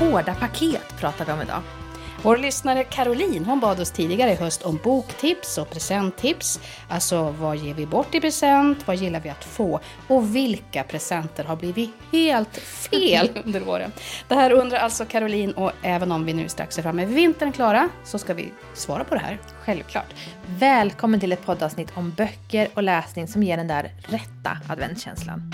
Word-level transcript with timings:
hårda 0.00 0.34
paket 0.34 0.96
pratar 0.98 1.24
vi 1.24 1.32
om 1.32 1.42
idag. 1.42 1.62
Vår 2.22 2.36
lyssnare 2.36 2.84
Caroline 2.84 3.44
hon 3.44 3.60
bad 3.60 3.80
oss 3.80 3.90
tidigare 3.90 4.32
i 4.32 4.34
höst 4.34 4.62
om 4.62 4.78
boktips 4.84 5.58
och 5.58 5.70
presenttips. 5.70 6.60
Alltså 6.88 7.30
vad 7.30 7.56
ger 7.56 7.74
vi 7.74 7.86
bort 7.86 8.14
i 8.14 8.20
present, 8.20 8.86
vad 8.86 8.96
gillar 8.96 9.20
vi 9.20 9.28
att 9.28 9.44
få 9.44 9.80
och 10.08 10.36
vilka 10.36 10.84
presenter 10.84 11.44
har 11.44 11.56
blivit 11.56 11.90
helt 12.12 12.56
fel 12.56 13.30
under 13.44 13.68
åren. 13.68 13.92
Det 14.28 14.34
här 14.34 14.52
undrar 14.52 14.78
alltså 14.78 15.04
Caroline 15.04 15.52
och 15.52 15.72
även 15.82 16.12
om 16.12 16.24
vi 16.24 16.32
nu 16.32 16.48
strax 16.48 16.78
är 16.78 16.82
framme 16.82 17.04
vid 17.04 17.14
vintern 17.14 17.52
Klara 17.52 17.88
så 18.04 18.18
ska 18.18 18.34
vi 18.34 18.52
svara 18.74 19.04
på 19.04 19.14
det 19.14 19.20
här. 19.20 19.38
Självklart. 19.64 20.14
Välkommen 20.46 21.20
till 21.20 21.32
ett 21.32 21.46
poddavsnitt 21.46 21.92
om 21.94 22.10
böcker 22.10 22.68
och 22.74 22.82
läsning 22.82 23.28
som 23.28 23.42
ger 23.42 23.56
den 23.56 23.68
där 23.68 23.90
rätta 24.08 24.58
adventskänslan. 24.68 25.52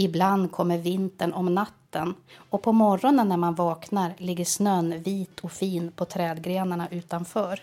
Ibland 0.00 0.52
kommer 0.52 0.78
vintern 0.78 1.32
om 1.32 1.54
natten 1.54 2.14
och 2.36 2.62
på 2.62 2.72
morgonen 2.72 3.28
när 3.28 3.36
man 3.36 3.54
vaknar 3.54 4.14
ligger 4.18 4.44
snön 4.44 5.02
vit 5.02 5.40
och 5.40 5.52
fin 5.52 5.92
på 5.92 6.04
trädgrenarna 6.04 6.88
utanför. 6.90 7.60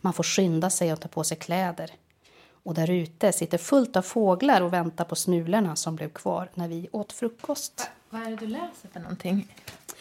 Man 0.00 0.12
får 0.12 0.22
skynda 0.24 0.70
sig 0.70 0.92
och 0.92 1.00
ta 1.00 1.08
på 1.08 1.24
sig 1.24 1.36
kläder. 1.36 1.90
Och 2.62 2.74
där 2.74 2.90
ute 2.90 3.32
sitter 3.32 3.58
fullt 3.58 3.96
av 3.96 4.02
fåglar 4.02 4.60
och 4.60 4.72
väntar 4.72 5.04
på 5.04 5.16
smulorna 5.16 5.76
som 5.76 5.96
blev 5.96 6.08
kvar 6.08 6.50
när 6.54 6.68
vi 6.68 6.88
åt 6.92 7.12
frukost. 7.12 7.90
Vad 8.10 8.22
är 8.22 8.30
det 8.30 8.36
du 8.36 8.46
läser 8.46 8.88
för 8.92 9.00
någonting? 9.00 9.54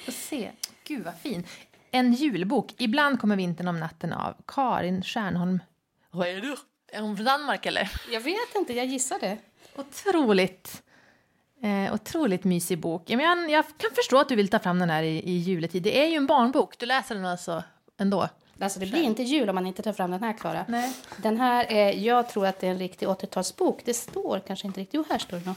Få 0.06 0.12
se. 0.12 0.52
Gud 0.84 1.04
vad 1.06 1.16
fin. 1.16 1.44
En 1.92 2.14
julbok. 2.14 2.74
Ibland 2.78 3.22
kommer 3.22 3.36
vintern 3.36 3.68
om 3.68 3.80
natten 3.80 4.14
av 4.14 4.34
Karin 4.46 5.04
Stjärnholm. 5.04 5.60
Vad 6.12 6.28
är 6.28 6.42
du? 6.42 6.56
Är 6.92 7.02
hon 7.02 7.16
från 7.16 7.26
Danmark 7.26 7.66
eller? 7.66 7.92
Jag 8.12 8.22
vet 8.22 8.56
inte, 8.56 8.74
jag 8.74 8.86
gissar 8.86 9.20
det. 9.20 9.38
Otroligt, 9.80 10.84
eh, 11.62 11.94
otroligt 11.94 12.44
mysig 12.44 12.80
bok. 12.80 13.04
Jag, 13.06 13.18
men, 13.18 13.50
jag 13.50 13.66
kan 13.78 13.90
förstå 13.96 14.20
att 14.20 14.30
du 14.30 14.36
vill 14.36 14.48
ta 14.48 14.60
fram 14.60 14.80
den 14.80 14.90
här 14.90 15.04
i, 15.04 15.18
i 15.18 15.38
juletid. 15.38 15.84
Det 15.84 16.04
är 16.04 16.08
ju 16.08 16.16
en 16.16 16.26
barnbok. 16.26 16.78
Du 16.78 16.86
läser 16.86 17.16
den 17.16 17.26
alltså 17.26 17.64
ändå. 17.98 18.30
Alltså 18.60 18.80
det 18.80 18.86
blir 18.86 19.04
inte 19.04 19.24
jul 19.24 19.50
om 19.50 19.56
man 19.56 19.68
inte 19.68 19.82
tar 19.82 19.94
fram 19.94 20.12
den 20.12 20.24
här, 20.24 20.34
Klara. 20.34 20.66
Den 21.18 21.38
här, 21.38 21.72
är, 21.72 21.94
jag 21.94 22.30
tror 22.30 22.46
att 22.46 22.60
det 22.60 22.68
är 22.68 22.72
en 22.72 22.80
riktig 22.80 23.08
80-talsbok. 23.08 23.82
Det 23.86 23.94
står 23.94 24.42
kanske 24.48 24.68
inte 24.68 24.82
riktigt. 24.82 24.94
Jo, 24.94 25.04
här 25.10 25.20
står 25.20 25.38
det 25.38 25.46
nog. 25.46 25.56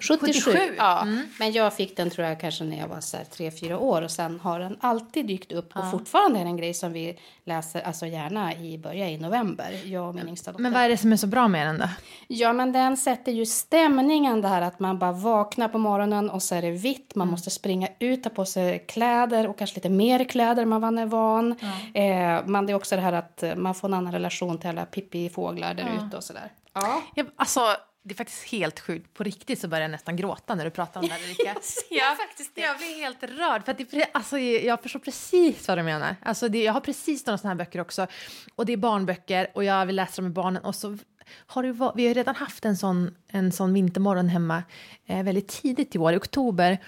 77. 0.00 0.50
77, 0.50 0.74
Ja, 0.76 1.02
mm. 1.02 1.28
men 1.38 1.52
jag 1.52 1.74
fick 1.74 1.96
den 1.96 2.10
tror 2.10 2.26
jag 2.26 2.40
kanske 2.40 2.64
när 2.64 2.78
jag 2.78 2.88
var 2.88 3.00
så 3.00 3.16
här 3.16 3.24
3-4 3.24 3.74
år 3.74 4.02
och 4.02 4.10
sen 4.10 4.40
har 4.40 4.60
den 4.60 4.76
alltid 4.80 5.26
dykt 5.26 5.52
upp 5.52 5.76
och 5.76 5.90
fortfarande 5.90 6.38
är 6.38 6.44
det 6.44 6.50
en 6.50 6.56
grej 6.56 6.74
som 6.74 6.92
vi 6.92 7.18
läser 7.44 7.80
alltså 7.80 8.06
gärna 8.06 8.54
i 8.54 8.78
början 8.78 9.08
i 9.08 9.18
november, 9.18 9.80
jag 9.84 10.08
och 10.08 10.14
min 10.14 10.28
yngsta 10.28 10.52
dotter. 10.52 10.62
Men 10.62 10.72
vad 10.72 10.82
är 10.82 10.88
det 10.88 10.96
som 10.96 11.12
är 11.12 11.16
så 11.16 11.26
bra 11.26 11.48
med 11.48 11.66
den 11.66 11.78
då? 11.78 11.88
Ja, 12.28 12.52
men 12.52 12.72
den 12.72 12.96
sätter 12.96 13.32
ju 13.32 13.46
stämningen 13.46 14.40
det 14.40 14.48
här 14.48 14.62
att 14.62 14.80
man 14.80 14.98
bara 14.98 15.12
vaknar 15.12 15.68
på 15.68 15.78
morgonen 15.78 16.30
och 16.30 16.42
så 16.42 16.54
är 16.54 16.62
det 16.62 16.70
vitt. 16.70 17.14
Man 17.14 17.28
måste 17.28 17.50
springa 17.50 17.88
ut, 17.98 18.22
ta 18.22 18.30
på 18.30 18.44
sig 18.44 18.84
kläder 18.88 19.48
och 19.48 19.58
kanske 19.58 19.76
lite 19.76 19.88
mer 19.88 20.24
kläder 20.24 20.62
än 20.62 20.68
man 20.68 20.98
är 20.98 21.06
van. 21.06 21.52
Eh, 21.94 22.46
men 22.46 22.66
det 22.66 22.72
är 22.72 22.74
också 22.74 22.96
det 22.96 23.02
här 23.02 23.12
att 23.12 23.44
man 23.56 23.74
får 23.74 23.88
en 23.88 23.94
annan 23.94 24.12
relation 24.12 24.58
till 24.58 24.68
alla 24.68 24.84
pippifåglar 24.84 25.74
där 25.74 26.06
ute 26.06 26.16
och 26.16 26.24
sådär. 26.24 26.52
Ja. 26.72 27.02
Jag, 27.14 27.26
alltså, 27.36 27.60
det 28.02 28.14
är 28.14 28.16
faktiskt 28.16 28.44
helt 28.44 28.80
sjukt. 28.80 29.14
På 29.14 29.24
riktigt 29.24 29.60
så 29.60 29.68
börjar 29.68 29.82
jag 29.82 29.90
nästan 29.90 30.16
gråta 30.16 30.54
när 30.54 30.64
du 30.64 30.70
pratar 30.70 31.00
om 31.00 31.06
det 31.08 31.12
här, 31.14 31.20
Erika. 31.28 31.60
ser 31.60 32.16
faktiskt 32.16 32.54
det. 32.54 32.60
Jag 32.60 32.76
blir 32.78 32.96
helt 33.02 33.22
rörd. 33.22 33.64
För 33.64 33.74
det, 33.74 34.10
alltså, 34.14 34.38
jag 34.38 34.82
förstår 34.82 35.00
precis 35.00 35.68
vad 35.68 35.78
du 35.78 35.82
menar. 35.82 36.16
Alltså, 36.22 36.48
det, 36.48 36.62
jag 36.62 36.72
har 36.72 36.80
precis 36.80 37.26
några 37.26 37.38
sådana 37.38 37.50
här 37.54 37.64
böcker 37.64 37.80
också. 37.80 38.06
Och 38.54 38.66
det 38.66 38.72
är 38.72 38.76
barnböcker 38.76 39.50
och 39.54 39.64
jag 39.64 39.86
vill 39.86 39.96
läsa 39.96 40.16
dem 40.16 40.24
med 40.24 40.32
barnen. 40.32 40.62
Och 40.64 40.74
så 40.74 40.98
har 41.46 41.62
det, 41.62 41.92
vi 41.94 42.06
har 42.06 42.14
redan 42.14 42.34
haft 42.34 42.64
en 42.64 42.76
sån, 42.76 43.14
en 43.28 43.52
sån 43.52 43.72
vintermorgon 43.74 44.28
hemma 44.28 44.62
eh, 45.06 45.22
väldigt 45.22 45.48
tidigt 45.48 45.94
i 45.94 45.98
år, 45.98 46.12
i 46.12 46.16
oktober. 46.16 46.78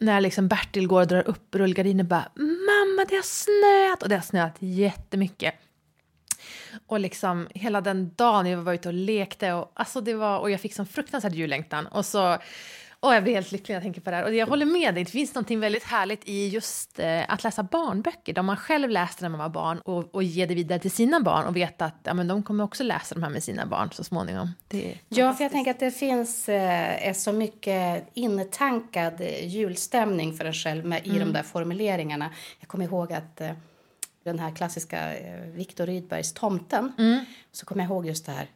När 0.00 0.20
liksom 0.20 0.48
Bertil 0.48 0.86
går 0.86 1.00
och 1.00 1.06
drar 1.06 1.28
upp 1.28 1.54
rullgardinen 1.54 2.06
och 2.06 2.08
bara 2.08 2.28
“Mamma, 2.34 3.04
det 3.08 3.14
har 3.16 3.22
snöat!” 3.22 4.02
Och 4.02 4.08
det 4.08 4.14
har 4.14 4.22
snöat 4.22 4.56
jättemycket. 4.58 5.54
Och 6.86 7.00
liksom 7.00 7.48
hela 7.54 7.80
den 7.80 8.14
dagen 8.16 8.46
jag 8.46 8.58
var 8.58 8.72
ute 8.72 8.88
och 8.88 8.94
lekte 8.94 9.52
och, 9.52 9.72
alltså 9.74 10.00
det 10.00 10.14
var, 10.14 10.38
och 10.38 10.50
jag 10.50 10.60
fick 10.60 10.74
sån 10.74 10.86
fruktansvärd 10.86 11.34
jullängtan. 11.34 11.86
Och 11.86 12.06
så, 12.06 12.38
och 13.00 13.14
jag 13.14 13.22
blir 13.22 13.34
helt 13.34 13.52
lycklig 13.52 13.72
när 13.72 13.76
jag 13.76 13.82
tänker 13.82 14.00
på 14.00 14.10
det 14.10 14.16
här. 14.16 14.24
Och 14.24 14.34
jag 14.34 14.46
håller 14.46 14.66
med 14.66 14.94
dig, 14.94 15.04
det 15.04 15.10
finns 15.10 15.34
något 15.34 15.50
väldigt 15.50 15.84
härligt 15.84 16.28
i 16.28 16.48
just 16.48 16.98
eh, 16.98 17.32
att 17.32 17.44
läsa 17.44 17.62
barnböcker. 17.62 18.32
Där 18.32 18.42
man 18.42 18.56
själv 18.56 18.90
läste 18.90 19.22
när 19.22 19.28
man 19.28 19.38
var 19.38 19.48
barn 19.48 19.78
och, 19.78 20.14
och 20.14 20.22
ge 20.22 20.46
det 20.46 20.54
vidare 20.54 20.78
till 20.78 20.90
sina 20.90 21.20
barn 21.20 21.46
och 21.46 21.56
veta 21.56 21.84
att 21.84 22.00
ja, 22.02 22.14
men 22.14 22.28
de 22.28 22.42
kommer 22.42 22.64
också 22.64 22.84
läsa 22.84 23.14
de 23.14 23.22
här 23.22 23.30
med 23.30 23.42
sina 23.42 23.66
barn 23.66 23.90
så 23.92 24.04
småningom. 24.04 24.52
Ja, 25.08 25.34
för 25.34 25.44
jag 25.44 25.52
tänker 25.52 25.70
att 25.70 25.80
det 25.80 25.90
finns 25.90 26.48
eh, 26.48 27.12
så 27.12 27.32
mycket 27.32 28.08
intankad 28.14 29.20
julstämning 29.42 30.36
för 30.36 30.44
en 30.44 30.52
själv 30.52 30.84
med, 30.84 31.06
i 31.06 31.18
de 31.18 31.32
där 31.32 31.42
formuleringarna. 31.42 32.30
Jag 32.60 32.68
kommer 32.68 32.84
ihåg 32.84 33.12
att 33.12 33.40
eh, 33.40 33.50
den 34.26 34.38
här 34.38 34.50
klassiska 34.50 35.16
eh, 35.18 35.40
Viktor 35.40 35.86
Rydbergs 35.86 36.32
Tomten, 36.32 36.92
så 37.52 37.66
kommer 37.66 37.82
jag 37.84 37.90
ihåg 37.90 38.06
just 38.06 38.26
det 38.26 38.32
här 38.32 38.46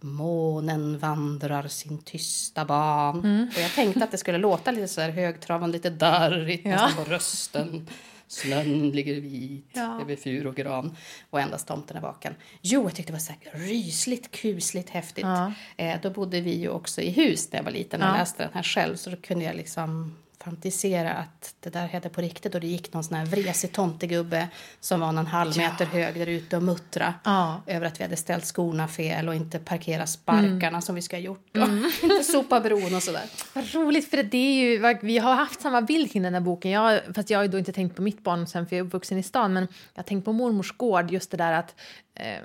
Månen 0.00 0.98
vandrar 0.98 1.68
sin 1.68 1.98
tysta 1.98 2.64
ban. 2.64 3.48
Och 3.56 3.60
jag 3.62 3.70
tänkte 3.74 4.04
att 4.04 4.10
det 4.10 4.18
skulle 4.18 4.38
låta 4.38 4.70
lite 4.70 4.88
så 4.88 5.00
här 5.00 5.10
högtravande, 5.10 5.76
lite 5.76 5.90
darrigt 5.90 6.64
Ja. 6.66 6.70
nästan 6.70 7.04
på 7.04 7.10
rösten. 7.10 7.88
Snön 8.26 8.90
ligger 8.90 9.20
vit 9.20 9.70
Ja. 9.72 10.00
över 10.00 10.16
fur 10.16 10.46
och 10.46 10.54
gran 10.56 10.96
och 11.30 11.40
endast 11.40 11.68
tomten 11.68 11.96
är 11.96 12.00
vaken. 12.00 12.34
Jo, 12.62 12.82
jag 12.82 12.94
tyckte 12.94 13.12
det 13.12 13.14
var 13.14 13.20
så 13.20 13.32
här 13.32 13.58
rysligt, 13.68 14.30
kusligt, 14.30 14.90
häftigt. 14.90 15.24
Ja. 15.24 15.52
Eh, 15.76 15.96
då 16.02 16.10
bodde 16.10 16.40
vi 16.40 16.54
ju 16.58 16.68
också 16.68 17.00
i 17.00 17.10
hus 17.10 17.52
när 17.52 17.58
jag 17.58 17.64
var 17.64 17.72
liten 17.72 18.02
och 18.02 18.08
Ja. 18.08 18.12
läste 18.16 18.42
den 18.42 18.52
här 18.54 18.62
själv. 18.62 18.96
Så 18.96 19.10
då 19.10 19.16
kunde 19.16 19.44
jag 19.44 19.56
liksom 19.56 20.16
fantisera 20.44 21.12
att 21.12 21.54
det 21.60 21.70
där 21.70 21.86
hände 21.86 22.08
på 22.08 22.20
riktigt. 22.20 22.54
Och 22.54 22.60
det 22.60 22.66
gick 22.66 22.92
någon 22.92 23.04
sån 23.04 23.16
här 23.16 23.26
vresig 23.26 23.72
tomtegubbe 23.72 24.48
som 24.80 25.00
var 25.00 25.12
någon 25.12 25.26
halv 25.26 25.56
meter 25.56 25.84
hög 25.86 26.14
där 26.14 26.26
ute 26.26 26.56
och 26.56 26.62
muttra 26.62 27.14
Ja. 27.24 27.62
över 27.66 27.86
att 27.86 28.00
vi 28.00 28.04
hade 28.04 28.16
ställt 28.16 28.44
skorna 28.44 28.88
fel 28.88 29.28
och 29.28 29.34
inte 29.34 29.58
parkerat 29.58 30.08
sparkarna 30.08 30.80
som 30.80 30.94
vi 30.94 31.02
ska 31.02 31.16
ha 31.16 31.20
gjort. 31.22 31.56
Och 31.56 31.68
inte 32.10 32.24
sopa 32.24 32.60
bron 32.60 32.94
och 32.94 33.02
sådär. 33.02 33.24
Vad 33.54 33.74
roligt, 33.74 34.10
för 34.10 34.22
det 34.22 34.36
är 34.38 34.54
ju, 34.54 34.98
vi 35.02 35.18
har 35.18 35.34
haft 35.34 35.60
samma 35.60 35.82
bild 35.82 36.12
kring 36.12 36.22
den 36.22 36.34
här 36.34 36.40
boken. 36.40 36.70
Jag, 36.70 37.00
fast 37.14 37.30
jag 37.30 37.38
har 37.38 37.42
ju 37.44 37.50
då 37.50 37.58
inte 37.58 37.72
tänkt 37.72 37.96
på 37.96 38.02
mitt 38.02 38.22
barn 38.24 38.46
sen 38.46 38.66
för 38.66 38.76
jag 38.76 38.84
är 38.84 38.86
uppvuxen 38.86 39.18
i 39.18 39.22
stan, 39.22 39.52
men 39.52 39.62
jag 39.94 40.02
har 40.02 40.06
tänkt 40.06 40.24
på 40.24 40.32
mormors 40.32 40.72
gård, 40.76 41.10
just 41.10 41.30
det 41.30 41.36
där 41.36 41.52
att 41.52 41.74
eh, 42.14 42.38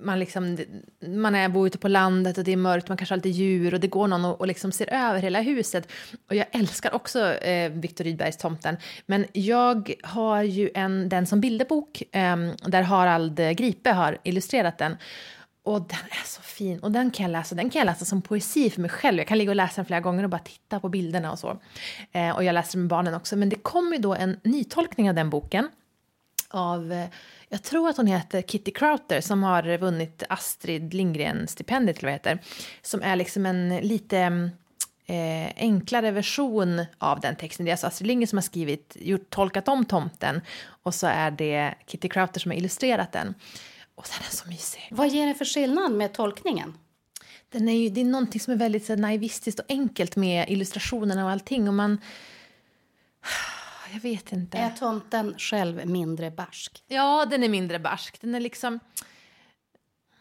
man, 0.00 0.18
liksom, 0.18 0.58
man 1.06 1.34
är, 1.34 1.48
bor 1.48 1.66
ute 1.66 1.78
på 1.78 1.88
landet 1.88 2.38
och 2.38 2.44
det 2.44 2.52
är 2.52 2.56
mörkt, 2.56 2.88
man 2.88 2.96
kanske 2.96 3.12
har 3.12 3.16
lite 3.16 3.28
djur 3.28 3.74
och 3.74 3.80
det 3.80 3.86
går 3.88 4.08
någon 4.08 4.24
och, 4.24 4.40
och 4.40 4.46
liksom 4.46 4.72
ser 4.72 4.92
över 4.92 5.20
hela 5.20 5.40
huset. 5.40 5.88
Och 6.28 6.34
jag 6.34 6.46
älskar 6.52 6.94
också 6.94 7.34
eh, 7.34 7.72
Viktor 7.72 8.04
Rydbergs 8.04 8.36
Tomten, 8.36 8.76
men 9.06 9.26
jag 9.32 9.94
har 10.02 10.42
ju 10.42 10.70
en, 10.74 11.08
den 11.08 11.26
som 11.26 11.40
bilderbok 11.40 12.02
eh, 12.12 12.36
där 12.66 12.82
Harald 12.82 13.40
eh, 13.40 13.50
Gripe 13.50 13.90
har 13.90 14.18
illustrerat 14.22 14.78
den. 14.78 14.96
Och 15.68 15.80
den 15.80 15.98
är 16.10 16.26
så 16.26 16.42
fin. 16.42 16.78
Och 16.78 16.92
den 16.92 17.10
kan 17.10 17.24
jag 17.24 17.32
läsa, 17.32 17.54
den 17.54 17.70
kan 17.70 17.80
jag 17.80 17.86
läsa 17.86 18.04
som 18.04 18.22
poesi 18.22 18.70
för 18.70 18.80
mig 18.80 18.90
själv. 18.90 19.18
Jag 19.18 19.26
kan 19.26 19.38
ligga 19.38 19.50
och 19.50 19.56
läsa 19.56 19.76
den 19.76 19.84
flera 19.84 20.00
gånger 20.00 20.24
och 20.24 20.30
bara 20.30 20.38
titta 20.38 20.80
på 20.80 20.88
bilderna 20.88 21.32
och 21.32 21.38
så. 21.38 21.58
Eh, 22.12 22.36
och 22.36 22.44
jag 22.44 22.52
läser 22.52 22.72
den 22.72 22.80
med 22.80 22.88
barnen 22.88 23.14
också. 23.14 23.36
Men 23.36 23.48
det 23.48 23.56
kommer 23.56 23.96
ju 23.96 24.02
då 24.02 24.14
en 24.14 24.40
nytolkning 24.44 25.08
av 25.08 25.14
den 25.14 25.30
boken. 25.30 25.68
Av, 26.48 26.92
eh, 26.92 27.08
jag 27.48 27.62
tror 27.62 27.88
att 27.88 27.96
hon 27.96 28.06
heter 28.06 28.42
Kitty 28.42 28.70
Crowther 28.70 29.20
som 29.20 29.42
har 29.42 29.76
vunnit 29.76 30.22
Astrid 30.28 30.94
Lindgren-stipendiet 30.94 31.98
eller 31.98 32.08
vad 32.08 32.12
heter. 32.12 32.38
Som 32.82 33.02
är 33.02 33.16
liksom 33.16 33.46
en 33.46 33.76
lite 33.76 34.50
eh, 35.06 35.52
enklare 35.56 36.10
version 36.10 36.84
av 36.98 37.20
den 37.20 37.36
texten. 37.36 37.64
Det 37.64 37.70
är 37.70 37.72
alltså 37.72 37.86
Astrid 37.86 38.06
Lindgren 38.06 38.28
som 38.28 38.36
har 38.36 38.42
skrivit, 38.42 38.96
gjort, 39.00 39.30
tolkat 39.30 39.68
om 39.68 39.84
tomten. 39.84 40.40
Och 40.82 40.94
så 40.94 41.06
är 41.06 41.30
det 41.30 41.74
Kitty 41.86 42.08
Crowther 42.08 42.40
som 42.40 42.50
har 42.50 42.56
illustrerat 42.56 43.12
den. 43.12 43.34
Och 43.94 44.06
den 44.12 44.26
är 44.30 44.36
så 44.36 44.48
mysig. 44.48 44.88
Vad 44.90 45.08
ger 45.08 45.26
det 45.26 45.34
för 45.34 45.44
skillnad 45.44 45.92
med 45.92 46.12
tolkningen? 46.12 46.74
Den 47.50 47.68
är 47.68 47.72
ju, 47.72 47.88
det 47.88 48.00
är 48.00 48.04
någonting 48.04 48.40
som 48.40 48.52
är 48.52 48.56
väldigt 48.56 48.86
så, 48.86 48.96
naivistiskt 48.96 49.60
och 49.60 49.66
enkelt 49.68 50.16
med 50.16 50.50
illustrationerna 50.50 51.24
och 51.24 51.30
allting. 51.30 51.68
Och 51.68 51.74
man... 51.74 52.00
Jag 53.92 54.00
vet 54.00 54.32
inte. 54.32 54.58
Är 54.58 54.70
tomten 54.70 55.34
själv 55.38 55.86
mindre 55.86 56.30
barsk? 56.30 56.82
Ja, 56.88 57.26
den 57.30 57.42
är 57.42 57.48
mindre 57.48 57.78
barsk. 57.78 58.20
Den 58.20 58.34
är 58.34 58.40
liksom... 58.40 58.80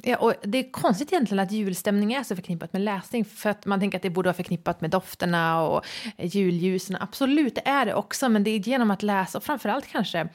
Ja, 0.01 0.17
och 0.17 0.33
det 0.43 0.57
är 0.57 0.71
konstigt 0.71 1.11
egentligen 1.13 1.39
att 1.39 1.51
julstämning 1.51 2.13
är 2.13 2.23
så 2.23 2.35
förknippat 2.35 2.73
med 2.73 2.81
läsning. 2.81 3.25
För 3.25 3.49
att 3.49 3.65
man 3.65 3.79
tänker 3.79 3.97
att 3.97 4.01
det 4.01 4.09
borde 4.09 4.27
vara 4.27 4.33
förknippat 4.33 4.81
med 4.81 4.89
dofterna 4.89 5.61
och 5.61 5.85
julljusen. 6.17 6.97
Absolut, 6.99 7.55
det 7.55 7.67
är 7.67 7.85
det 7.85 7.93
också. 7.93 8.29
Men 8.29 8.43
det 8.43 8.51
är 8.51 8.59
genom 8.59 8.91
att 8.91 9.03
läsa, 9.03 9.37
och 9.37 9.43
framförallt 9.43 9.87
kanske 9.87 10.29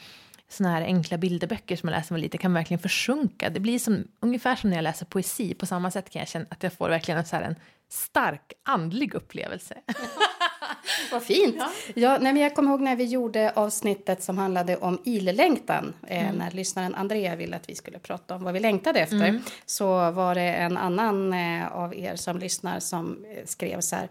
såna 0.48 0.70
här 0.70 0.82
enkla 0.82 1.18
bilderböcker 1.18 1.76
som 1.76 1.86
man 1.86 1.98
läser 1.98 2.14
med 2.14 2.22
lite, 2.22 2.38
kan 2.38 2.54
verkligen 2.54 2.80
försjunka. 2.80 3.50
Det 3.50 3.60
blir 3.60 3.78
som, 3.78 4.04
ungefär 4.20 4.56
som 4.56 4.70
när 4.70 4.76
jag 4.76 4.82
läser 4.82 5.06
poesi. 5.06 5.54
På 5.54 5.66
samma 5.66 5.90
sätt 5.90 6.10
kan 6.10 6.20
jag 6.20 6.28
känna 6.28 6.46
att 6.48 6.62
jag 6.62 6.72
får 6.72 6.88
verkligen 6.88 7.18
en, 7.18 7.26
så 7.26 7.36
här, 7.36 7.42
en 7.42 7.56
stark 7.88 8.52
andlig 8.62 9.14
upplevelse. 9.14 9.74
Vad 11.12 11.22
fint! 11.22 11.56
Ja. 11.58 11.70
Ja, 11.94 12.18
nej, 12.20 12.32
men 12.32 12.42
jag 12.42 12.54
kommer 12.54 12.70
ihåg 12.70 12.80
när 12.80 12.96
vi 12.96 13.04
gjorde 13.04 13.52
avsnittet 13.54 14.22
som 14.22 14.38
handlade 14.38 14.76
om 14.76 14.98
illängtan. 15.04 15.94
Eh, 16.06 16.24
mm. 16.24 16.36
När 16.36 16.50
lyssnaren 16.50 16.94
Andrea 16.94 17.36
ville 17.36 17.56
att 17.56 17.68
vi 17.68 17.74
skulle 17.74 17.98
prata 17.98 18.34
om 18.34 18.44
vad 18.44 18.54
vi 18.54 18.60
längtade 18.60 19.00
efter. 19.00 19.16
Mm. 19.16 19.42
Så 19.66 20.10
var 20.10 20.34
det 20.34 20.54
en 20.54 20.76
annan 20.76 21.32
eh, 21.32 21.72
av 21.72 21.94
er 21.94 22.16
som 22.16 22.38
lyssnar 22.38 22.80
som 22.80 23.24
eh, 23.36 23.46
skrev 23.46 23.80
så 23.80 23.96
här. 23.96 24.08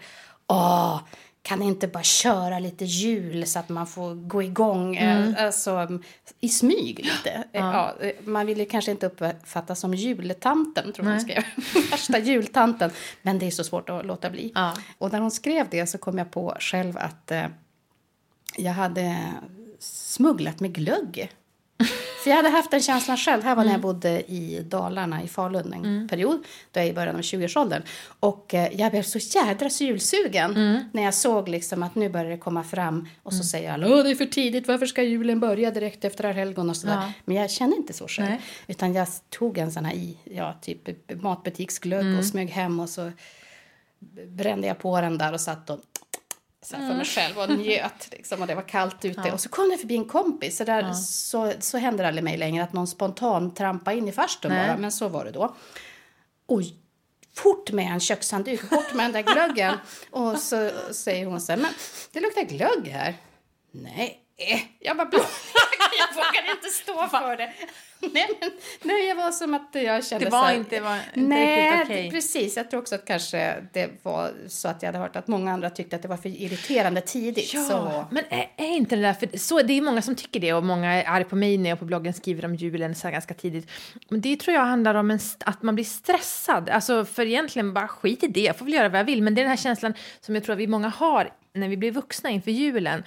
Åh, 0.47 0.99
kan 1.41 1.61
inte 1.61 1.87
bara 1.87 2.03
köra 2.03 2.59
lite 2.59 2.85
jul 2.85 3.45
så 3.45 3.59
att 3.59 3.69
man 3.69 3.87
får 3.87 4.15
gå 4.15 4.43
igång 4.43 4.95
mm. 4.95 5.35
alltså, 5.39 5.99
i 6.39 6.49
smyg 6.49 6.99
lite? 6.99 7.43
Ja. 7.51 7.95
Ja, 8.01 8.11
man 8.23 8.45
vill 8.45 8.59
ju 8.59 8.65
kanske 8.65 8.91
inte 8.91 9.05
uppfattas 9.05 9.79
som 9.79 9.93
jultanten, 9.93 10.93
tror 10.93 11.05
hon 11.05 11.21
skrev. 11.21 11.43
Värsta 11.91 12.19
jultanten. 12.19 12.91
Men 13.21 13.39
det 13.39 13.47
är 13.47 13.51
så 13.51 13.63
svårt 13.63 13.89
att 13.89 14.05
låta 14.05 14.29
bli. 14.29 14.51
Ja. 14.55 14.73
Och 14.97 15.11
när 15.11 15.19
hon 15.19 15.31
skrev 15.31 15.67
det 15.69 15.87
så 15.87 15.97
kom 15.97 16.17
jag 16.17 16.31
på 16.31 16.55
själv 16.59 16.97
att 16.97 17.31
eh, 17.31 17.45
jag 18.57 18.73
hade 18.73 19.33
smugglat 19.79 20.59
med 20.59 20.73
glögg 20.73 21.31
för 22.21 22.29
jag 22.29 22.37
hade 22.37 22.49
haft 22.49 22.71
den 22.71 22.81
känslan 22.81 23.17
själv. 23.17 23.43
Här 23.43 23.55
var 23.55 23.63
när 23.63 23.71
jag 23.71 23.79
mm. 23.79 23.81
bodde 23.81 24.31
i 24.31 24.63
Dalarna 24.63 25.23
i 25.23 25.27
Falun 25.27 25.73
en 25.73 25.85
mm. 25.85 26.07
period. 26.07 26.43
Då 26.71 26.79
jag 26.79 26.87
i 26.87 26.93
början 26.93 27.15
av 27.15 27.21
20-årsåldern. 27.21 27.81
Och 28.19 28.53
eh, 28.53 28.79
jag 28.79 28.91
blev 28.91 29.03
så 29.03 29.17
jädra 29.17 29.69
julsugen 29.69 30.51
mm. 30.51 30.83
när 30.91 31.03
jag 31.03 31.13
såg 31.13 31.49
liksom 31.49 31.83
att 31.83 31.95
nu 31.95 32.09
börjar 32.09 32.31
det 32.31 32.37
komma 32.37 32.63
fram. 32.63 33.07
Och 33.23 33.33
så 33.33 33.37
mm. 33.37 33.43
säger 33.43 33.71
alla 33.71 34.03
det 34.03 34.11
är 34.11 34.15
för 34.15 34.25
tidigt, 34.25 34.67
varför 34.67 34.85
ska 34.85 35.03
julen 35.03 35.39
börja 35.39 35.71
direkt 35.71 36.05
efter 36.05 36.33
helgon 36.33 36.69
och 36.69 36.77
sådär. 36.77 36.93
Ja. 36.93 37.11
Men 37.25 37.35
jag 37.35 37.51
kände 37.51 37.75
inte 37.75 37.93
så 37.93 38.07
själv. 38.07 38.29
Nej. 38.29 38.41
Utan 38.67 38.93
jag 38.93 39.07
tog 39.29 39.57
en 39.57 39.71
sån 39.71 39.85
här 39.85 39.93
i, 39.93 40.17
ja, 40.23 40.59
typ 40.61 41.21
matbutiksglögg 41.21 42.05
och 42.05 42.11
mm. 42.11 42.23
smög 42.23 42.49
hem 42.49 42.79
och 42.79 42.89
så 42.89 43.11
brände 44.27 44.67
jag 44.67 44.79
på 44.79 45.01
den 45.01 45.17
där 45.17 45.33
och 45.33 45.41
satt 45.41 45.69
och 45.69 45.79
så 46.61 46.75
för 46.75 46.81
mig 46.81 46.91
mm. 46.91 47.05
själv 47.05 47.37
och 47.37 47.49
njöt. 47.59 48.09
Liksom, 48.11 48.41
och 48.41 48.47
det 48.47 48.55
var 48.55 48.67
kallt 48.67 49.05
ute. 49.05 49.21
Ja. 49.25 49.33
Och 49.33 49.41
så 49.41 49.49
kom 49.49 49.69
det 49.69 49.77
förbi 49.77 49.95
en 49.95 50.05
kompis. 50.05 50.57
Så, 50.57 50.63
där, 50.63 50.81
ja. 50.81 50.93
så, 50.93 51.53
så 51.59 51.77
händer 51.77 52.03
det 52.03 52.07
aldrig 52.07 52.23
mig 52.23 52.37
längre 52.37 52.63
att 52.63 52.73
någon 52.73 52.87
spontant 52.87 53.55
trampar 53.55 53.91
in 53.91 54.07
i 54.07 54.11
farstun 54.11 54.51
bara. 54.51 54.77
Men 54.77 54.91
så 54.91 55.07
var 55.07 55.25
det 55.25 55.31
då. 55.31 55.55
Och 56.45 56.61
fort 57.35 57.71
med 57.71 57.91
en 57.91 57.99
kökshandduk, 57.99 58.69
bort 58.69 58.93
med 58.93 59.13
den 59.13 59.25
där 59.25 59.33
glöggen. 59.33 59.75
och 60.11 60.37
så 60.37 60.71
säger 60.91 61.25
hon 61.25 61.41
så 61.41 61.51
här, 61.51 61.59
men 61.59 61.71
det 62.11 62.19
luktar 62.19 62.41
glögg 62.41 62.87
här. 62.87 63.15
Nej, 63.71 64.19
jag 64.79 64.97
bara 64.97 65.09
jag 65.99 66.15
vågar 66.15 66.55
inte 66.55 66.69
stå 66.69 67.07
för 67.07 67.37
det. 67.37 67.53
nej, 67.99 68.27
men, 68.41 68.51
nej, 68.81 69.07
jag 69.07 69.15
var 69.15 69.31
som 69.31 69.53
att 69.53 69.69
jag 69.71 70.05
kände 70.05 70.25
det 70.25 70.31
var 70.31 70.39
så 70.39 70.45
här, 70.45 70.55
inte, 70.55 70.79
var 70.79 70.95
inte 70.95 71.19
nej, 71.19 71.71
riktigt 71.71 71.83
okej. 71.83 72.07
Okay. 72.07 72.11
precis. 72.11 72.57
Jag 72.57 72.69
tror 72.69 72.81
också 72.81 72.95
att 72.95 73.05
kanske 73.05 73.55
det 73.73 73.89
var 74.03 74.31
så 74.47 74.67
att 74.67 74.81
jag 74.81 74.87
hade 74.87 74.97
hört 74.97 75.15
att 75.15 75.27
många 75.27 75.51
andra 75.53 75.69
tyckte 75.69 75.95
att 75.95 76.01
det 76.01 76.07
var 76.07 76.17
för 76.17 76.29
irriterande 76.29 77.01
tidigt. 77.01 77.53
Ja, 77.53 77.63
så. 77.63 78.05
men 78.11 78.23
är, 78.29 78.51
är, 78.57 78.67
inte 78.67 78.95
det 78.95 79.01
där, 79.01 79.13
för 79.13 79.37
så, 79.37 79.61
det 79.61 79.73
är 79.73 79.81
många 79.81 80.01
som 80.01 80.15
tycker 80.15 80.39
det 80.39 80.53
och 80.53 80.63
många 80.63 80.93
är 80.93 81.09
arga 81.09 81.25
på 81.25 81.35
mig 81.35 81.57
när 81.57 81.69
jag 81.69 81.79
på 81.79 81.85
bloggen 81.85 82.13
skriver 82.13 82.45
om 82.45 82.55
julen 82.55 82.95
så 82.95 83.09
ganska 83.09 83.33
tidigt. 83.33 83.69
Men 84.09 84.21
det 84.21 84.39
tror 84.39 84.55
jag 84.55 84.65
handlar 84.65 84.95
om 84.95 85.11
en, 85.11 85.19
att 85.45 85.63
man 85.63 85.75
blir 85.75 85.85
stressad. 85.85 86.69
Alltså 86.69 87.05
för 87.05 87.25
egentligen 87.25 87.73
bara 87.73 87.87
skit 87.87 88.23
i 88.23 88.27
det, 88.27 88.41
jag 88.41 88.57
får 88.57 88.65
väl 88.65 88.73
göra 88.73 88.89
vad 88.89 88.99
jag 88.99 89.05
vill. 89.05 89.23
Men 89.23 89.35
det 89.35 89.41
är 89.41 89.43
den 89.43 89.49
här 89.49 89.57
känslan 89.57 89.93
som 90.21 90.35
jag 90.35 90.43
tror 90.43 90.53
att 90.53 90.59
vi 90.59 90.67
många 90.67 90.89
har 90.89 91.33
när 91.53 91.69
vi 91.69 91.77
blir 91.77 91.91
vuxna 91.91 92.29
inför 92.29 92.51
julen 92.51 93.03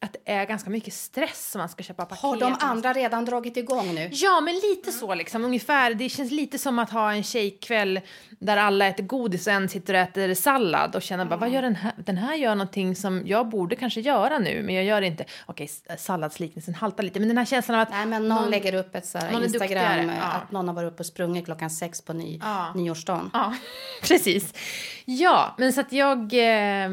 att 0.00 0.12
det 0.12 0.32
är 0.32 0.46
ganska 0.46 0.70
mycket 0.70 0.94
stress 0.94 1.50
som 1.50 1.58
man 1.58 1.68
ska 1.68 1.82
köpa 1.82 2.04
paket. 2.04 2.22
Har 2.22 2.36
de 2.36 2.56
andra 2.60 2.92
redan 2.92 3.24
dragit 3.24 3.56
igång 3.56 3.94
nu? 3.94 4.08
Ja, 4.12 4.40
men 4.40 4.54
lite 4.54 4.90
mm. 4.90 5.00
så 5.00 5.14
liksom. 5.14 5.44
Ungefär. 5.44 5.94
Det 5.94 6.08
känns 6.08 6.30
lite 6.30 6.58
som 6.58 6.78
att 6.78 6.90
ha 6.90 7.12
en 7.12 7.22
tjejkväll 7.22 8.00
där 8.38 8.56
alla 8.56 8.86
äter 8.86 9.04
godis 9.04 9.46
och 9.46 9.52
en 9.52 9.68
sitter 9.68 9.94
och 9.94 10.00
äter 10.00 10.34
sallad 10.34 10.96
och 10.96 11.02
känner 11.02 11.24
mm. 11.24 11.30
bara, 11.30 11.40
vad 11.40 11.50
gör 11.50 11.62
den 11.62 11.76
här? 11.76 11.92
Den 11.96 12.16
här 12.16 12.34
gör 12.34 12.54
någonting 12.54 12.96
som 12.96 13.22
jag 13.26 13.48
borde 13.48 13.76
kanske 13.76 14.00
göra 14.00 14.38
nu, 14.38 14.62
men 14.62 14.74
jag 14.74 14.84
gör 14.84 15.00
det 15.00 15.06
inte. 15.06 15.24
Okej, 15.46 15.70
salladsliknelsen 15.98 16.74
haltar 16.74 17.02
lite, 17.02 17.20
men 17.20 17.28
den 17.28 17.38
här 17.38 17.44
känslan 17.44 17.78
av 17.78 17.82
att... 17.82 17.90
Nej, 17.90 18.06
men 18.06 18.28
någon, 18.28 18.42
någon 18.42 18.50
lägger 18.50 18.74
upp 18.74 18.94
ett 18.94 19.06
så 19.06 19.18
här 19.18 19.44
Instagram, 19.44 20.08
ja. 20.08 20.22
att 20.22 20.50
någon 20.50 20.68
har 20.68 20.74
varit 20.74 20.92
uppe 20.92 21.00
och 21.00 21.06
sprungit 21.06 21.44
klockan 21.44 21.70
sex 21.70 22.02
på 22.02 22.12
ny, 22.12 22.38
ja. 22.42 22.72
nyårsdagen. 22.74 23.30
Ja, 23.32 23.54
precis. 24.02 24.54
Ja, 25.08 25.54
men 25.58 25.72
så 25.72 25.80
att 25.80 25.92
jag, 25.92 26.32
eh, 26.32 26.90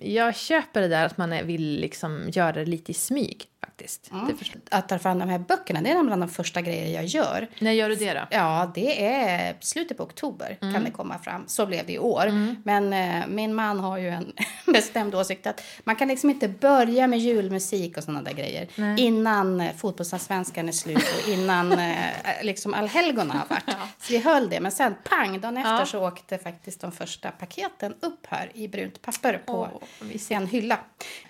jag 0.00 0.36
köper 0.36 0.80
det 0.80 0.88
där 0.88 1.06
att 1.06 1.16
man 1.16 1.46
vill 1.46 1.80
liksom 1.80 2.28
göra 2.32 2.52
det 2.52 2.64
lite 2.64 2.90
i 2.90 2.94
smyg 2.94 3.44
faktiskt. 3.72 4.10
Mm. 4.12 4.36
Att 4.70 4.88
ta 4.88 4.98
fram 4.98 5.18
de 5.18 5.28
här 5.28 5.38
böckerna, 5.38 5.80
det 5.80 5.90
är 5.90 6.02
bland 6.02 6.22
de 6.22 6.28
första 6.28 6.60
grejer 6.60 6.94
jag 6.94 7.04
gör. 7.04 7.48
När 7.58 7.72
gör 7.72 7.88
du 7.88 7.94
det 7.94 8.14
då? 8.14 8.20
Ja, 8.30 8.72
det 8.74 9.06
är 9.06 9.56
slutet 9.60 9.96
på 9.96 10.02
oktober 10.02 10.58
mm. 10.60 10.74
kan 10.74 10.84
det 10.84 10.90
komma 10.90 11.18
fram. 11.18 11.44
Så 11.46 11.66
blev 11.66 11.86
det 11.86 11.92
i 11.92 11.98
år. 11.98 12.26
Mm. 12.26 12.56
Men 12.64 12.92
eh, 12.92 13.26
min 13.28 13.54
man 13.54 13.80
har 13.80 13.98
ju 13.98 14.08
en 14.08 14.32
bestämd 14.66 15.14
åsikt 15.14 15.46
att 15.46 15.62
man 15.84 15.96
kan 15.96 16.08
liksom 16.08 16.30
inte 16.30 16.48
börja 16.48 17.06
med 17.06 17.18
julmusik 17.18 17.96
och 17.96 18.04
sådana 18.04 18.22
där 18.22 18.32
grejer 18.32 18.68
Nej. 18.76 19.00
innan 19.00 19.60
eh, 19.60 19.74
fotbollsallsvenskan 19.76 20.68
är 20.68 20.72
slut 20.72 21.22
och 21.22 21.28
innan 21.28 21.72
eh, 21.78 22.10
liksom 22.42 22.74
allhelgona 22.74 23.34
har 23.34 23.46
varit. 23.48 23.64
ja. 23.66 23.88
Så 23.98 24.12
vi 24.12 24.18
höll 24.18 24.48
det, 24.48 24.60
men 24.60 24.72
sen 24.72 24.94
pang, 25.04 25.40
dagen 25.40 25.56
efter 25.56 25.78
ja. 25.78 25.86
så 25.86 26.08
åkte 26.08 26.38
faktiskt 26.38 26.80
de 26.80 26.92
första 26.92 27.30
paketen 27.30 27.94
upp 28.00 28.26
här 28.28 28.50
i 28.54 28.68
brunt 28.68 29.02
papper 29.02 29.42
på 29.46 29.68
oh, 30.00 30.32
en 30.32 30.46
hylla. 30.46 30.78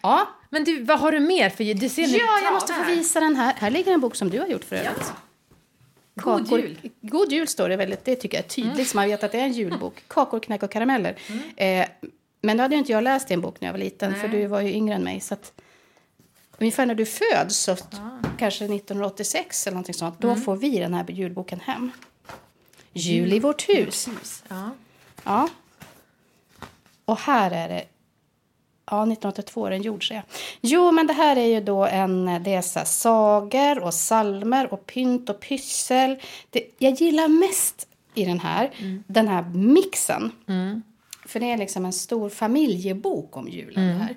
Ja, 0.02 0.28
men 0.52 0.64
du, 0.64 0.82
vad 0.82 0.98
har 0.98 1.12
du 1.12 1.20
mer 1.20 1.50
för 1.50 1.74
du 1.74 1.88
ser 1.88 2.02
Ja, 2.02 2.40
jag 2.44 2.54
måste 2.54 2.72
få 2.72 2.84
visa 2.84 3.20
den 3.20 3.36
här. 3.36 3.54
Här 3.54 3.70
ligger 3.70 3.92
en 3.92 4.00
bok 4.00 4.16
som 4.16 4.30
du 4.30 4.40
har 4.40 4.46
gjort 4.46 4.64
för 4.64 4.76
övrigt. 4.76 5.12
Ja. 6.14 6.22
God 6.22 6.50
jul. 6.50 6.90
God 7.00 7.32
jul 7.32 7.48
står 7.48 7.68
det 7.68 7.76
väldigt, 7.76 8.04
det 8.04 8.16
tycker 8.16 8.38
jag 8.38 8.44
är 8.44 8.48
tydligt 8.48 8.74
mm. 8.74 8.86
så 8.86 8.96
man 8.96 9.08
vet 9.08 9.24
att 9.24 9.32
det 9.32 9.38
är 9.38 9.44
en 9.44 9.52
julbok. 9.52 10.02
Kakor, 10.08 10.40
knäck 10.40 10.62
och 10.62 10.70
karameller. 10.70 11.16
Mm. 11.26 11.82
Eh, 11.82 12.10
men 12.40 12.56
då 12.56 12.62
hade 12.62 12.76
inte 12.76 12.92
jag 12.92 13.04
läst 13.04 13.28
din 13.28 13.40
bok 13.40 13.60
när 13.60 13.68
jag 13.68 13.72
var 13.72 13.78
liten 13.78 14.10
Nej. 14.12 14.20
för 14.20 14.28
du 14.28 14.46
var 14.46 14.60
ju 14.60 14.72
yngre 14.72 14.94
än 14.94 15.04
mig. 15.04 15.20
Så 15.20 15.34
att, 15.34 15.52
ungefär 16.58 16.86
när 16.86 16.94
du 16.94 17.06
föds, 17.06 17.56
så 17.56 17.72
ah. 17.72 17.76
kanske 18.38 18.64
1986 18.64 19.66
eller 19.66 19.74
någonting 19.74 19.94
sånt, 19.94 20.24
mm. 20.24 20.34
då 20.34 20.40
får 20.40 20.56
vi 20.56 20.78
den 20.78 20.94
här 20.94 21.10
julboken 21.10 21.60
hem. 21.60 21.90
Jul 22.92 23.32
i 23.32 23.38
vårt 23.38 23.68
hus. 23.68 24.08
hus. 24.08 24.44
Ja. 24.48 24.70
ja. 25.24 25.48
Och 27.04 27.18
här 27.18 27.50
är 27.50 27.68
det 27.68 27.84
Ja, 28.92 29.02
1982 29.02 29.66
är 29.66 29.70
den 29.70 29.82
gjord, 29.82 30.04
jag. 30.10 30.22
Jo, 30.60 30.92
men 30.92 31.06
det 31.06 31.12
här 31.12 31.36
är 31.36 31.46
ju 31.46 31.60
då 31.60 31.84
en... 31.84 32.42
Det 32.42 32.54
är 32.54 32.62
så 32.62 32.80
sagor 32.84 33.78
och 33.78 33.94
salmer 33.94 34.72
och 34.72 34.86
pynt 34.86 35.30
och 35.30 35.40
pyssel. 35.40 36.16
Det, 36.50 36.64
jag 36.78 36.92
gillar 36.92 37.28
mest 37.28 37.88
i 38.14 38.24
den 38.24 38.40
här, 38.40 38.70
mm. 38.78 39.04
den 39.06 39.28
här 39.28 39.42
mixen. 39.54 40.32
Mm. 40.48 40.82
För 41.26 41.40
det 41.40 41.50
är 41.50 41.56
liksom 41.56 41.84
en 41.84 41.92
stor 41.92 42.28
familjebok 42.28 43.36
om 43.36 43.48
julen. 43.48 43.84
Mm. 43.84 44.00
här. 44.00 44.16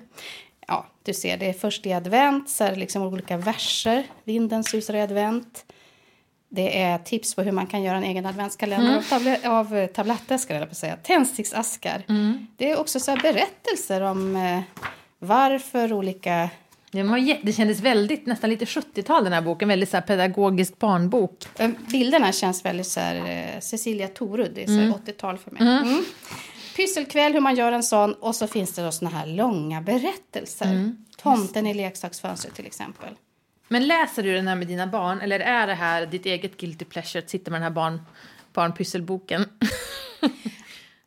Ja, 0.66 0.86
du 1.02 1.14
ser, 1.14 1.36
det 1.36 1.48
är 1.48 1.52
först 1.52 1.86
i 1.86 1.92
advent, 1.92 2.50
så 2.50 2.64
är 2.64 2.70
det 2.70 2.76
liksom 2.76 3.02
olika 3.02 3.36
verser. 3.36 4.06
Vinden 4.24 4.64
susar 4.64 4.94
i 4.94 5.00
advent. 5.00 5.64
Det 6.48 6.82
är 6.82 6.98
tips 6.98 7.34
på 7.34 7.42
hur 7.42 7.52
man 7.52 7.66
kan 7.66 7.82
göra 7.82 7.96
en 7.96 8.04
egen 8.04 8.26
adventskalender 8.26 8.86
mm. 8.86 8.98
av, 8.98 9.02
tablet, 9.02 9.44
av 9.44 9.86
tablettaskar, 9.86 10.54
eller 10.54 10.66
på 10.66 10.70
att 10.70 10.76
säga. 10.76 10.96
Tändsticksaskar. 10.96 12.02
Mm. 12.08 12.46
Det 12.56 12.70
är 12.70 12.80
också 12.80 13.00
så 13.00 13.16
berättelser 13.16 14.00
om 14.00 14.36
eh, 14.36 14.60
varför 15.18 15.92
olika... 15.92 16.50
Det 17.42 17.52
kändes 17.52 17.80
väldigt, 17.80 18.26
nästan 18.26 18.50
lite 18.50 18.64
70-tal 18.64 19.24
den 19.24 19.32
här 19.32 19.42
boken, 19.42 19.68
väldigt 19.68 19.90
så 19.90 20.00
pedagogisk 20.00 20.78
barnbok. 20.78 21.46
Eh, 21.58 21.70
bilderna 21.90 22.32
känns 22.32 22.64
väldigt 22.64 22.86
så 22.86 23.00
här, 23.00 23.16
eh, 23.16 23.60
Cecilia 23.60 24.08
Torud, 24.08 24.52
det 24.54 24.64
är 24.64 24.68
mm. 24.68 24.92
80-tal 24.92 25.38
för 25.38 25.50
mig. 25.50 25.62
Mm. 25.62 25.82
mm. 25.82 26.04
Pysselkväll, 26.76 27.32
hur 27.32 27.40
man 27.40 27.54
gör 27.54 27.72
en 27.72 27.82
sån. 27.82 28.14
Och 28.14 28.34
så 28.36 28.46
finns 28.46 28.72
det 28.72 28.82
då 28.82 28.92
såna 28.92 29.10
här 29.10 29.26
långa 29.26 29.80
berättelser. 29.80 30.66
Mm. 30.66 31.04
Tomten 31.16 31.66
i 31.66 31.74
leksaksfönstret 31.74 32.54
till 32.54 32.66
exempel. 32.66 33.14
Men 33.68 33.86
läser 33.86 34.22
du 34.22 34.34
den 34.34 34.48
här 34.48 34.56
med 34.56 34.66
dina 34.66 34.86
barn 34.86 35.20
eller 35.20 35.40
är 35.40 35.66
det 35.66 35.74
här 35.74 36.06
ditt 36.06 36.26
eget 36.26 36.56
guilty 36.56 36.84
pleasure 36.84 37.22
att 37.22 37.30
sitta 37.30 37.50
med 37.50 37.60
den 37.60 37.64
här 37.64 37.70
barn, 37.70 38.00
barnpysselboken? 38.52 39.44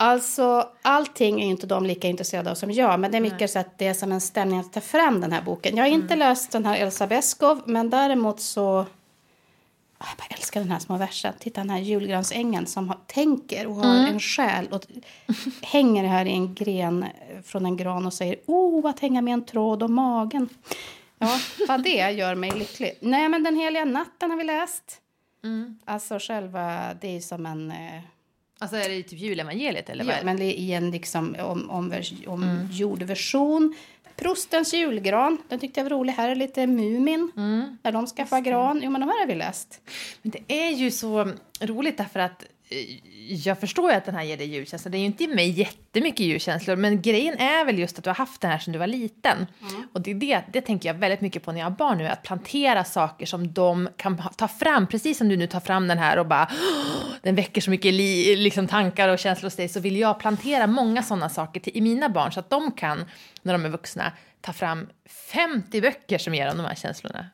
Alltså, 0.02 0.70
allting 0.82 1.42
är 1.42 1.46
inte 1.46 1.68
de 1.68 1.86
lika 1.86 2.08
intresserade 2.08 2.52
av 2.52 2.56
som 2.56 2.72
jag, 2.72 3.00
men 3.00 3.12
det 3.12 3.18
är 3.18 3.22
mycket 3.22 3.40
Nej. 3.40 3.48
så 3.48 3.60
att 3.60 3.78
det 3.78 3.88
är 3.88 3.94
som 3.94 4.12
en 4.12 4.22
stämning 4.22 4.60
att 4.60 4.74
ta 4.74 4.82
fram 4.82 5.22
den 5.22 5.32
här 5.32 5.42
boken. 5.42 5.78
Jag 5.78 5.84
har 5.84 5.90
inte 5.90 6.14
mm. 6.14 6.20
läst 6.20 6.52
den 6.52 6.66
här 6.66 6.78
Elsa 6.78 7.08
Beskow, 7.08 7.62
men 7.66 7.90
däremot 7.90 8.42
så... 8.42 8.86
Jag 10.00 10.08
bara 10.18 10.36
älskar 10.38 10.60
den 10.60 10.72
här 10.72 10.80
små 10.80 10.98
versen. 10.98 11.34
Titta 11.40 11.62
den 11.62 11.70
här 11.70 11.80
julgransängen 11.80 12.66
som 12.66 12.90
har, 12.90 12.98
tänker 13.08 13.68
och 13.68 13.76
har 13.76 13.96
mm. 13.96 14.14
en 14.14 14.20
själ 14.20 14.68
och 14.72 14.82
hänger 15.62 16.04
här 16.04 16.26
i 16.26 16.32
en 16.32 16.56
gren 16.56 17.06
från 17.44 17.66
en 17.66 17.78
gran 17.78 18.06
och 18.06 18.14
säger 18.14 18.36
oh, 18.46 18.90
att 18.90 19.00
hänga 19.00 19.22
med 19.22 19.34
en 19.34 19.46
tråd 19.46 19.84
om 19.84 19.94
magen. 19.94 20.50
Ja, 21.20 21.40
vad 21.68 21.84
det 21.84 22.12
gör 22.12 22.36
mig 22.36 22.52
lycklig. 22.52 22.98
Nej, 23.00 23.30
men 23.30 23.44
Den 23.44 23.56
heliga 23.56 23.86
natten 23.86 24.32
har 24.32 24.38
vi 24.38 24.44
läst. 24.44 25.02
Mm. 25.44 25.80
Alltså 25.86 26.20
själva, 26.20 26.94
det 27.02 27.16
är 27.16 27.20
som 27.20 27.46
en... 27.46 27.72
Eh, 27.72 28.02
alltså 28.60 28.78
är 28.78 28.90
det 28.90 29.04
typ 29.04 29.20
julevangeliet 29.20 29.90
eller 29.90 30.06
ja, 30.06 30.14
vad 30.16 30.26
men 30.26 30.42
i 30.42 30.72
en 30.72 30.92
liksom 30.92 31.36
om, 31.40 31.70
om, 31.70 31.94
om 32.28 32.44
mm. 32.44 32.68
jordversion. 32.72 33.76
Prostens 34.16 34.74
julgran, 34.74 35.38
den 35.48 35.60
tyckte 35.60 35.80
jag 35.80 35.86
var 35.86 35.98
rolig. 35.98 36.14
Här 36.14 36.30
är 36.30 36.36
lite 36.36 36.68
Mumin, 36.68 37.32
mm. 37.38 37.78
när 37.84 37.92
de 37.92 38.08
skaffar 38.08 38.42
gran. 38.42 38.82
Jo, 38.84 38.92
men 38.92 39.02
de 39.02 39.10
här 39.10 39.20
har 39.20 39.28
vi 39.28 39.36
läst. 39.36 39.82
Men 40.22 40.32
det 40.32 40.54
är 40.54 40.70
ju 40.70 40.92
så 40.92 41.32
roligt 41.62 41.98
därför 41.98 42.20
att 42.20 42.46
jag 43.46 43.60
förstår 43.60 43.92
ju 43.92 43.98
att 43.98 44.06
den 44.06 44.16
här 44.16 44.24
ger 44.24 44.38
dig 44.38 44.48
julkänsla. 44.48 44.92
Det 44.92 44.98
är 44.98 45.00
ju 45.00 45.06
inte 45.06 45.24
i 45.24 45.28
mig 45.28 45.50
jättemycket 45.50 46.20
julkänslor, 46.20 46.76
men 46.76 47.02
grejen 47.02 47.38
är 47.38 47.66
väl 47.66 47.80
just 47.80 47.98
att 47.98 48.04
du 48.04 48.10
har 48.10 48.16
haft 48.16 48.42
den 48.42 48.52
här 48.52 48.60
sedan 48.60 48.74
du 48.74 48.80
var 48.80 48.88
liten. 48.88 49.48
Mm. 49.62 49.88
Och 49.94 50.02
det, 50.02 50.14
det, 50.14 50.44
det 50.54 50.62
tänker 50.62 50.90
jag 50.90 50.94
väldigt 50.94 51.22
mycket 51.22 51.44
på 51.44 51.52
när 51.52 51.60
jag 51.60 51.66
har 51.66 51.72
barn 51.72 51.98
nu, 51.98 52.08
att 52.08 52.24
plantera 52.24 52.84
saker 52.84 53.26
som 53.26 53.54
de 53.54 53.90
kan 53.98 54.22
ta 54.38 54.48
fram, 54.48 54.88
precis 54.88 55.18
som 55.18 55.30
du 55.30 55.38
nu 55.38 55.48
tar 55.48 55.60
fram 55.60 55.88
den 55.88 55.98
här 55.98 56.20
och 56.20 56.26
bara 56.26 56.52
den 57.22 57.36
väcker 57.36 57.62
så 57.62 57.70
mycket 57.70 57.94
li, 57.94 58.36
liksom 58.36 58.68
tankar 58.68 59.10
och 59.10 59.20
känslor 59.20 59.46
hos 59.46 59.56
dig, 59.56 59.70
så 59.70 59.80
vill 59.80 59.98
jag 59.98 60.20
plantera 60.20 60.68
många 60.68 61.04
sådana 61.04 61.30
saker 61.30 61.60
till, 61.60 61.78
i 61.78 61.82
mina 61.82 62.10
barn 62.10 62.32
så 62.32 62.40
att 62.40 62.50
de 62.50 62.72
kan, 62.72 63.06
när 63.42 63.54
de 63.54 63.66
är 63.66 63.70
vuxna, 63.70 64.12
ta 64.42 64.54
fram 64.54 64.88
50 65.06 65.82
böcker 65.82 66.18
som 66.18 66.36
ger 66.36 66.46
dem 66.46 66.58
de 66.58 66.66
här 66.66 66.76
känslorna. 66.76 67.26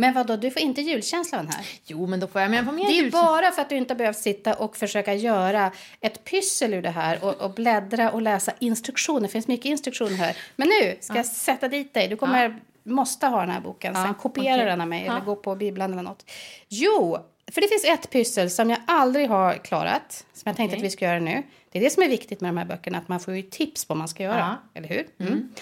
Men 0.00 0.14
vad 0.14 0.26
då? 0.26 0.36
du 0.36 0.50
får 0.50 0.62
inte 0.62 0.80
julkänsla 0.80 1.38
av 1.38 1.44
den 1.44 1.54
här? 1.54 1.66
Jo, 1.84 2.06
men 2.06 2.20
då 2.20 2.26
får 2.26 2.40
jag 2.40 2.50
med 2.50 2.66
på 2.66 2.72
mer 2.72 2.88
Det 2.88 2.98
är 2.98 3.10
bara 3.10 3.50
för 3.50 3.62
att 3.62 3.68
du 3.68 3.76
inte 3.76 3.94
behövt 3.94 4.18
sitta 4.18 4.54
och 4.54 4.76
försöka 4.76 5.14
göra 5.14 5.72
ett 6.00 6.24
pyssel 6.24 6.74
ur 6.74 6.82
det 6.82 6.90
här 6.90 7.24
och, 7.24 7.40
och 7.40 7.50
bläddra 7.50 8.10
och 8.10 8.22
läsa 8.22 8.52
instruktioner. 8.58 9.20
Det 9.20 9.28
finns 9.28 9.48
mycket 9.48 9.64
instruktioner 9.64 10.16
här. 10.16 10.36
Men 10.56 10.68
nu 10.68 10.96
ska 11.00 11.12
ja. 11.12 11.18
jag 11.18 11.26
sätta 11.26 11.68
dit 11.68 11.94
dig. 11.94 12.08
Du 12.08 12.16
kommer 12.16 12.44
ja. 12.44 12.92
måste 12.92 13.26
ha 13.26 13.40
den 13.40 13.50
här 13.50 13.60
boken. 13.60 13.94
Sen 13.94 14.14
kopiera 14.14 14.54
okay. 14.54 14.66
den 14.66 14.80
av 14.80 14.88
mig 14.88 15.06
eller 15.06 15.20
gå 15.20 15.36
på 15.36 15.54
bibblan 15.54 15.92
eller 15.92 16.02
något. 16.02 16.30
Jo, 16.68 17.18
för 17.52 17.60
det 17.60 17.68
finns 17.68 17.84
ett 17.84 18.10
pyssel 18.10 18.50
som 18.50 18.70
jag 18.70 18.78
aldrig 18.86 19.28
har 19.28 19.54
klarat. 19.54 20.26
Som 20.32 20.42
jag 20.44 20.56
tänkte 20.56 20.76
okay. 20.76 20.78
att 20.78 20.84
vi 20.84 20.90
ska 20.90 21.04
göra 21.04 21.20
nu. 21.20 21.42
Det 21.70 21.78
är 21.78 21.82
det 21.82 21.90
som 21.90 22.02
är 22.02 22.08
viktigt 22.08 22.40
med 22.40 22.48
de 22.48 22.58
här 22.58 22.64
böckerna. 22.64 22.98
Att 22.98 23.08
man 23.08 23.20
får 23.20 23.34
ju 23.34 23.42
tips 23.42 23.84
på 23.84 23.94
vad 23.94 23.98
man 23.98 24.08
ska 24.08 24.22
göra. 24.22 24.58
Eller 24.74 24.88
hur? 24.88 25.06
Mm. 25.18 25.32
Mm. 25.32 25.52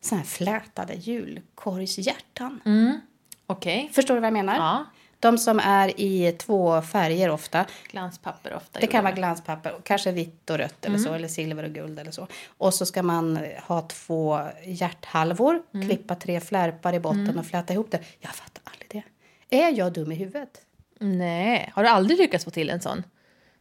Såna 0.00 0.20
här 0.20 0.28
flätade 0.28 0.94
julkorgshjärtan. 0.94 2.60
Mm. 2.64 3.00
Okay. 3.48 3.88
Förstår 3.88 4.14
du 4.14 4.20
vad 4.20 4.26
jag 4.26 4.32
menar? 4.32 4.56
Ja. 4.56 4.84
De 5.20 5.38
som 5.38 5.58
är 5.58 6.00
i 6.00 6.32
två 6.32 6.82
färger 6.82 7.30
ofta. 7.30 7.66
Glanspapper 7.90 8.54
ofta. 8.54 8.80
Det 8.80 8.86
kan 8.86 9.04
vara 9.04 9.14
glanspapper, 9.14 9.74
kanske 9.82 10.12
vitt 10.12 10.50
och 10.50 10.58
rött 10.58 10.84
eller 10.84 10.96
mm. 10.96 11.08
så, 11.08 11.14
eller 11.14 11.28
silver 11.28 11.64
och 11.64 11.70
guld 11.70 11.98
eller 11.98 12.10
så. 12.10 12.26
Och 12.58 12.74
så 12.74 12.86
ska 12.86 13.02
man 13.02 13.38
ha 13.66 13.80
två 13.80 14.40
hjärthalvor, 14.64 15.62
mm. 15.74 15.88
klippa 15.88 16.14
tre 16.14 16.40
flärpar 16.40 16.94
i 16.94 17.00
botten 17.00 17.20
mm. 17.20 17.38
och 17.38 17.46
fläta 17.46 17.72
ihop 17.72 17.90
det. 17.90 18.00
Jag 18.20 18.34
fattar 18.34 18.62
aldrig 18.64 18.88
det. 18.90 19.02
Är 19.56 19.78
jag 19.78 19.92
dum 19.92 20.12
i 20.12 20.14
huvudet? 20.14 20.60
Nej, 20.98 21.70
har 21.74 21.82
du 21.82 21.88
aldrig 21.88 22.18
lyckats 22.18 22.44
få 22.44 22.50
till 22.50 22.70
en 22.70 22.80
sån? 22.80 23.02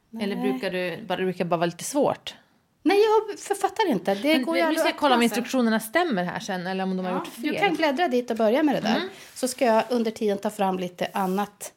Nej. 0.10 0.24
Eller 0.24 0.36
brukar 0.36 0.72
du 0.72 1.06
bara, 1.08 1.18
brukar 1.18 1.46
bara 1.46 1.58
vara 1.58 1.66
lite 1.66 1.84
svårt? 1.84 2.36
Nej, 2.84 3.00
jag 3.02 3.40
författar 3.40 3.90
inte. 3.90 4.16
Det 4.16 4.34
Men, 4.34 4.46
går 4.46 4.58
ju 4.58 4.70
nu 4.70 4.76
ska 4.76 4.88
jag 4.88 4.98
kolla 4.98 5.16
om 5.16 5.22
instruktionerna 5.22 5.80
stämmer 5.80 6.24
här 6.24 6.40
sen 6.40 6.68
eller 6.68 6.84
om 6.84 6.98
de 6.98 7.06
ja, 7.06 7.12
har 7.12 7.18
gjort 7.18 7.28
fel. 7.28 7.44
Du 7.44 7.54
kan 7.60 7.76
bläddra 7.76 8.08
dit 8.08 8.32
och 8.32 8.38
börja 8.38 8.64
med 8.64 8.76
det 8.76 8.82
där. 8.82 8.96
Mm. 8.96 9.10
Så 9.36 9.48
ska 9.48 9.66
jag 9.66 9.84
under 9.90 10.12
tiden 10.12 10.38
ta 10.38 10.50
fram 10.50 10.80
lite 10.80 11.08
annat 11.14 11.74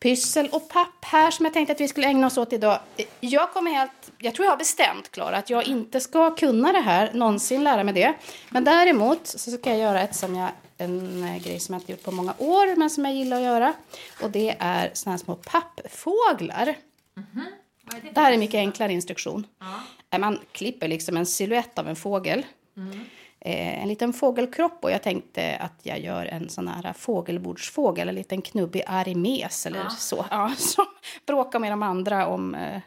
pyssel 0.00 0.48
och 0.52 0.68
papp 0.68 1.04
här 1.04 1.30
som 1.30 1.44
jag 1.44 1.52
tänkte 1.52 1.72
att 1.72 1.80
vi 1.80 1.88
skulle 1.88 2.06
ägna 2.06 2.26
oss 2.26 2.38
åt 2.38 2.52
idag. 2.52 2.80
Jag 3.20 3.52
kommer 3.52 3.70
helt, 3.70 4.10
jag 4.18 4.34
tror 4.34 4.44
jag 4.44 4.52
har 4.52 4.58
bestämt 4.58 5.10
Klara 5.10 5.36
att 5.36 5.50
jag 5.50 5.66
inte 5.66 6.00
ska 6.00 6.36
kunna 6.36 6.72
det 6.72 6.80
här, 6.80 7.12
någonsin 7.12 7.64
lära 7.64 7.84
mig 7.84 7.94
det. 7.94 8.14
Men 8.48 8.64
däremot 8.64 9.26
så 9.26 9.50
ska 9.50 9.70
jag 9.70 9.78
göra 9.78 10.02
ett 10.02 10.14
som 10.14 10.34
jag, 10.34 10.50
en 10.78 11.40
grej 11.44 11.60
som 11.60 11.72
jag 11.72 11.82
inte 11.82 11.92
gjort 11.92 12.02
på 12.02 12.12
många 12.12 12.34
år 12.38 12.76
men 12.76 12.90
som 12.90 13.04
jag 13.04 13.14
gillar 13.14 13.36
att 13.36 13.42
göra. 13.42 13.74
Och 14.22 14.30
det 14.30 14.56
är 14.58 14.90
såna 14.94 15.12
här 15.12 15.18
små 15.18 15.34
pappfåglar. 15.34 16.74
Mm 17.16 17.28
-hmm. 17.34 17.46
Det, 17.90 18.10
det 18.14 18.20
här 18.20 18.32
är 18.32 18.38
mycket 18.38 18.58
enklare 18.58 18.92
instruktion. 18.92 19.46
Ja. 20.10 20.18
Man 20.18 20.38
klipper 20.52 20.88
liksom 20.88 21.16
en 21.16 21.26
siluett 21.26 21.78
av 21.78 21.88
en 21.88 21.96
fågel. 21.96 22.46
Mm. 22.76 23.00
Eh, 23.40 23.82
en 23.82 23.88
liten 23.88 24.12
fågelkropp 24.12 24.84
och 24.84 24.90
jag 24.90 25.02
tänkte 25.02 25.56
att 25.56 25.80
jag 25.82 26.00
gör 26.00 26.26
en 26.26 26.48
sån 26.48 26.68
här 26.68 26.92
fågelbordsfågel, 26.92 28.08
en 28.08 28.14
liten 28.14 28.42
knubbig 28.42 28.82
arimes 28.86 29.66
eller 29.66 29.78
ja. 29.78 29.90
så. 29.90 30.26
Ja, 30.30 30.54
som 30.58 30.86
bråkar 31.26 31.58
med 31.58 31.72
de 31.72 31.82
andra 31.82 32.26
om 32.26 32.54
eh, 32.54 32.80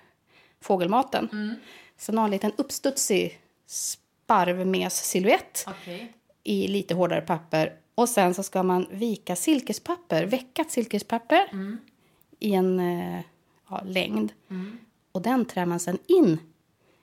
fågelmaten. 0.62 1.30
Mm. 1.32 1.56
Sen 1.98 2.18
har 2.18 2.26
en 2.26 2.32
liten 2.32 2.52
uppstudsig 2.58 3.40
sparvmes-siluett 3.68 5.66
okay. 5.68 6.08
i 6.44 6.68
lite 6.68 6.94
hårdare 6.94 7.22
papper. 7.22 7.74
Och 7.96 8.10
sen 8.10 8.34
så 8.34 8.44
ska 8.44 8.64
man 8.64 8.88
vika 8.92 9.36
silkespapper, 9.36 10.26
veckat 10.26 10.72
silkespapper 10.72 11.50
mm. 11.52 11.78
i 12.40 12.54
en 12.54 12.80
eh, 12.80 13.22
ja, 13.70 13.82
längd. 13.86 14.34
Mm. 14.50 14.78
Och 15.12 15.22
den 15.22 15.46
trär 15.46 15.66
man 15.66 15.80
sen 15.80 15.98
in 16.08 16.40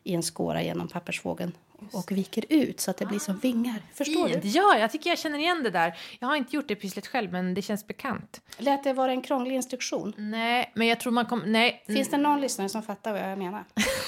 i 0.04 0.14
en 0.14 0.22
skåra 0.22 0.62
genom 0.62 0.88
pappersvågen 0.88 1.52
och 1.92 2.12
viker 2.12 2.44
ut 2.48 2.80
så 2.80 2.90
att 2.90 2.96
det 2.96 3.06
blir 3.06 3.18
som 3.18 3.38
vingar. 3.38 3.82
Förstår 3.94 4.28
Fint. 4.28 4.42
du? 4.42 4.48
Ja, 4.48 4.78
jag 4.78 4.92
tycker 4.92 5.10
jag 5.10 5.18
känner 5.18 5.38
igen 5.38 5.62
det 5.62 5.70
där. 5.70 5.98
Jag 6.18 6.28
har 6.28 6.36
inte 6.36 6.56
gjort 6.56 6.68
det 6.68 6.74
pysslet 6.74 7.06
själv, 7.06 7.32
men 7.32 7.54
det 7.54 7.62
känns 7.62 7.86
bekant. 7.86 8.40
Lät 8.58 8.84
det 8.84 8.92
vara 8.92 9.12
en 9.12 9.22
krånglig 9.22 9.54
instruktion? 9.54 10.14
Nej, 10.16 10.72
men 10.74 10.86
jag 10.86 11.00
tror 11.00 11.12
man 11.12 11.26
kommer... 11.26 11.46
Nej. 11.46 11.84
Finns 11.86 12.10
det 12.10 12.16
någon 12.16 12.40
lyssnare 12.40 12.68
som 12.68 12.82
fattar 12.82 13.12
vad 13.12 13.30
jag 13.30 13.38
menar? 13.38 13.64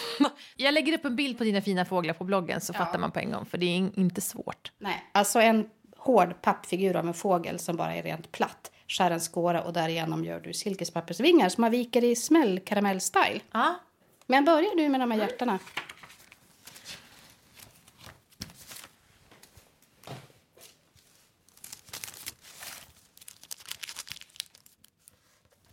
jag 0.57 0.75
lägger 0.75 0.93
upp 0.93 1.05
en 1.05 1.17
bild 1.17 1.39
på 1.39 1.45
dina 1.45 1.63
fina 1.63 1.85
fåglar 1.85 2.15
på 2.15 2.25
bloggen 2.25 2.61
så 2.61 2.73
ja. 2.73 2.79
fattar 2.79 2.99
man 2.99 3.11
på 3.11 3.19
en 3.19 3.31
gång, 3.31 3.47
för 3.47 3.59
det 3.59 3.67
är 3.67 3.99
inte 3.99 4.21
svårt. 4.21 4.73
Nej, 4.79 5.05
alltså 5.13 5.41
en 5.41 5.69
hård 5.97 6.43
pappfigur 6.43 6.97
av 6.97 7.07
en 7.07 7.15
fågel 7.15 7.59
som 7.59 7.77
bara 7.77 7.95
är 7.95 8.03
rent 8.03 8.33
platt 8.33 8.71
skär 8.91 9.11
en 9.11 9.21
skåra 9.21 9.63
och 9.63 9.73
därigenom 9.73 10.25
gör 10.25 10.41
du 10.41 10.53
silkespappersvingar 10.53 11.49
som 11.49 11.63
man 11.63 11.71
viker 11.71 12.05
i 12.05 12.17
smäll 12.17 12.61
karamellstyle. 12.61 13.41
Ja. 13.53 13.75
Men 14.31 14.45
börjar 14.45 14.77
du 14.77 14.89
med 14.89 15.01
de 15.01 15.11
här 15.11 15.19
hjärtarna? 15.19 15.59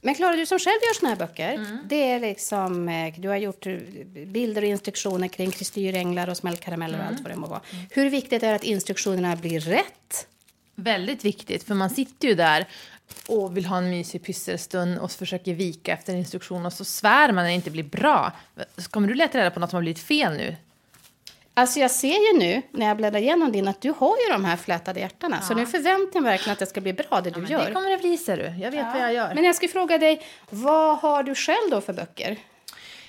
Men 0.01 0.15
Klara, 0.15 0.35
du 0.35 0.45
som 0.45 0.59
själv 0.59 0.77
gör 0.81 0.93
såna 0.93 1.09
här 1.09 1.17
böcker, 1.17 1.53
mm. 1.53 1.77
det 1.85 2.11
är 2.11 2.19
liksom, 2.19 2.89
eh, 2.89 3.13
du 3.17 3.29
har 3.29 3.35
gjort 3.35 3.67
bilder 4.25 4.61
och 4.61 4.67
instruktioner 4.67 5.27
kring 5.27 5.51
kristyränglar 5.51 6.29
och 6.29 6.37
smällkarameller 6.37 6.95
mm. 6.95 7.07
och 7.07 7.13
allt 7.13 7.21
vad 7.21 7.31
det 7.31 7.35
må 7.35 7.47
vara. 7.47 7.61
Mm. 7.71 7.85
Hur 7.91 8.09
viktigt 8.09 8.43
är 8.43 8.49
det 8.49 8.55
att 8.55 8.63
instruktionerna 8.63 9.35
blir 9.35 9.59
rätt? 9.59 10.27
Väldigt 10.75 11.25
viktigt, 11.25 11.63
för 11.63 11.75
man 11.75 11.89
sitter 11.89 12.27
ju 12.27 12.35
där 12.35 12.67
och 13.27 13.57
vill 13.57 13.65
ha 13.65 13.77
en 13.77 13.89
mysig 13.89 14.25
pysselstund 14.25 14.99
och 14.99 15.11
försöker 15.11 15.53
vika 15.53 15.93
efter 15.93 16.15
instruktion 16.15 16.65
och 16.65 16.73
så 16.73 16.85
svär 16.85 17.27
man 17.27 17.35
när 17.35 17.43
det 17.43 17.53
inte 17.53 17.71
blir 17.71 17.83
bra. 17.83 18.31
Kommer 18.89 19.07
du 19.07 19.13
leta 19.13 19.37
reda 19.37 19.51
på 19.51 19.59
något 19.59 19.69
som 19.69 19.77
har 19.77 19.81
blivit 19.81 20.03
fel 20.03 20.37
nu? 20.37 20.55
Alltså 21.53 21.79
jag 21.79 21.91
ser 21.91 22.33
ju 22.33 22.39
nu 22.39 22.61
när 22.71 22.85
jag 22.85 22.97
bläddrar 22.97 23.19
igenom 23.19 23.51
din 23.51 23.67
att 23.67 23.81
du 23.81 23.93
har 23.97 24.17
ju 24.25 24.31
de 24.31 24.45
här 24.45 24.57
flätade 24.57 24.99
hjärtarna. 24.99 25.37
Ja. 25.41 25.47
Så 25.47 25.53
nu 25.53 25.65
förväntar 25.65 26.11
jag 26.13 26.23
mig 26.23 26.31
verkligen 26.31 26.53
att 26.53 26.59
det 26.59 26.65
ska 26.65 26.81
bli 26.81 26.93
bra 26.93 27.21
det 27.23 27.29
du 27.29 27.41
ja, 27.41 27.49
gör. 27.49 27.65
Det 27.65 27.73
kommer 27.73 27.89
det 27.89 27.97
bli 27.97 28.17
ser 28.17 28.37
du. 28.37 28.43
Jag 28.43 28.71
vet 28.71 28.79
ja. 28.79 28.91
vad 28.93 29.01
jag 29.01 29.13
gör. 29.13 29.35
Men 29.35 29.43
jag 29.43 29.55
ska 29.55 29.67
fråga 29.67 29.97
dig, 29.97 30.21
vad 30.49 30.97
har 30.97 31.23
du 31.23 31.35
själv 31.35 31.71
då 31.71 31.81
för 31.81 31.93
böcker? 31.93 32.37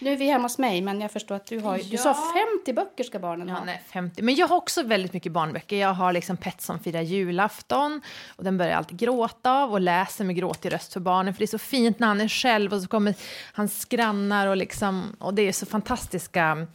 Nu 0.00 0.12
är 0.12 0.16
vi 0.16 0.26
hemma 0.26 0.44
hos 0.44 0.58
mig, 0.58 0.80
men 0.80 1.00
jag 1.00 1.10
förstår 1.10 1.34
att 1.34 1.46
du 1.46 1.58
har... 1.58 1.76
Ja. 1.76 1.84
Du 1.90 1.96
sa 1.96 2.32
50 2.58 2.72
böcker 2.72 3.04
ska 3.04 3.18
barnen 3.18 3.48
ha. 3.48 3.58
Ja, 3.58 3.64
nej, 3.64 3.82
50. 3.92 4.22
Men 4.22 4.34
jag 4.34 4.48
har 4.48 4.56
också 4.56 4.82
väldigt 4.82 5.12
mycket 5.12 5.32
barnböcker. 5.32 5.76
Jag 5.76 5.94
har 5.94 6.12
liksom 6.12 6.36
Pet 6.36 6.60
som 6.60 6.78
firar 6.78 7.00
julafton. 7.00 8.00
Och 8.36 8.44
den 8.44 8.58
börjar 8.58 8.76
alltid 8.76 8.98
gråta 8.98 9.52
av 9.52 9.72
och 9.72 9.80
läser 9.80 10.24
med 10.24 10.36
gråtig 10.36 10.72
röst 10.72 10.92
för 10.92 11.00
barnen. 11.00 11.34
För 11.34 11.38
det 11.38 11.44
är 11.44 11.46
så 11.46 11.58
fint 11.58 11.98
när 11.98 12.06
han 12.06 12.20
är 12.20 12.28
själv 12.28 12.72
och 12.72 12.82
så 12.82 12.88
kommer 12.88 13.14
hans 13.52 13.84
grannar 13.84 14.46
och 14.46 14.56
liksom... 14.56 15.16
Och 15.18 15.34
det 15.34 15.42
är 15.42 15.52
så 15.52 15.66
fantastiska 15.66 16.66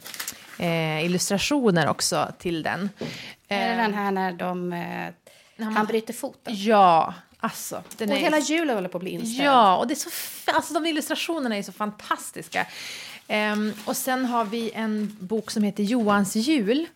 eh, 0.58 1.04
illustrationer 1.04 1.88
också 1.88 2.28
till 2.38 2.62
den. 2.62 2.90
Är 3.48 3.68
det 3.68 3.82
den 3.82 3.94
här 3.94 4.10
när 4.10 4.32
de... 4.32 4.72
Eh, 4.72 5.64
han 5.74 5.86
bryter 5.86 6.12
foten? 6.12 6.54
Ja. 6.56 7.14
Alltså, 7.44 7.82
och 7.94 8.02
är... 8.02 8.06
hela 8.06 8.38
julen 8.38 8.74
håller 8.74 8.88
på 8.88 8.98
att 8.98 9.02
bli 9.02 9.10
inställd. 9.10 9.48
Ja, 9.48 9.76
och 9.76 9.86
det 9.86 9.94
är 9.94 9.96
så, 9.96 10.10
alltså, 10.52 10.74
de 10.74 10.86
illustrationerna 10.86 11.56
är 11.56 11.62
så 11.62 11.72
fantastiska. 11.72 12.66
Um, 13.28 13.72
och 13.84 13.96
sen 13.96 14.24
har 14.24 14.44
vi 14.44 14.70
en 14.74 15.16
bok 15.20 15.50
som 15.50 15.62
heter 15.62 15.82
Johans 15.82 16.36
jul 16.36 16.86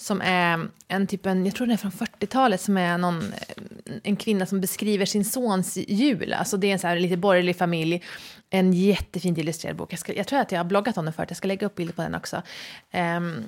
som 0.00 0.20
är 0.20 0.68
en 0.88 1.06
typ 1.06 1.26
en, 1.26 1.46
jag 1.46 1.54
tror 1.54 1.66
den 1.66 1.74
är 1.74 1.76
från 1.76 1.90
40-talet, 1.90 2.60
som 2.60 2.76
är 2.76 2.98
någon, 2.98 3.32
eh, 3.32 3.94
en 4.02 4.16
kvinna 4.16 4.46
som 4.46 4.60
beskriver 4.60 5.06
sin 5.06 5.24
sons 5.24 5.76
jul. 5.76 6.32
Alltså 6.32 6.56
det 6.56 6.66
är 6.66 6.72
en 6.72 6.78
så 6.78 6.86
här 6.86 6.98
lite 6.98 7.16
borgerlig 7.16 7.56
familj. 7.56 8.02
En 8.50 8.72
jättefint 8.72 9.38
illustrerad 9.38 9.76
bok. 9.76 9.92
Jag, 9.92 9.98
ska, 9.98 10.14
jag 10.14 10.26
tror 10.26 10.38
att 10.38 10.52
jag 10.52 10.58
har 10.58 10.64
bloggat 10.64 10.98
om 10.98 11.04
den 11.04 11.14
förut, 11.14 11.30
jag 11.30 11.36
ska 11.36 11.48
lägga 11.48 11.66
upp 11.66 11.74
bilder 11.74 11.94
på 11.94 12.02
den 12.02 12.14
också. 12.14 12.42
Um, 12.92 13.44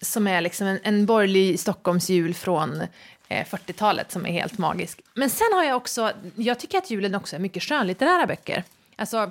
som 0.00 0.26
är 0.26 0.40
liksom 0.40 0.66
en, 0.66 0.78
en 0.82 1.06
borgerlig 1.06 1.60
Stockholms 1.60 2.10
jul 2.10 2.34
från 2.34 2.80
eh, 3.28 3.46
40-talet 3.46 4.12
som 4.12 4.26
är 4.26 4.32
helt 4.32 4.58
magisk. 4.58 5.00
Men 5.14 5.30
sen 5.30 5.52
har 5.52 5.64
jag 5.64 5.76
också, 5.76 6.12
jag 6.36 6.60
tycker 6.60 6.78
att 6.78 6.90
julen 6.90 7.14
också 7.14 7.36
är 7.36 7.40
mycket 7.40 7.62
skönlitterära 7.62 8.26
böcker. 8.26 8.64
Alltså, 8.96 9.30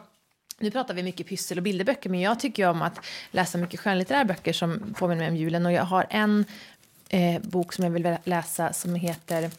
nu 0.59 0.71
pratar 0.71 0.93
vi 0.93 1.03
mycket 1.03 1.27
pyssel 1.27 1.57
och 1.57 1.63
bilderböcker, 1.63 2.09
men 2.09 2.19
jag 2.19 2.39
tycker 2.39 2.69
om 2.69 2.81
att 2.81 3.05
läsa 3.31 3.57
mycket 3.57 3.79
skönlitterära 3.79 4.25
böcker 4.25 4.53
som 4.53 4.93
påminner 4.97 5.21
mig 5.21 5.29
om 5.29 5.35
julen. 5.35 5.65
Och 5.65 5.71
jag 5.71 5.83
har 5.83 6.05
en 6.09 6.45
eh, 7.09 7.41
bok 7.41 7.73
som 7.73 7.83
jag 7.83 7.91
vill 7.91 8.17
läsa 8.23 8.73
som 8.73 8.95
heter 8.95 9.51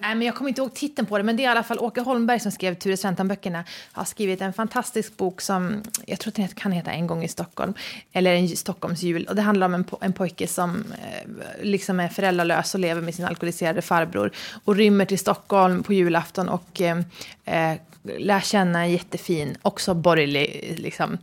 Nej, 0.00 0.14
men 0.14 0.26
jag 0.26 0.34
kommer 0.34 0.48
inte 0.48 0.60
ihåg 0.60 0.74
titeln 0.74 1.06
på 1.06 1.18
det, 1.18 1.24
men 1.24 1.36
det 1.36 1.42
är 1.42 1.44
i 1.44 1.46
alla 1.46 1.62
fall 1.62 1.78
Åke 1.78 2.00
Holmberg 2.00 2.40
som 2.40 2.52
skrev 2.52 2.74
Ture 2.74 2.96
Sventon-böckerna. 2.96 3.64
Har 3.92 4.04
skrivit 4.04 4.40
en 4.40 4.52
fantastisk 4.52 5.16
bok 5.16 5.40
som 5.40 5.82
jag 6.06 6.20
tror 6.20 6.30
att 6.30 6.34
den 6.34 6.48
kan 6.48 6.72
heta 6.72 6.90
En 6.90 7.06
gång 7.06 7.24
i 7.24 7.28
Stockholm, 7.28 7.74
eller 8.12 8.34
En 8.34 8.48
Stockholms 8.48 9.02
jul. 9.02 9.26
Och 9.28 9.36
det 9.36 9.42
handlar 9.42 9.66
om 9.66 9.74
en, 9.74 9.84
po 9.84 9.98
en 10.00 10.12
pojke 10.12 10.46
som 10.46 10.84
eh, 10.92 11.30
liksom 11.62 12.00
är 12.00 12.08
föräldralös 12.08 12.74
och 12.74 12.80
lever 12.80 13.00
med 13.00 13.14
sin 13.14 13.24
alkoholiserade 13.24 13.82
farbror 13.82 14.30
och 14.64 14.76
rymmer 14.76 15.04
till 15.04 15.18
Stockholm 15.18 15.82
på 15.82 15.92
julafton 15.92 16.48
och 16.48 16.80
eh, 16.80 16.98
eh 17.44 17.78
lär 18.18 18.40
känna 18.40 18.80
en 18.80 18.92
jättefin, 18.92 19.56
också 19.62 19.94
borgerlig, 19.94 20.74
liksom, 20.78 21.18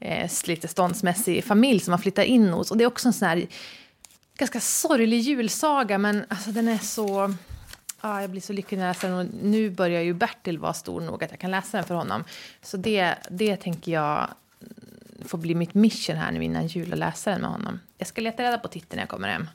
eh, 0.00 0.30
lite 0.46 0.68
ståndsmässig 0.68 1.44
familj 1.44 1.80
som 1.80 1.90
man 1.90 1.98
flyttar 1.98 2.22
in 2.22 2.48
hos. 2.48 2.70
Och 2.70 2.76
det 2.76 2.84
är 2.84 2.88
också 2.88 3.08
en 3.08 3.12
sån 3.12 3.28
här 3.28 3.46
ganska 4.38 4.60
sorglig 4.60 5.20
julsaga, 5.20 5.98
men 5.98 6.24
alltså 6.28 6.50
den 6.50 6.68
är 6.68 6.78
så 6.78 7.34
ah, 8.00 8.20
jag 8.20 8.30
blir 8.30 8.40
så 8.40 8.52
lycklig 8.52 8.78
när 8.78 8.86
jag 8.86 8.94
läser 8.94 9.08
den. 9.08 9.18
Och 9.18 9.26
nu 9.42 9.70
börjar 9.70 10.00
ju 10.00 10.14
Bertil 10.14 10.58
vara 10.58 10.74
stor 10.74 11.00
nog 11.00 11.24
att 11.24 11.30
jag 11.30 11.40
kan 11.40 11.50
läsa 11.50 11.76
den 11.76 11.86
för 11.86 11.94
honom. 11.94 12.24
Så 12.62 12.76
det, 12.76 13.14
det 13.30 13.56
tänker 13.56 13.92
jag 13.92 14.28
får 15.24 15.38
bli 15.38 15.54
mitt 15.54 15.74
mission 15.74 16.16
här 16.16 16.32
nu 16.32 16.44
innan 16.44 16.66
jul 16.66 16.92
och 16.92 16.98
läsa 16.98 17.30
den 17.30 17.40
med 17.40 17.50
honom. 17.50 17.80
Jag 17.98 18.08
ska 18.08 18.20
leta 18.20 18.42
reda 18.42 18.58
på 18.58 18.68
titeln 18.68 18.96
när 18.96 19.02
jag 19.02 19.08
kommer 19.08 19.28
hem. 19.28 19.48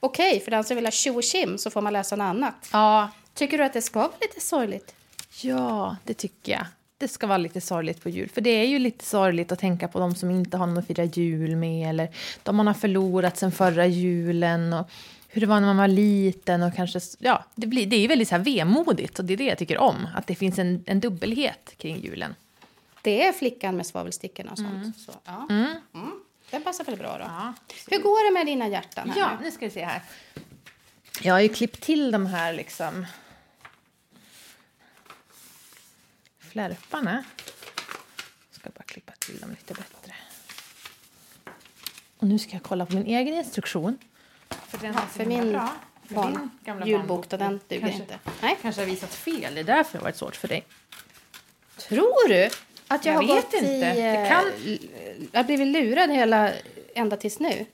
Okej, 0.00 0.40
för 0.40 0.50
den 0.50 0.64
som 0.64 0.76
vill 0.76 0.86
ha 0.86 0.90
tjo 0.90 1.16
och 1.16 1.22
kim 1.22 1.58
så 1.58 1.70
får 1.70 1.80
man 1.80 1.92
läsa 1.92 2.16
något 2.16 2.24
annat. 2.24 2.68
Ja. 2.72 3.10
Tycker 3.34 3.58
du 3.58 3.64
att 3.64 3.72
det 3.72 3.82
ska 3.82 3.98
vara 3.98 4.12
lite 4.20 4.40
sorgligt? 4.40 4.94
Ja, 5.40 5.96
det 6.04 6.14
tycker 6.14 6.52
jag. 6.52 6.66
Det 6.98 7.08
ska 7.08 7.26
vara 7.26 7.38
lite 7.38 7.60
sorgligt 7.60 8.02
på 8.02 8.08
jul. 8.08 8.28
För 8.28 8.40
det 8.40 8.50
är 8.50 8.64
ju 8.64 8.78
lite 8.78 9.04
sorgligt 9.04 9.52
att 9.52 9.58
tänka 9.58 9.88
på 9.88 9.98
de 9.98 10.14
som 10.14 10.30
inte 10.30 10.56
har 10.56 10.66
någon 10.66 10.78
att 10.78 10.86
fira 10.86 11.04
jul 11.04 11.56
med. 11.56 11.90
Eller 11.90 12.08
de 12.42 12.56
man 12.56 12.66
har 12.66 12.74
förlorat 12.74 13.36
sen 13.36 13.52
förra 13.52 13.86
julen. 13.86 14.72
Och 14.72 14.90
hur 15.28 15.40
det 15.40 15.46
var 15.46 15.60
när 15.60 15.66
man 15.66 15.76
var 15.76 15.88
liten. 15.88 16.62
och 16.62 16.74
kanske, 16.74 17.00
ja, 17.18 17.44
Det, 17.54 17.66
blir, 17.66 17.86
det 17.86 17.96
är 17.96 18.08
väldigt 18.08 18.28
så 18.28 18.34
här 18.36 18.42
vemodigt 18.44 19.18
och 19.18 19.24
det 19.24 19.32
är 19.32 19.36
det 19.36 19.44
jag 19.44 19.58
tycker 19.58 19.78
om. 19.78 20.08
Att 20.14 20.26
det 20.26 20.34
finns 20.34 20.58
en, 20.58 20.84
en 20.86 21.00
dubbelhet 21.00 21.74
kring 21.76 22.00
julen. 22.02 22.34
Det 23.02 23.26
är 23.26 23.32
flickan 23.32 23.76
med 23.76 23.86
svavelstickorna 23.86 24.50
och 24.52 24.58
sånt. 24.58 24.74
Mm. 24.74 24.92
Så, 25.06 25.12
ja. 25.24 25.46
mm. 25.50 25.74
Den 26.50 26.62
passar 26.62 26.84
väl 26.84 26.96
bra 26.96 27.18
då. 27.18 27.24
Ja. 27.24 27.54
Hur 27.86 28.02
går 28.02 28.28
det 28.28 28.38
med 28.38 28.46
dina 28.46 28.68
hjärtan? 28.68 29.10
Här 29.10 29.20
Ja, 29.20 29.30
nu? 29.38 29.44
nu 29.44 29.50
ska 29.50 29.64
vi 29.64 29.70
se 29.70 29.84
här. 29.84 30.02
Jag 31.22 31.34
har 31.34 31.40
ju 31.40 31.48
klippt 31.48 31.80
till 31.80 32.10
de 32.10 32.26
här 32.26 32.52
liksom... 32.52 33.06
Flärparna. 36.38 37.24
Jag 38.50 38.60
ska 38.60 38.70
bara 38.70 38.82
klippa 38.84 39.12
till 39.18 39.40
dem 39.40 39.50
lite 39.50 39.74
bättre. 39.74 40.14
Och 42.18 42.26
nu 42.26 42.38
ska 42.38 42.52
jag 42.52 42.62
kolla 42.62 42.86
på 42.86 42.94
min 42.94 43.06
egen 43.06 43.34
instruktion. 43.34 43.98
För, 44.68 44.78
den 44.78 44.94
Ja, 44.94 45.00
för 45.12 45.24
min 45.24 45.52
bra. 45.52 45.72
För 46.08 46.14
barn- 46.14 46.32
din 46.32 46.50
gamla 46.64 46.86
julbok, 46.86 47.28
den 47.30 47.60
duger 47.68 47.80
kanske, 47.80 48.00
inte. 48.00 48.18
Nej. 48.42 48.56
kanske 48.62 48.80
har 48.80 48.86
visat 48.86 49.14
fel. 49.14 49.54
Det 49.54 49.60
är 49.60 49.64
därför 49.64 49.92
det 49.92 49.98
har 49.98 50.04
varit 50.04 50.16
svårt 50.16 50.36
för 50.36 50.48
dig. 50.48 50.64
Tror 51.76 52.28
du 52.28 52.50
att 52.88 53.04
jag, 53.04 53.14
Jag 53.14 53.20
har 53.28 53.34
vet 53.34 53.44
gått 53.44 53.54
inte. 53.54 53.66
i... 53.66 53.80
Det 53.80 54.06
eh, 54.16 54.28
kan- 54.28 54.78
Jag 55.32 55.38
har 55.38 55.44
blivit 55.44 55.66
lurad 55.66 56.10
hela, 56.10 56.52
ända 56.94 57.16
tills 57.16 57.38
nu. 57.40 57.66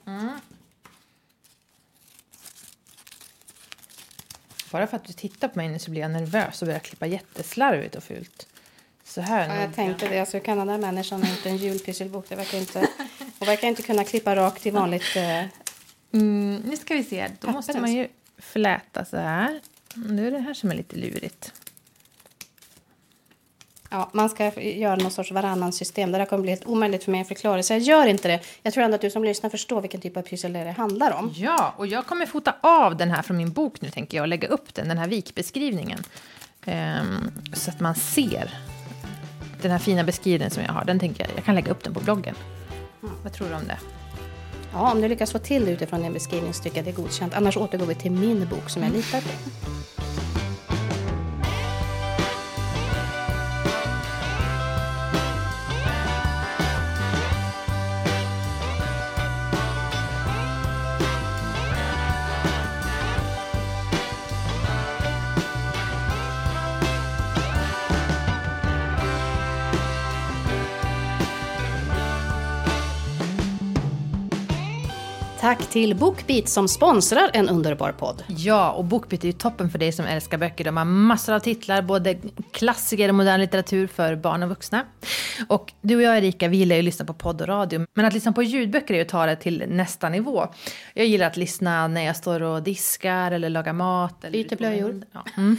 Bara 4.71 4.87
för 4.87 4.97
att 4.97 5.03
du 5.05 5.13
tittar 5.13 5.47
på 5.47 5.57
mig 5.59 5.67
nu 5.69 5.79
så 5.79 5.91
blir 5.91 6.01
jag 6.01 6.11
nervös 6.11 6.61
och 6.61 6.65
börjar 6.65 6.79
klippa 6.79 7.05
jätteslarvigt 7.07 7.95
och 7.95 8.03
fult. 8.03 8.47
Så 9.03 9.21
här 9.21 9.49
Ja, 9.55 9.61
jag 9.61 9.75
tänkte 9.75 10.07
det. 10.07 10.19
Alltså, 10.19 10.39
kan 10.39 10.57
den 10.57 10.67
där 10.67 10.77
människan 10.77 11.23
ha 11.23 11.29
gjort 11.29 11.45
en 11.45 11.57
julpysselbok? 11.57 12.25
Det 12.29 12.35
verkar 12.35 12.57
inte... 12.57 12.87
Verkar 13.39 13.67
inte 13.67 13.81
kunna 13.81 14.03
klippa 14.03 14.35
rakt 14.35 14.65
i 14.65 14.69
vanligt... 14.69 15.15
Eh, 15.15 15.43
Mm, 16.15 16.61
nu 16.65 16.77
ska 16.77 16.93
vi 16.93 17.03
se. 17.03 17.27
Då 17.41 17.51
måste 17.51 17.73
Papper 17.73 17.81
man 17.81 17.93
ju 17.93 18.07
fläta 18.37 19.05
så 19.05 19.17
här. 19.17 19.59
Nu 19.95 20.27
är 20.27 20.31
det 20.31 20.39
här 20.39 20.53
som 20.53 20.71
är 20.71 20.75
lite 20.75 20.95
lurigt. 20.95 21.53
ja, 23.89 24.09
man 24.13 24.29
ska 24.29 24.61
göra 24.61 24.95
någon 24.95 25.11
sorts 25.11 25.31
varannan 25.31 25.73
system. 25.73 26.11
Det 26.11 26.17
där 26.17 26.25
kommer 26.25 26.41
bli 26.41 26.51
helt 26.51 26.65
omöjligt 26.65 27.03
för 27.03 27.11
mig 27.11 27.21
att 27.21 27.27
förklara. 27.27 27.63
Så 27.63 27.73
jag 27.73 27.79
gör 27.79 28.07
inte 28.07 28.27
det. 28.27 28.39
Jag 28.61 28.73
tror 28.73 28.83
ändå 28.83 28.95
att 28.95 29.01
du 29.01 29.09
som 29.09 29.23
lyssnar 29.23 29.49
förstår 29.49 29.81
vilken 29.81 30.01
typ 30.01 30.17
av 30.17 30.21
pyssel 30.21 30.53
det 30.53 30.71
handlar 30.71 31.11
om. 31.11 31.33
Ja, 31.35 31.73
och 31.77 31.87
jag 31.87 32.05
kommer 32.05 32.25
fota 32.25 32.55
av 32.61 32.97
den 32.97 33.11
här 33.11 33.21
från 33.21 33.37
min 33.37 33.51
bok 33.51 33.81
nu 33.81 33.89
tänker 33.89 34.17
jag 34.17 34.23
och 34.23 34.27
lägga 34.27 34.47
upp 34.47 34.73
den, 34.73 34.87
den 34.87 34.97
här 34.97 35.07
vikbeskrivningen. 35.07 35.99
Ehm, 36.65 37.31
så 37.53 37.69
att 37.69 37.79
man 37.79 37.95
ser 37.95 38.59
den 39.61 39.71
här 39.71 39.79
fina 39.79 40.03
beskrivningen 40.03 40.51
som 40.51 40.63
jag 40.63 40.73
har. 40.73 40.85
Den 40.85 40.99
tänker 40.99 41.23
jag, 41.23 41.37
jag 41.37 41.45
kan 41.45 41.55
lägga 41.55 41.71
upp 41.71 41.83
den 41.83 41.93
på 41.93 41.99
bloggen. 41.99 42.35
Vad 43.23 43.33
tror 43.33 43.49
du 43.49 43.55
om 43.55 43.67
det? 43.67 43.77
Ja, 44.77 44.91
om 44.91 45.01
du 45.01 45.07
lyckas 45.07 45.31
få 45.31 45.39
till 45.39 45.65
det 45.65 45.71
utifrån 45.71 46.01
din 46.01 46.13
beskrivning 46.13 46.53
så 46.53 46.63
tycker 46.63 46.77
jag 46.77 46.85
det 46.85 46.91
är 46.91 46.95
godkänt. 47.03 47.33
Annars 47.33 47.57
återgår 47.57 47.85
vi 47.85 47.95
till 47.95 48.11
min 48.11 48.47
bok 48.49 48.69
som 48.69 48.83
jag 48.83 48.91
litar 48.91 49.21
på. 49.21 49.27
Tack 75.57 75.67
till 75.69 75.95
Bookbeat 75.95 76.49
som 76.49 76.67
sponsrar 76.67 77.29
en 77.33 77.49
underbar 77.49 77.91
podd. 77.91 78.23
Ja, 78.27 78.71
och 78.71 78.85
Bookbeat 78.85 79.23
är 79.23 79.27
ju 79.27 79.31
toppen 79.33 79.69
för 79.69 79.79
dig 79.79 79.91
som 79.91 80.05
älskar 80.05 80.37
böcker. 80.37 80.63
De 80.63 80.77
har 80.77 80.85
massor 80.85 81.33
av 81.33 81.39
titlar, 81.39 81.81
både 81.81 82.17
klassiker 82.51 83.09
och 83.09 83.15
modern 83.15 83.39
litteratur 83.39 83.87
för 83.87 84.15
barn 84.15 84.43
och 84.43 84.49
vuxna. 84.49 84.85
Och 85.47 85.73
du 85.81 85.95
och 85.95 86.01
jag, 86.01 86.17
Erika, 86.17 86.47
vi 86.47 86.57
gillar 86.57 86.75
ju 86.75 86.79
att 86.79 86.85
lyssna 86.85 87.05
på 87.05 87.13
podd 87.13 87.41
och 87.41 87.47
radio. 87.47 87.85
Men 87.93 88.05
att 88.05 88.13
lyssna 88.13 88.31
på 88.31 88.43
ljudböcker 88.43 88.93
är 88.93 88.97
ju 88.97 89.01
att 89.01 89.09
ta 89.09 89.25
det 89.25 89.35
till 89.35 89.63
nästa 89.67 90.09
nivå. 90.09 90.47
Jag 90.93 91.05
gillar 91.05 91.27
att 91.27 91.37
lyssna 91.37 91.87
när 91.87 92.01
jag 92.01 92.15
står 92.15 92.41
och 92.43 92.63
diskar 92.63 93.31
eller 93.31 93.49
lagar 93.49 93.73
mat. 93.73 94.23
Eller 94.23 94.43
Byter 94.43 94.55
blöjor. 94.55 95.01
Ja. 95.11 95.25
Mm. 95.37 95.57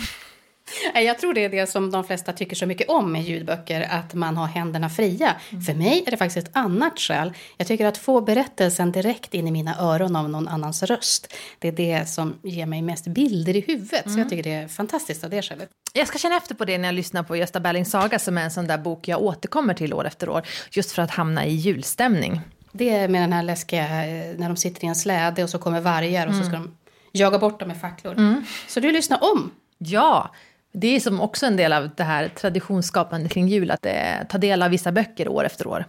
Jag 0.94 1.18
tror 1.18 1.34
det 1.34 1.44
är 1.44 1.48
det 1.48 1.66
som 1.66 1.90
de 1.90 2.04
flesta 2.04 2.32
tycker 2.32 2.56
så 2.56 2.66
mycket 2.66 2.88
om 2.88 3.12
med 3.12 3.22
ljudböcker, 3.22 3.80
att 3.90 4.14
man 4.14 4.36
har 4.36 4.46
händerna 4.46 4.90
fria. 4.90 5.36
För 5.66 5.74
mig 5.74 6.04
är 6.06 6.10
det 6.10 6.16
faktiskt 6.16 6.48
ett 6.48 6.56
annat 6.56 6.98
skäl. 6.98 7.32
Jag 7.56 7.66
tycker 7.66 7.86
att 7.86 7.98
få 7.98 8.20
berättelsen 8.20 8.92
direkt 8.92 9.34
in 9.34 9.48
i 9.48 9.50
mina 9.50 9.78
öron 9.78 10.16
av 10.16 10.28
någon 10.28 10.48
annans 10.48 10.82
röst, 10.82 11.34
det 11.58 11.68
är 11.68 11.72
det 11.72 12.08
som 12.08 12.34
ger 12.42 12.66
mig 12.66 12.82
mest 12.82 13.06
bilder 13.06 13.56
i 13.56 13.60
huvudet. 13.60 14.12
Så 14.12 14.18
jag 14.18 14.28
tycker 14.30 14.42
det 14.42 14.52
är 14.54 14.68
fantastiskt 14.68 15.24
av 15.24 15.30
det 15.30 15.42
skälet. 15.42 15.68
Jag 15.92 16.08
ska 16.08 16.18
känna 16.18 16.36
efter 16.36 16.54
på 16.54 16.64
det 16.64 16.78
när 16.78 16.88
jag 16.88 16.94
lyssnar 16.94 17.22
på 17.22 17.36
Gösta 17.36 17.60
Berlings 17.60 17.90
saga 17.90 18.18
som 18.18 18.38
är 18.38 18.42
en 18.42 18.50
sån 18.50 18.66
där 18.66 18.78
bok 18.78 19.08
jag 19.08 19.22
återkommer 19.22 19.74
till 19.74 19.94
år 19.94 20.06
efter 20.06 20.28
år. 20.28 20.42
Just 20.70 20.92
för 20.92 21.02
att 21.02 21.10
hamna 21.10 21.46
i 21.46 21.54
julstämning. 21.54 22.40
Det 22.72 22.90
är 22.90 23.08
med 23.08 23.22
den 23.22 23.32
här 23.32 23.42
läskiga, 23.42 24.06
eh, 24.06 24.36
när 24.36 24.48
de 24.48 24.56
sitter 24.56 24.84
i 24.84 24.88
en 24.88 24.94
släde 24.96 25.44
och 25.44 25.50
så 25.50 25.58
kommer 25.58 25.80
vargar 25.80 26.26
och 26.26 26.34
så 26.34 26.42
ska 26.42 26.52
de 26.52 26.76
jaga 27.12 27.38
bort 27.38 27.60
dem 27.60 27.68
med 27.68 27.80
facklor. 27.80 28.42
Så 28.68 28.80
du 28.80 28.92
lyssnar 28.92 29.24
om. 29.34 29.50
Ja, 29.78 30.34
det 30.80 30.96
är 30.96 31.00
som 31.00 31.20
också 31.20 31.46
en 31.46 31.56
del 31.56 31.72
av 31.72 31.90
det 31.96 32.04
här 32.04 32.28
traditionsskapande 32.28 33.28
kring 33.28 33.48
jul, 33.48 33.70
att 33.70 33.86
eh, 33.86 33.92
ta 34.28 34.38
del 34.38 34.62
av 34.62 34.70
vissa 34.70 34.92
böcker 34.92 35.28
år 35.28 35.44
efter 35.44 35.66
år. 35.66 35.84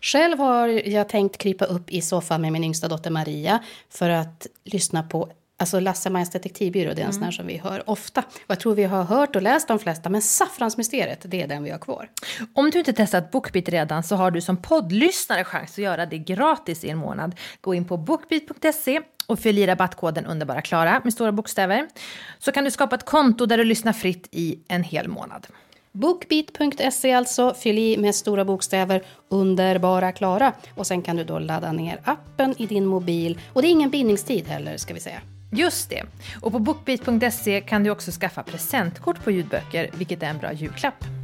Själv 0.00 0.38
har 0.38 0.68
jag 0.88 1.08
tänkt 1.08 1.38
krypa 1.38 1.64
upp 1.64 1.90
i 1.90 2.00
soffan 2.00 2.40
med 2.40 2.52
min 2.52 2.64
yngsta 2.64 2.88
dotter 2.88 3.10
Maria 3.10 3.62
för 3.90 4.10
att 4.10 4.46
lyssna 4.64 5.02
på 5.02 5.28
Alltså 5.58 5.80
Lasse 5.80 6.10
Majas 6.10 6.30
detektivbyrå, 6.30 6.94
det 6.94 7.02
är 7.02 7.06
en 7.06 7.12
sån 7.12 7.22
här 7.22 7.30
som 7.30 7.46
vi 7.46 7.56
hör 7.56 7.90
ofta. 7.90 8.20
Och 8.20 8.44
jag 8.46 8.60
tror 8.60 8.74
vi 8.74 8.84
har 8.84 9.04
hört 9.04 9.36
och 9.36 9.42
läst 9.42 9.68
de 9.68 9.78
flesta, 9.78 10.08
men 10.08 10.22
Saffransmysteriet, 10.22 11.20
det 11.24 11.42
är 11.42 11.48
den 11.48 11.62
vi 11.62 11.70
har 11.70 11.78
kvar. 11.78 12.10
Om 12.54 12.70
du 12.70 12.78
inte 12.78 12.92
testat 12.92 13.30
Bookbeat 13.30 13.68
redan 13.68 14.02
så 14.02 14.16
har 14.16 14.30
du 14.30 14.40
som 14.40 14.56
poddlyssnare 14.56 15.44
chans 15.44 15.72
att 15.72 15.78
göra 15.78 16.06
det 16.06 16.18
gratis 16.18 16.84
i 16.84 16.90
en 16.90 16.98
månad. 16.98 17.34
Gå 17.60 17.74
in 17.74 17.84
på 17.84 17.96
bookbeat.se 17.96 19.00
och 19.26 19.38
fyll 19.38 19.58
i 19.58 19.66
rabattkoden 19.66 20.26
underbara 20.26 20.62
Klara 20.62 21.00
med 21.04 21.12
stora 21.12 21.32
bokstäver. 21.32 21.88
Så 22.38 22.52
kan 22.52 22.64
du 22.64 22.70
skapa 22.70 22.94
ett 22.94 23.04
konto 23.04 23.46
där 23.46 23.58
du 23.58 23.64
lyssnar 23.64 23.92
fritt 23.92 24.28
i 24.30 24.58
en 24.68 24.82
hel 24.82 25.08
månad. 25.08 25.46
Bookbeat.se 25.92 27.12
alltså, 27.12 27.54
fyll 27.54 27.78
i 27.78 27.96
med 27.96 28.14
stora 28.14 28.44
bokstäver, 28.44 29.02
underbara 29.28 30.12
Klara. 30.12 30.52
Och 30.74 30.86
sen 30.86 31.02
kan 31.02 31.16
du 31.16 31.24
då 31.24 31.38
ladda 31.38 31.72
ner 31.72 32.00
appen 32.04 32.54
i 32.58 32.66
din 32.66 32.86
mobil. 32.86 33.40
Och 33.52 33.62
det 33.62 33.68
är 33.68 33.70
ingen 33.70 33.90
bindningstid 33.90 34.46
heller, 34.46 34.76
ska 34.76 34.94
vi 34.94 35.00
säga. 35.00 35.20
Just 35.52 35.90
det. 35.90 36.02
Och 36.40 36.52
på 36.52 36.58
bookbeat.se 36.58 37.60
kan 37.60 37.84
du 37.84 37.90
också 37.90 38.10
skaffa 38.10 38.42
presentkort 38.42 39.24
på 39.24 39.30
ljudböcker, 39.30 39.90
vilket 39.98 40.22
är 40.22 40.26
en 40.26 40.38
bra 40.38 40.52
julklapp. 40.52 41.15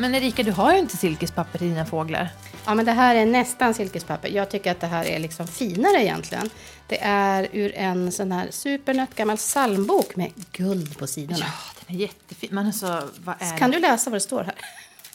Men 0.00 0.14
Erika, 0.14 0.42
du 0.42 0.52
har 0.52 0.72
ju 0.72 0.78
inte 0.78 0.96
silkespapper 0.96 1.58
till 1.58 1.68
dina 1.68 1.86
fåglar. 1.86 2.28
Ja, 2.66 2.74
men 2.74 2.84
det 2.86 2.92
här 2.92 3.14
är 3.14 3.26
nästan 3.26 3.74
silkespapper. 3.74 4.28
Jag 4.28 4.50
tycker 4.50 4.70
att 4.70 4.80
det 4.80 4.86
här 4.86 5.04
är 5.04 5.18
liksom 5.18 5.46
finare 5.46 6.02
egentligen. 6.04 6.50
Det 6.86 6.98
är 7.02 7.48
ur 7.52 7.72
en 7.76 8.12
sån 8.12 8.32
här 8.32 8.46
supernött 8.50 9.14
gammal 9.14 9.36
psalmbok 9.36 10.16
med 10.16 10.32
guld 10.52 10.98
på 10.98 11.06
sidorna. 11.06 11.38
Ja, 11.40 11.52
den 11.86 11.96
är 11.96 12.00
jättefin. 12.00 12.50
Men 12.52 12.66
alltså, 12.66 13.02
vad 13.24 13.34
är 13.38 13.58
Kan 13.58 13.70
du 13.70 13.78
läsa 13.78 14.10
vad 14.10 14.16
det 14.16 14.20
står 14.20 14.42
här? 14.42 14.54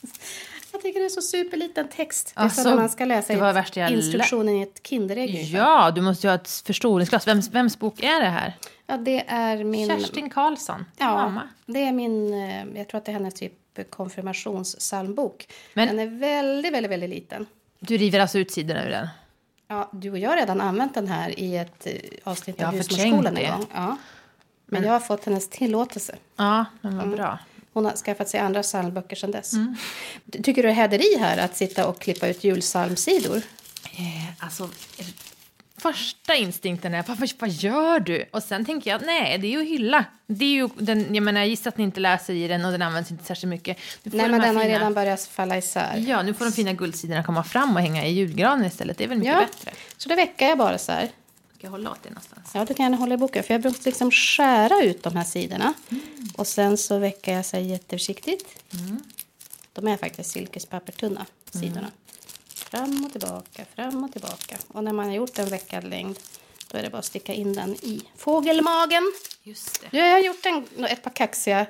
Jag 0.71 0.81
tycker 0.81 0.99
det 0.99 1.05
är 1.05 1.09
så 1.09 1.21
superliten 1.21 1.87
text. 1.87 2.33
Det 2.35 2.39
är 2.41 2.43
Alltså, 2.43 2.61
som 2.63 2.75
man 2.75 2.89
ska 2.89 3.05
läsa 3.05 3.33
i 3.33 3.93
instruktionen 3.93 4.55
i 4.55 4.61
ett 4.61 4.87
Kinderägg. 4.87 5.49
Ja, 5.53 5.91
du 5.91 6.01
måste 6.01 6.27
ju 6.27 6.31
ha 6.31 6.35
ett 6.35 6.49
förstoringsglas. 6.65 7.27
Vems, 7.27 7.49
vems 7.49 7.79
bok 7.79 8.03
är 8.03 8.21
det 8.21 8.29
här? 8.29 8.53
ja, 8.87 8.97
det 8.97 9.23
är 9.27 9.63
min... 9.63 9.87
Kerstin 9.89 10.29
Karlsson, 10.29 10.85
Ja, 10.97 11.15
mamma. 11.15 11.41
det 11.65 11.79
är 11.79 11.91
min... 11.91 12.33
eh, 12.33 12.77
Jag 12.79 12.87
tror 12.89 12.97
att 12.97 13.05
det 13.05 13.11
är 13.11 13.13
hennes 13.13 13.33
typ 13.33 13.53
konfirmationspsalmbok. 13.89 15.47
Men- 15.73 15.87
Den 15.87 15.99
är 15.99 16.19
väldigt, 16.19 16.73
väldigt, 16.73 16.91
väldigt 16.91 17.09
liten. 17.09 17.45
Du 17.79 17.97
river 17.97 18.19
alltså 18.19 18.39
ut 18.39 18.51
sidorna 18.51 18.85
ur 18.85 18.89
den? 18.89 19.07
Ja, 19.67 19.89
du 19.93 20.11
och 20.11 20.17
jag 20.17 20.29
har 20.29 20.37
redan 20.37 20.61
använt 20.61 20.93
den 20.93 21.07
här 21.07 21.39
i 21.39 21.57
ett 21.57 21.87
eh, 21.87 21.93
avsnitt 22.23 22.61
av 22.63 22.73
Husmorsskolan 22.73 23.37
en 23.37 23.51
gång. 23.51 23.65
Ja. 23.73 23.97
Men, 24.65 24.83
jag 24.83 24.91
har 24.91 24.99
fått 24.99 25.25
hennes 25.25 25.49
tillåtelse. 25.49 26.15
Ja, 26.35 26.65
men 26.81 26.93
Mm. 26.93 27.09
vad 27.09 27.17
bra. 27.17 27.39
Hon 27.73 27.85
har 27.85 27.91
skaffat 27.95 28.29
sig 28.29 28.39
andra 28.39 28.61
psalmböcker 28.63 29.15
sedan 29.15 29.31
dess. 29.31 29.53
Mm. 29.53 29.75
Tycker 30.31 30.53
du 30.53 30.61
det 30.61 30.69
är 30.69 30.73
häderi 30.73 31.17
här 31.19 31.37
att 31.37 31.57
sitta 31.57 31.87
och 31.87 31.99
klippa 32.01 32.27
ut 32.27 32.43
julpsalmsidor? 32.43 33.37
Eh, 33.37 34.43
alltså, 34.45 34.69
första 35.83 36.35
instinkten 36.35 36.93
är 36.93 37.03
vad, 37.07 37.29
vad 37.39 37.49
gör 37.49 37.99
du? 37.99 38.25
Och 38.31 38.43
sen 38.43 38.65
tänker 38.65 38.91
jag 38.91 39.01
nej, 39.05 39.37
det 39.37 39.47
är 39.47 39.51
ju 39.51 39.61
att 39.61 39.67
hylla. 39.67 40.05
Det 40.27 40.45
är 40.45 40.49
ju 40.49 40.69
den, 40.77 41.15
jag 41.15 41.23
menar, 41.23 41.41
jag 41.41 41.47
gissar 41.49 41.69
att 41.69 41.77
ni 41.77 41.83
inte 41.83 41.99
läser 41.99 42.33
i 42.33 42.47
den 42.47 42.65
och 42.65 42.71
den 42.71 42.81
används 42.81 43.11
inte 43.11 43.25
särskilt 43.25 43.49
mycket. 43.49 43.77
Nej, 44.03 44.11
de 44.11 44.17
men 44.31 44.41
den 44.41 44.55
har 44.55 44.63
fina- 44.63 44.73
redan 44.75 44.93
börjat 44.93 45.21
falla 45.21 45.57
isär. 45.57 45.97
Ja, 46.07 46.21
nu 46.21 46.33
får 46.33 46.45
de 46.45 46.51
fina 46.51 46.73
guldsidorna 46.73 47.23
komma 47.23 47.43
fram 47.43 47.75
och 47.75 47.81
hänga 47.81 48.05
i 48.05 48.11
julgranen 48.13 48.65
istället. 48.65 48.97
Det 48.97 49.03
är 49.03 49.07
väl 49.07 49.17
mycket 49.17 49.33
Ja, 49.33 49.39
bättre. 49.39 49.71
så 49.97 50.09
då 50.09 50.15
veckar 50.15 50.47
jag 50.47 50.57
bara 50.57 50.77
så 50.77 50.91
här. 50.91 51.01
Ska 51.57 51.67
jag 51.67 51.71
hålla 51.71 51.91
åt 51.91 52.03
det 52.03 52.09
någonstans? 52.09 52.51
Ja, 52.53 52.65
du 52.65 52.73
kan 52.73 52.83
gärna 52.85 52.97
hålla 52.97 53.13
i 53.15 53.17
boken. 53.17 53.43
För 53.43 53.53
jag 53.53 53.61
brukar 53.61 53.81
liksom 53.85 54.11
skära 54.11 54.81
ut 54.83 55.03
de 55.03 55.15
här 55.15 55.23
sidorna. 55.23 55.73
Mm. 55.89 56.01
Och 56.35 56.47
sen 56.47 56.77
så 56.77 56.97
veckar 56.97 57.33
jag 57.33 57.45
så 57.45 57.57
här 57.57 57.63
jätteförsiktigt. 57.63 58.45
De 59.73 59.87
är 59.87 59.97
faktiskt 59.97 60.29
silkespappertunna, 60.31 61.25
sidorna. 61.51 61.79
Mm. 61.79 61.91
Fram 62.73 63.05
och 63.05 63.11
tillbaka, 63.11 63.65
fram 63.75 64.03
och 64.03 64.11
tillbaka. 64.11 64.57
Och 64.67 64.83
när 64.83 64.93
man 64.93 65.05
har 65.05 65.13
gjort 65.13 65.39
en 65.39 65.49
veckad 65.49 65.83
längd 65.83 66.19
då 66.71 66.77
är 66.77 66.83
det 66.83 66.89
bara 66.89 66.97
att 66.97 67.05
sticka 67.05 67.33
in 67.33 67.53
den 67.53 67.73
i 67.73 68.01
fågelmagen. 68.17 69.13
Just 69.43 69.81
det. 69.81 69.87
Nu 69.91 70.01
har 70.01 70.07
jag 70.07 70.25
gjort 70.25 70.45
en, 70.45 70.85
ett 70.85 71.03
par 71.03 71.11
kaxiga 71.11 71.65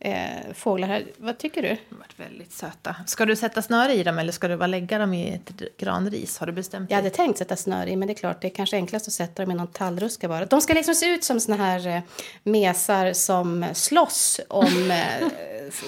eh, 0.00 0.52
fåglar 0.54 0.88
här. 0.88 1.04
Vad 1.16 1.38
tycker 1.38 1.62
du? 1.62 1.68
De 1.68 1.94
har 1.94 1.98
varit 1.98 2.18
väldigt 2.20 2.52
söta. 2.52 2.96
Ska 3.06 3.26
du 3.26 3.36
sätta 3.36 3.62
snöre 3.62 3.92
i 3.92 4.02
dem 4.02 4.18
eller 4.18 4.32
ska 4.32 4.48
du 4.48 4.56
bara 4.56 4.66
lägga 4.66 4.98
dem 4.98 5.14
i 5.14 5.34
ett 5.34 5.62
granris? 5.78 6.38
Har 6.38 6.46
du 6.46 6.52
bestämt 6.52 6.90
Jag 6.90 6.98
dig? 6.98 7.04
hade 7.04 7.16
tänkt 7.16 7.38
sätta 7.38 7.56
snöre 7.56 7.90
i, 7.90 7.96
men 7.96 8.08
det 8.08 8.12
är 8.12 8.18
klart, 8.18 8.40
det 8.40 8.48
är 8.48 8.54
kanske 8.54 8.76
enklast 8.76 9.08
att 9.08 9.14
sätta 9.14 9.42
dem 9.42 9.52
i 9.52 9.54
någon 9.54 9.66
tallruska 9.66 10.28
bara. 10.28 10.46
De 10.46 10.60
ska 10.60 10.74
liksom 10.74 10.94
se 10.94 11.06
ut 11.06 11.24
som 11.24 11.40
såna 11.40 11.56
här 11.56 11.86
eh, 11.86 12.00
mesar 12.42 13.12
som 13.12 13.66
slåss 13.74 14.40
om 14.48 14.90
eh, 14.90 15.28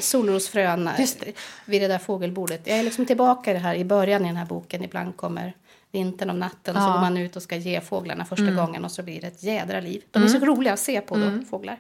solrosfrön 0.01 0.91
vid 1.65 1.83
det 1.83 1.89
där 1.89 1.99
fågelbordet. 1.99 2.61
Jag 2.65 2.79
är 2.79 2.83
liksom 2.83 3.07
tillbaka 3.07 3.51
i 3.51 3.55
det 3.55 3.61
här 3.61 3.75
i 3.75 3.85
början 3.85 4.25
i 4.25 4.29
den 4.29 4.37
här 4.37 4.47
boken. 4.47 4.85
Ibland 4.85 5.17
kommer 5.17 5.55
vintern 5.93 6.31
om 6.31 6.39
natten 6.39 6.77
och 6.77 6.83
så 6.83 6.89
Ja. 6.89 6.93
går 6.93 7.01
man 7.01 7.17
ut 7.17 7.37
och 7.37 7.43
ska 7.43 7.57
ge 7.57 7.81
fåglarna 7.81 8.25
första 8.25 8.51
gången 8.51 8.85
och 8.85 8.93
så 8.93 9.03
blir 9.03 9.21
det 9.21 9.27
ett 9.27 9.43
jädra 9.43 9.81
liv. 9.81 10.03
De 10.11 10.23
är 10.23 10.29
så 10.29 10.39
roliga 10.39 10.73
att 10.73 10.79
se 10.81 11.01
på 11.01 11.17
då, 11.17 11.41
fåglar. 11.51 11.79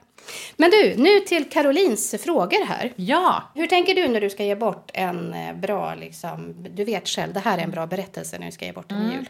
Men 0.56 0.70
du, 0.70 0.94
nu 0.96 1.20
till 1.20 1.50
Carolins 1.50 2.14
frågor 2.24 2.66
här. 2.66 2.92
Ja! 2.96 3.42
Hur 3.54 3.66
tänker 3.66 3.94
du 3.94 4.08
när 4.08 4.20
du 4.20 4.30
ska 4.30 4.44
ge 4.44 4.54
bort 4.54 4.90
en 4.94 5.34
eh, 5.34 5.54
bra, 5.54 5.94
liksom, 5.94 6.54
du 6.70 6.84
vet 6.84 7.08
själv, 7.08 7.32
det 7.32 7.40
här 7.40 7.58
är 7.58 7.62
en 7.62 7.70
bra 7.70 7.86
berättelse 7.86 8.38
när 8.38 8.46
du 8.46 8.52
ska 8.52 8.64
ge 8.64 8.72
bort 8.72 8.92
en 8.92 9.10
jul. 9.12 9.26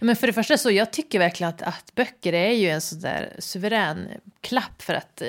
Men 0.00 0.16
för 0.16 0.26
det 0.26 0.32
första 0.32 0.58
så 0.58 0.70
jag 0.70 0.92
tycker 0.92 1.18
verkligen 1.18 1.48
att, 1.48 1.62
att 1.62 1.92
böcker 1.94 2.32
är 2.32 2.52
ju 2.52 2.70
en 2.70 2.80
sån 2.80 3.00
där 3.00 3.32
suverän 3.38 4.08
klapp 4.40 4.82
för 4.82 4.94
att 4.94 5.22
eh, 5.22 5.28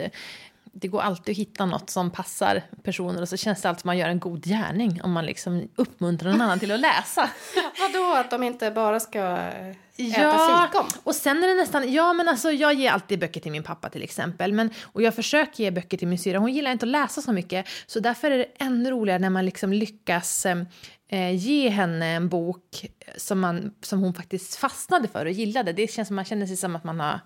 det 0.77 0.87
går 0.87 1.01
alltid 1.01 1.33
att 1.33 1.37
hitta 1.37 1.65
något 1.65 1.89
som 1.89 2.11
passar 2.11 2.61
personer 2.83 3.21
och 3.21 3.29
så 3.29 3.37
känns 3.37 3.61
det 3.61 3.69
alltid 3.69 3.81
som 3.81 3.87
man 3.87 3.97
gör 3.97 4.09
en 4.09 4.19
god 4.19 4.45
gärning 4.45 5.01
om 5.03 5.11
man 5.11 5.25
liksom 5.25 5.69
uppmuntrar 5.75 6.31
någon 6.31 6.41
annan 6.41 6.59
till 6.59 6.71
att 6.71 6.79
läsa. 6.79 7.29
Vadå, 7.79 8.13
att 8.15 8.31
de 8.31 8.43
inte 8.43 8.71
bara 8.71 8.99
ska 8.99 9.19
eh, 9.19 9.69
äta 9.97 10.67
fikon? 10.67 10.85
och 11.03 11.15
sen 11.15 11.43
är 11.43 11.47
det 11.47 11.53
nästan, 11.53 11.93
ja 11.93 12.13
men 12.13 12.27
alltså 12.27 12.51
jag 12.51 12.73
ger 12.73 12.91
alltid 12.91 13.19
böcker 13.19 13.41
till 13.41 13.51
min 13.51 13.63
pappa 13.63 13.89
till 13.89 14.03
exempel. 14.03 14.53
Men, 14.53 14.69
och 14.83 15.01
jag 15.01 15.15
försöker 15.15 15.63
ge 15.63 15.71
böcker 15.71 15.97
till 15.97 16.07
min 16.07 16.19
syra, 16.19 16.39
hon 16.39 16.53
gillar 16.53 16.71
inte 16.71 16.85
att 16.85 16.91
läsa 16.91 17.21
så 17.21 17.31
mycket. 17.31 17.67
Så 17.87 17.99
därför 17.99 18.31
är 18.31 18.37
det 18.37 18.47
ännu 18.59 18.91
roligare 18.91 19.19
när 19.19 19.29
man 19.29 19.45
liksom 19.45 19.73
lyckas 19.73 20.45
eh, 20.45 21.35
ge 21.35 21.69
henne 21.69 22.05
en 22.05 22.29
bok 22.29 22.85
som, 23.17 23.39
man, 23.39 23.73
som 23.81 23.99
hon 23.99 24.13
faktiskt 24.13 24.55
fastnade 24.55 25.07
för 25.07 25.25
och 25.25 25.31
gillade. 25.31 25.73
Det 25.73 25.91
känns 25.91 26.07
som 26.07 26.15
man 26.15 26.25
känner 26.25 26.45
sig 26.45 26.57
som 26.57 26.75
att 26.75 26.83
man 26.83 26.99
har 26.99 27.13
eh, 27.13 27.19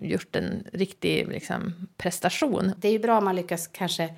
gjort 0.00 0.36
en 0.36 0.64
riktig 0.72 1.28
liksom, 1.28 1.88
prestation. 1.96 2.72
Det 2.76 2.88
är 2.88 2.92
ju 2.92 2.98
bra 2.98 3.18
om 3.18 3.24
man 3.24 3.36
lyckas 3.36 3.66
kanske 3.66 4.14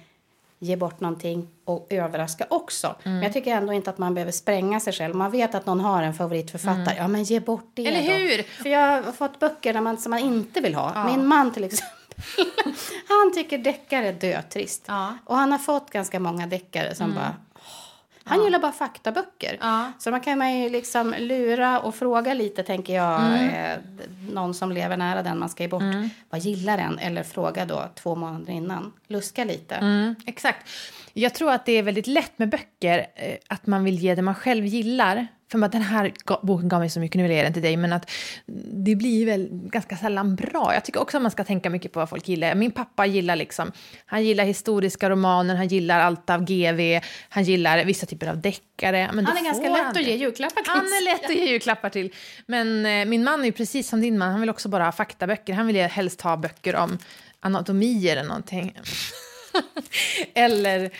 ge 0.62 0.76
bort 0.76 1.00
någonting 1.00 1.48
och 1.64 1.86
överraska 1.90 2.46
också. 2.50 2.96
Men 3.02 3.22
jag 3.22 3.32
tycker 3.32 3.54
ändå 3.54 3.72
inte 3.72 3.90
att 3.90 3.98
man 3.98 4.14
behöver 4.14 4.32
spränga 4.32 4.80
sig 4.80 4.92
själv. 4.92 5.14
Man 5.14 5.30
vet 5.30 5.54
att 5.54 5.66
någon 5.66 5.80
har 5.80 6.02
en 6.02 6.14
favoritförfattare. 6.14 6.94
Ja, 6.96 7.08
men 7.08 7.24
ge 7.24 7.40
bort 7.40 7.70
det 7.74 7.86
Eller 7.86 8.02
då. 8.02 8.14
hur? 8.14 8.42
För 8.42 8.68
jag 8.68 9.02
har 9.02 9.12
fått 9.12 9.40
böcker 9.40 9.80
man, 9.80 9.98
som 9.98 10.10
man 10.10 10.18
inte 10.18 10.60
vill 10.60 10.74
ha. 10.74 11.04
Min 11.04 11.26
man 11.26 11.52
till 11.52 11.64
exempel. 11.64 11.96
han 13.08 13.32
tycker 13.34 13.58
deckare 13.58 14.08
är 14.08 14.12
dötrist. 14.12 14.84
Ja. 14.86 15.18
Och 15.24 15.36
han 15.36 15.52
har 15.52 15.58
fått 15.58 15.90
ganska 15.90 16.20
många 16.20 16.46
deckare 16.46 16.94
som 16.94 17.14
bara... 17.14 17.36
Han 18.24 18.44
gillar 18.44 18.58
bara 18.58 18.72
faktaböcker. 18.72 19.58
Ja. 19.60 19.92
Så 19.98 20.10
man 20.10 20.20
kan 20.20 20.38
man 20.38 20.58
ju 20.58 20.68
liksom 20.68 21.14
lura 21.18 21.80
och 21.80 21.94
fråga 21.94 22.34
lite, 22.34 22.62
tänker 22.62 22.94
jag, 22.94 23.20
Mm. 23.22 23.48
eh, 23.48 23.78
någon 24.32 24.54
som 24.54 24.72
lever 24.72 24.96
nära 24.96 25.22
den 25.22 25.38
man 25.38 25.48
ska 25.48 25.62
ge 25.62 25.68
bort. 25.68 25.82
Vad 26.30 26.40
gillar 26.40 26.76
den? 26.76 26.98
Eller 26.98 27.22
fråga 27.22 27.64
då 27.64 27.84
två 27.94 28.14
månader 28.14 28.52
innan. 28.52 28.92
Luska 29.06 29.44
lite. 29.44 29.74
Mm, 29.74 30.14
exakt. 30.26 30.68
Jag 31.12 31.34
tror 31.34 31.52
att 31.52 31.66
det 31.66 31.72
är 31.72 31.82
väldigt 31.82 32.06
lätt 32.06 32.38
med 32.38 32.48
böcker 32.48 33.06
eh, 33.14 33.36
att 33.48 33.66
man 33.66 33.84
vill 33.84 33.98
ge 33.98 34.14
det 34.14 34.22
man 34.22 34.34
själv 34.34 34.66
gillar. 34.66 35.26
För 35.52 35.62
att 35.62 35.72
den 35.72 35.82
här 35.82 36.12
boken 36.42 36.68
gav 36.68 36.80
mig 36.80 36.90
så 36.90 37.00
mycket, 37.00 37.16
nu 37.16 37.22
vill 37.22 37.30
jag 37.32 37.36
ge 37.36 37.44
den 37.44 37.52
till 37.52 37.62
dig, 37.62 37.76
men 37.76 37.92
att 37.92 38.10
det 38.72 38.94
blir 38.96 39.26
väl 39.26 39.48
ganska 39.52 39.96
sällan 39.96 40.36
bra. 40.36 40.74
Jag 40.74 40.84
tycker 40.84 41.00
också 41.00 41.16
att 41.16 41.22
man 41.22 41.30
ska 41.30 41.44
tänka 41.44 41.70
mycket 41.70 41.92
på 41.92 41.98
vad 42.00 42.08
folk 42.08 42.28
gillar. 42.28 42.54
Min 42.54 42.70
pappa 42.70 43.06
gillar 43.06 43.36
liksom, 43.36 43.72
han 44.06 44.24
gillar 44.24 44.44
historiska 44.44 45.10
romaner, 45.10 45.54
han 45.54 45.68
gillar 45.68 46.00
allt 46.00 46.30
av 46.30 46.44
GV, 46.44 47.00
han 47.28 47.44
gillar 47.44 47.84
vissa 47.84 48.06
typer 48.06 48.26
av 48.26 48.40
deckare. 48.40 49.10
Men 49.12 49.26
Han 49.26 49.36
är 49.36 49.44
ganska 49.44 49.68
lätt 49.68 49.82
han 49.82 49.96
att 49.96 50.02
ge 50.02 50.16
julklappar 50.16 50.62
till. 50.62 50.72
Han 50.72 50.84
är 50.84 51.04
lätt 51.04 51.24
att 51.24 51.36
ge 51.36 51.50
julklappar 51.50 51.90
till. 51.90 52.12
Men 52.46 52.86
eh, 52.86 53.04
min 53.04 53.24
man 53.24 53.40
är 53.40 53.44
ju 53.44 53.52
precis 53.52 53.88
som 53.88 54.00
din 54.00 54.18
man, 54.18 54.30
han 54.30 54.40
vill 54.40 54.50
också 54.50 54.68
bara 54.68 54.84
ha 54.84 54.92
faktaböcker. 54.92 55.52
Han 55.52 55.66
vill 55.66 55.76
helst 55.76 56.20
ha 56.20 56.36
böcker 56.36 56.76
om 56.76 56.98
anatomi 57.40 58.08
eller 58.08 58.24
någonting. 58.24 58.76
eller, 60.34 60.90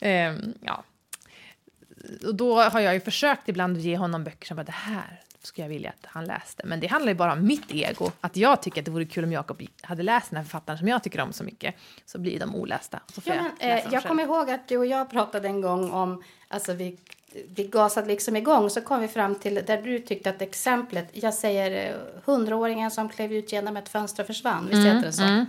ehm, 0.00 0.54
ja. 0.60 0.82
Och 2.26 2.34
då 2.34 2.60
har 2.62 2.80
jag 2.80 2.94
ju 2.94 3.00
försökt 3.00 3.48
ibland 3.48 3.76
ge 3.78 3.96
honom 3.96 4.24
böcker 4.24 4.46
som 4.46 4.56
bara 4.56 4.64
det 4.64 4.72
här 4.72 5.20
skulle 5.42 5.64
jag 5.64 5.68
vilja 5.70 5.90
att 5.90 6.06
han 6.06 6.24
läste. 6.24 6.62
Men 6.66 6.80
det 6.80 6.86
handlar 6.86 7.12
ju 7.12 7.18
bara 7.18 7.32
om 7.32 7.46
mitt 7.46 7.70
ego. 7.74 8.10
Att 8.20 8.36
jag 8.36 8.62
tycker 8.62 8.80
att 8.80 8.84
det 8.84 8.90
vore 8.90 9.04
kul 9.04 9.24
om 9.24 9.32
Jakob 9.32 9.62
hade 9.82 10.02
läst 10.02 10.30
den 10.30 10.36
här 10.36 10.44
författaren 10.44 10.78
som 10.78 10.88
jag 10.88 11.02
tycker 11.02 11.20
om 11.20 11.32
så 11.32 11.44
mycket. 11.44 11.74
Så 12.06 12.18
blir 12.18 12.40
de 12.40 12.54
olästa. 12.56 13.00
Så 13.14 13.20
Ja, 13.24 13.34
jag 13.34 13.42
men, 13.42 13.52
eh, 13.58 13.68
jag 13.78 13.90
själv. 13.90 14.00
kommer 14.02 14.22
ihåg 14.22 14.50
att 14.50 14.68
du 14.68 14.76
och 14.76 14.86
jag 14.86 15.10
pratade 15.10 15.48
en 15.48 15.60
gång 15.60 15.90
om, 15.90 16.22
alltså 16.48 16.72
vi, 16.72 16.96
vi 17.56 17.64
gasade 17.64 18.06
liksom 18.06 18.36
igång, 18.36 18.70
så 18.70 18.80
kom 18.80 19.00
vi 19.00 19.08
fram 19.08 19.34
till 19.34 19.54
där 19.66 19.82
du 19.82 19.98
tyckte 19.98 20.30
att 20.30 20.42
exemplet, 20.42 21.08
jag 21.12 21.34
säger 21.34 21.90
eh, 21.90 21.96
hundraåringen 22.24 22.90
som 22.90 23.08
klev 23.08 23.32
ut 23.32 23.52
genom 23.52 23.76
ett 23.76 23.88
fönster 23.88 24.22
och 24.22 24.26
försvann, 24.26 24.66
visst 24.70 24.74
Mm, 24.86 24.96
heter 24.96 25.06
det 25.06 25.12
så? 25.12 25.46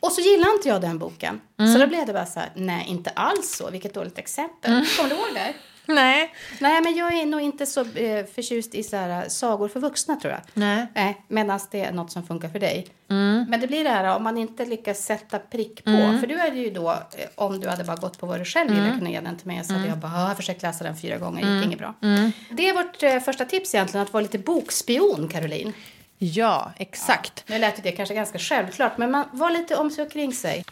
Och 0.00 0.12
så 0.12 0.20
gillade 0.20 0.52
inte 0.52 0.68
jag 0.68 0.80
den 0.80 0.98
boken. 0.98 1.40
Så 1.72 1.78
då 1.78 1.86
blev 1.86 2.06
det 2.06 2.12
bara 2.12 2.26
så 2.26 2.40
här, 2.40 2.50
nej 2.54 2.86
inte 2.88 3.10
alls 3.10 3.56
så, 3.56 3.70
vilket 3.70 3.94
dåligt 3.94 4.18
exempel. 4.18 4.72
Mm. 4.72 4.84
Kommer 4.96 5.10
du 5.10 5.16
ihåg 5.16 5.34
det? 5.34 5.54
Nej. 5.92 6.32
Nej, 6.58 6.80
men 6.82 6.96
jag 6.96 7.12
är 7.18 7.26
nog 7.26 7.40
inte 7.40 7.66
så 7.66 7.80
eh, 7.80 8.26
förtjust 8.34 8.74
i 8.74 8.82
så 8.82 8.96
här, 8.96 9.28
sagor 9.28 9.68
för 9.68 9.80
vuxna 9.80 10.16
tror 10.16 10.32
jag. 10.32 10.40
Nej. 10.54 10.86
Nej, 10.94 11.22
medan 11.28 11.60
det 11.70 11.80
är 11.80 11.92
något 11.92 12.12
som 12.12 12.26
funkar 12.26 12.48
för 12.48 12.58
dig. 12.58 12.86
Mm. 13.10 13.46
Men 13.48 13.60
det 13.60 13.66
blir 13.66 13.84
det 13.84 13.90
här 13.90 14.16
om 14.16 14.22
man 14.24 14.38
inte 14.38 14.64
lyckas 14.64 14.98
sätta 15.04 15.38
prick 15.38 15.84
på. 15.84 15.90
För 16.20 16.26
du 16.26 16.38
hade 16.38 16.56
ju 16.56 16.70
då, 16.70 16.90
eh, 16.90 16.98
om 17.34 17.60
du 17.60 17.68
hade 17.68 17.84
bara 17.84 17.96
gått 17.96 18.18
på 18.18 18.26
vad 18.26 18.40
du 18.40 18.44
själv 18.44 18.70
Mm. 18.70 18.84
ville 18.84 18.98
kunna 18.98 19.10
ge 19.10 19.20
den 19.20 19.36
till 19.36 19.46
mig, 19.46 19.64
så 19.64 19.72
hade 19.74 19.86
jag 19.88 19.98
bara, 19.98 20.12
"Ah, 20.12 20.20
jag 20.20 20.26
har 20.28 20.34
försökt 20.34 20.62
läsa 20.62 20.84
den 20.84 20.96
fyra 20.96 21.18
gånger, 21.18 21.46
det 21.46 21.54
gick 21.56 21.64
inget 21.66 21.78
bra. 21.78 21.94
Mm. 22.02 22.32
Det 22.50 22.68
är 22.68 22.74
vårt 22.74 23.02
eh, 23.02 23.20
första 23.20 23.44
tips 23.44 23.74
egentligen, 23.74 24.06
att 24.06 24.12
vara 24.12 24.22
lite 24.22 24.38
bokspion, 24.38 25.28
Caroline. 25.28 25.72
Ja, 26.18 26.72
exakt. 26.76 27.44
Nu 27.46 27.58
lät 27.58 27.82
det 27.82 27.92
kanske 27.92 28.14
ganska 28.14 28.38
självklart, 28.38 28.98
men 28.98 29.10
man 29.10 29.24
var 29.32 29.50
lite 29.50 29.76
om 29.76 29.90
sig 29.90 30.04
och 30.04 30.12
kring 30.12 30.32
sig. 30.32 30.64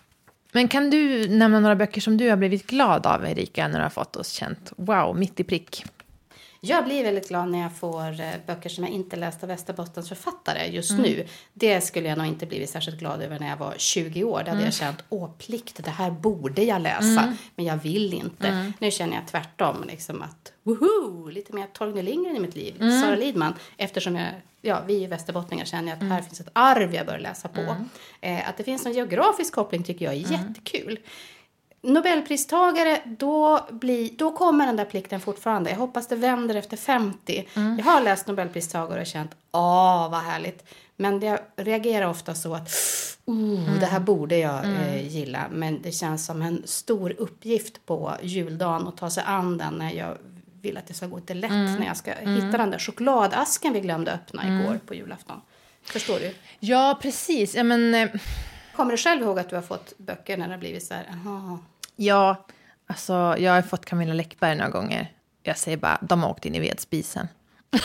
Men 0.52 0.68
kan 0.68 0.90
du 0.90 1.28
nämna 1.28 1.60
några 1.60 1.76
böcker 1.76 2.00
som 2.00 2.16
du 2.16 2.30
har 2.30 2.36
blivit 2.36 2.66
glad 2.66 3.06
av, 3.06 3.26
Erika, 3.26 3.68
när 3.68 3.78
du 3.78 3.82
har 3.82 3.90
fått 3.90 4.16
oss 4.16 4.28
känt 4.28 4.72
wow, 4.76 5.16
mitt 5.16 5.40
i 5.40 5.44
prick? 5.44 5.84
Jag 6.66 6.84
blir 6.84 7.04
väldigt 7.04 7.28
glad 7.28 7.48
när 7.48 7.62
jag 7.62 7.76
får 7.76 8.20
eh, 8.20 8.26
böcker 8.46 8.68
som 8.68 8.84
jag 8.84 8.92
inte 8.92 9.16
läst 9.16 9.42
av 9.42 9.48
Västerbottens 9.48 10.08
författare 10.08 10.66
just 10.66 10.90
nu. 10.98 11.26
Det 11.52 11.80
skulle 11.80 12.08
jag 12.08 12.18
nog 12.18 12.26
inte 12.26 12.46
blivit 12.46 12.70
särskilt 12.70 12.98
glad 12.98 13.22
över 13.22 13.38
när 13.38 13.48
jag 13.48 13.56
var 13.56 13.74
20 13.76 14.24
år. 14.24 14.42
Då 14.44 14.50
hade 14.50 14.64
jag 14.64 14.74
känt, 14.74 15.04
åh 15.08 15.30
plikt, 15.38 15.84
det 15.84 15.90
här 15.90 16.10
borde 16.10 16.62
jag 16.62 16.82
läsa. 16.82 17.36
Men 17.54 17.64
jag 17.64 17.76
vill 17.76 18.14
inte. 18.14 18.72
Nu 18.78 18.90
känner 18.90 19.14
jag 19.16 19.26
tvärtom, 19.26 19.84
liksom 19.86 20.22
att 20.22 20.52
woho, 20.62 21.30
lite 21.30 21.52
mer 21.54 21.66
Torgny 21.66 22.02
Lindgren 22.02 22.36
i 22.36 22.40
mitt 22.40 22.56
liv. 22.56 22.78
Sara 23.02 23.16
Lidman. 23.16 23.54
Eftersom 23.76 24.16
jag, 24.16 24.28
ja, 24.62 24.82
vi 24.86 25.06
västerbottningar 25.06 25.64
känner 25.64 25.88
jag 25.88 25.96
att 25.96 26.08
här 26.08 26.22
finns 26.22 26.40
ett 26.40 26.50
arv 26.52 26.94
jag 26.94 27.06
bör 27.06 27.18
läsa 27.18 27.48
på. 27.48 27.76
Eh, 28.20 28.48
att 28.48 28.56
det 28.56 28.64
finns 28.64 28.86
en 28.86 28.92
geografisk 28.92 29.54
koppling 29.54 29.82
tycker 29.82 30.04
jag 30.04 30.14
är 30.14 30.32
jättekul. 30.32 30.98
Nobelpristagare, 31.84 33.00
då, 33.04 33.60
blir, 33.70 34.10
då 34.16 34.32
kommer 34.32 34.66
den 34.66 34.76
där 34.76 34.84
plikten 34.84 35.20
fortfarande. 35.20 35.70
Jag 35.70 35.76
hoppas 35.76 36.06
det 36.06 36.16
vänder 36.16 36.54
efter 36.54 36.76
50. 36.76 37.48
Jag 37.54 37.84
har 37.84 38.00
läst 38.00 38.26
Nobelpristagare 38.26 39.00
och 39.00 39.06
känt, 39.06 39.30
åh 39.52 40.10
vad 40.10 40.20
härligt. 40.20 40.64
Men 40.96 41.20
jag 41.20 41.38
reagerar 41.56 42.06
ofta 42.06 42.34
så 42.34 42.54
att, 42.54 42.68
oh, 43.24 43.78
det 43.80 43.86
här 43.86 44.00
borde 44.00 44.36
jag 44.36 44.64
eh, 44.64 45.06
gilla. 45.08 45.44
Men 45.50 45.82
det 45.82 45.92
känns 45.92 46.26
som 46.26 46.42
en 46.42 46.62
stor 46.64 47.14
uppgift 47.18 47.86
på 47.86 48.12
juldagen 48.22 48.88
att 48.88 48.96
ta 48.96 49.10
sig 49.10 49.24
an 49.26 49.58
den 49.58 49.74
när 49.74 49.92
jag 49.92 50.16
vill 50.62 50.76
att 50.76 50.86
det 50.86 50.94
ska 50.94 51.06
gå 51.06 51.16
lite 51.16 51.34
lätt 51.34 51.50
när 51.50 51.86
jag 51.86 51.96
ska 51.96 52.10
hitta 52.12 52.58
den 52.58 52.70
där 52.70 52.78
chokladasken 52.78 53.72
vi 53.72 53.80
glömde 53.80 54.12
öppna 54.12 54.42
igår 54.48 54.80
på 54.86 54.94
julafton. 54.94 55.40
Förstår 55.82 56.18
du? 56.18 56.34
Ja, 56.60 56.98
precis. 57.02 57.54
Ja, 57.54 57.62
men, 57.62 57.94
eh, 57.94 58.08
Kommer 58.76 58.90
du 58.90 58.96
själv 58.96 59.22
ihåg 59.22 59.38
att 59.38 59.48
du 59.48 59.54
har 59.54 59.62
fått 59.62 59.98
böcker 59.98 60.36
när 60.36 60.46
det 60.46 60.54
har 60.54 60.58
blivit 60.58 60.84
så 60.84 60.94
här, 60.94 61.06
aha. 61.12 61.58
Ja, 61.96 62.46
alltså, 62.86 63.36
jag 63.38 63.52
har 63.52 63.62
fått 63.62 63.84
Camilla 63.84 64.14
Läckberg 64.14 64.56
några 64.56 64.70
gånger. 64.70 65.12
Jag 65.42 65.58
säger 65.58 65.76
bara, 65.76 65.98
de 66.02 66.22
har 66.22 66.30
åkt 66.30 66.46
in 66.46 66.54
i 66.54 66.60
vedspisen. 66.60 67.28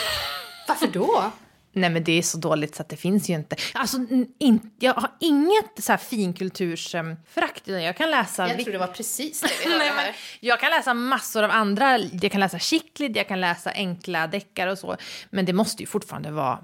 Varför 0.68 0.86
då? 0.86 1.32
Nej 1.72 1.90
men 1.90 2.04
det 2.04 2.12
är 2.12 2.22
så 2.22 2.38
dåligt 2.38 2.74
så 2.74 2.82
att 2.82 2.88
det 2.88 2.96
finns 2.96 3.30
ju 3.30 3.34
inte. 3.34 3.56
Alltså, 3.74 3.96
in, 4.38 4.70
jag 4.78 4.94
har 4.94 5.10
inget 5.20 5.84
så 5.84 5.92
här 5.92 5.96
finkultursförakt. 5.96 7.68
utan 7.68 7.82
Jag 7.82 7.96
kan 7.96 8.10
läsa... 8.10 8.48
Jag 8.48 8.60
tror 8.60 8.72
det 8.72 8.78
var 8.78 8.86
precis 8.86 9.40
det 9.40 9.48
vi 9.64 9.70
Nej, 9.78 9.92
men 9.96 10.14
jag 10.40 10.60
kan 10.60 10.70
läsa 10.70 10.94
massor 10.94 11.42
av 11.42 11.50
andra. 11.50 11.98
Jag 11.98 12.32
kan 12.32 12.40
läsa 12.40 12.58
Chiklid, 12.58 13.16
jag 13.16 13.28
kan 13.28 13.40
läsa 13.40 13.70
enkla 13.70 14.26
deckare 14.26 14.72
och 14.72 14.78
så. 14.78 14.96
Men 15.30 15.44
det 15.44 15.52
måste 15.52 15.82
ju 15.82 15.86
fortfarande 15.86 16.30
vara 16.30 16.58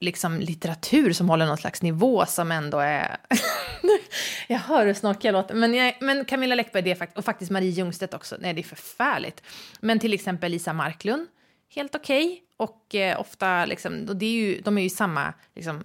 liksom 0.00 0.40
litteratur 0.40 1.12
som 1.12 1.28
håller 1.28 1.46
någon 1.46 1.56
slags 1.56 1.82
nivå 1.82 2.26
som 2.26 2.52
ändå 2.52 2.78
är... 2.78 3.16
jag 4.48 4.58
hör 4.58 4.86
hur 4.86 4.94
snorkig 4.94 5.28
jag 5.28 5.32
låter. 5.32 5.54
Men, 5.54 5.74
jag, 5.74 5.94
men 6.00 6.24
Camilla 6.24 6.54
Läckberg 6.54 6.82
det 6.82 6.94
fakt- 6.94 7.18
och 7.18 7.24
faktiskt 7.24 7.50
Marie 7.50 7.70
Ljungstedt 7.70 8.14
också. 8.14 8.36
Nej, 8.40 8.54
det 8.54 8.60
är 8.60 8.62
förfärligt. 8.62 9.42
Men 9.80 9.98
till 9.98 10.14
exempel 10.14 10.50
Lisa 10.50 10.72
Marklund, 10.72 11.26
helt 11.74 11.94
okej. 11.94 12.42
Och 12.56 12.94
eh, 12.94 13.20
ofta, 13.20 13.64
liksom, 13.64 14.06
och 14.08 14.16
det 14.16 14.26
är 14.26 14.30
ju, 14.30 14.60
de 14.60 14.78
är 14.78 14.82
ju 14.82 14.90
samma 14.90 15.32
liksom, 15.54 15.84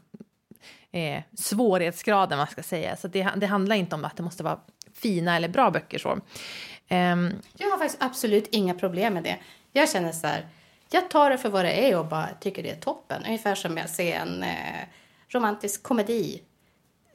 eh, 0.91 1.21
svårighetsgraden, 1.37 2.37
man 2.37 2.47
ska 2.47 2.63
säga. 2.63 2.95
Så 2.95 3.07
det, 3.07 3.29
det 3.37 3.45
handlar 3.45 3.75
inte 3.75 3.95
om 3.95 4.05
att 4.05 4.17
det 4.17 4.23
måste 4.23 4.43
vara 4.43 4.59
fina 4.93 5.35
eller 5.35 5.47
bra 5.47 5.71
böcker. 5.71 5.99
Så. 5.99 6.11
Um, 6.11 6.21
Jag 7.57 7.69
har 7.69 7.77
faktiskt 7.77 8.03
absolut 8.03 8.47
inga 8.51 8.73
problem 8.73 9.13
med 9.13 9.23
det. 9.23 9.37
Jag 9.71 9.89
känner 9.89 10.11
så 10.11 10.27
här, 10.27 10.45
jag 10.93 11.09
tar 11.09 11.29
det 11.29 11.37
för 11.37 11.49
vad 11.49 11.65
det 11.65 11.89
är 11.89 11.99
och 11.99 12.05
bara 12.05 12.27
tycker 12.39 12.63
det 12.63 12.69
är 12.69 12.75
toppen. 12.75 13.23
Ungefär 13.25 13.55
som 13.55 13.77
jag 13.77 13.89
ser 13.89 14.15
en 14.15 14.43
eh, 14.43 14.87
romantisk 15.27 15.83
komedi. 15.83 16.41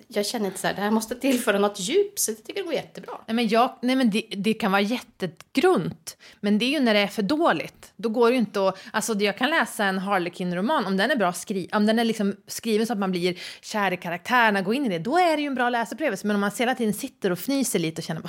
Jag 0.09 0.27
känner 0.27 0.47
inte 0.47 0.59
så 0.59 0.66
här, 0.66 0.75
det 0.75 0.81
här 0.81 0.90
måste 0.90 1.14
tillföra 1.14 1.59
något 1.59 1.81
djup, 1.81 2.19
så 2.19 2.31
jag 2.31 2.45
tycker 2.45 2.55
det 2.55 2.66
går 2.66 2.75
jättebra. 2.75 3.12
Nej, 3.27 3.35
men, 3.35 3.49
jag, 3.49 3.79
nej, 3.83 3.97
men 3.97 4.11
det, 4.11 4.23
det 4.31 4.55
kan 4.55 4.73
vara 4.73 4.83
jättegrunt, 4.83 6.16
men 6.40 6.59
det 6.59 6.64
är 6.64 6.71
ju 6.71 6.81
när 6.81 6.95
det 6.95 7.01
är 7.01 7.07
för 7.07 7.23
dåligt. 7.23 7.92
Då 7.97 8.09
går 8.09 8.29
det 8.29 8.33
ju 8.33 8.38
inte 8.38 8.69
att... 8.69 8.79
Alltså, 8.92 9.14
jag 9.14 9.38
kan 9.38 9.51
läsa 9.51 9.85
en 9.85 9.99
Harlequin-roman, 9.99 10.87
om 10.87 10.97
den 10.97 11.11
är 11.11 11.16
bra 11.16 11.33
skri, 11.33 11.69
om 11.73 11.87
den 11.87 11.99
är 11.99 12.05
liksom 12.05 12.37
skriven 12.47 12.87
så 12.87 12.92
att 12.92 12.99
man 12.99 13.11
blir 13.11 13.38
kär 13.62 13.92
i 13.92 13.97
karaktärerna, 13.97 14.62
går 14.62 14.75
in 14.75 14.87
i 14.87 14.88
det, 14.88 14.99
då 14.99 15.19
är 15.19 15.37
det 15.37 15.42
ju 15.42 15.47
en 15.47 15.55
bra 15.55 15.71
läsupplevelse. 15.71 16.27
Men 16.27 16.37
om 16.37 16.40
man 16.40 16.51
hela 16.59 16.75
tiden 16.75 16.95
sitter 16.95 17.31
och 17.31 17.38
fnyser 17.38 17.79
lite 17.79 18.01
och 18.01 18.05
känner 18.05 18.23
det 18.23 18.29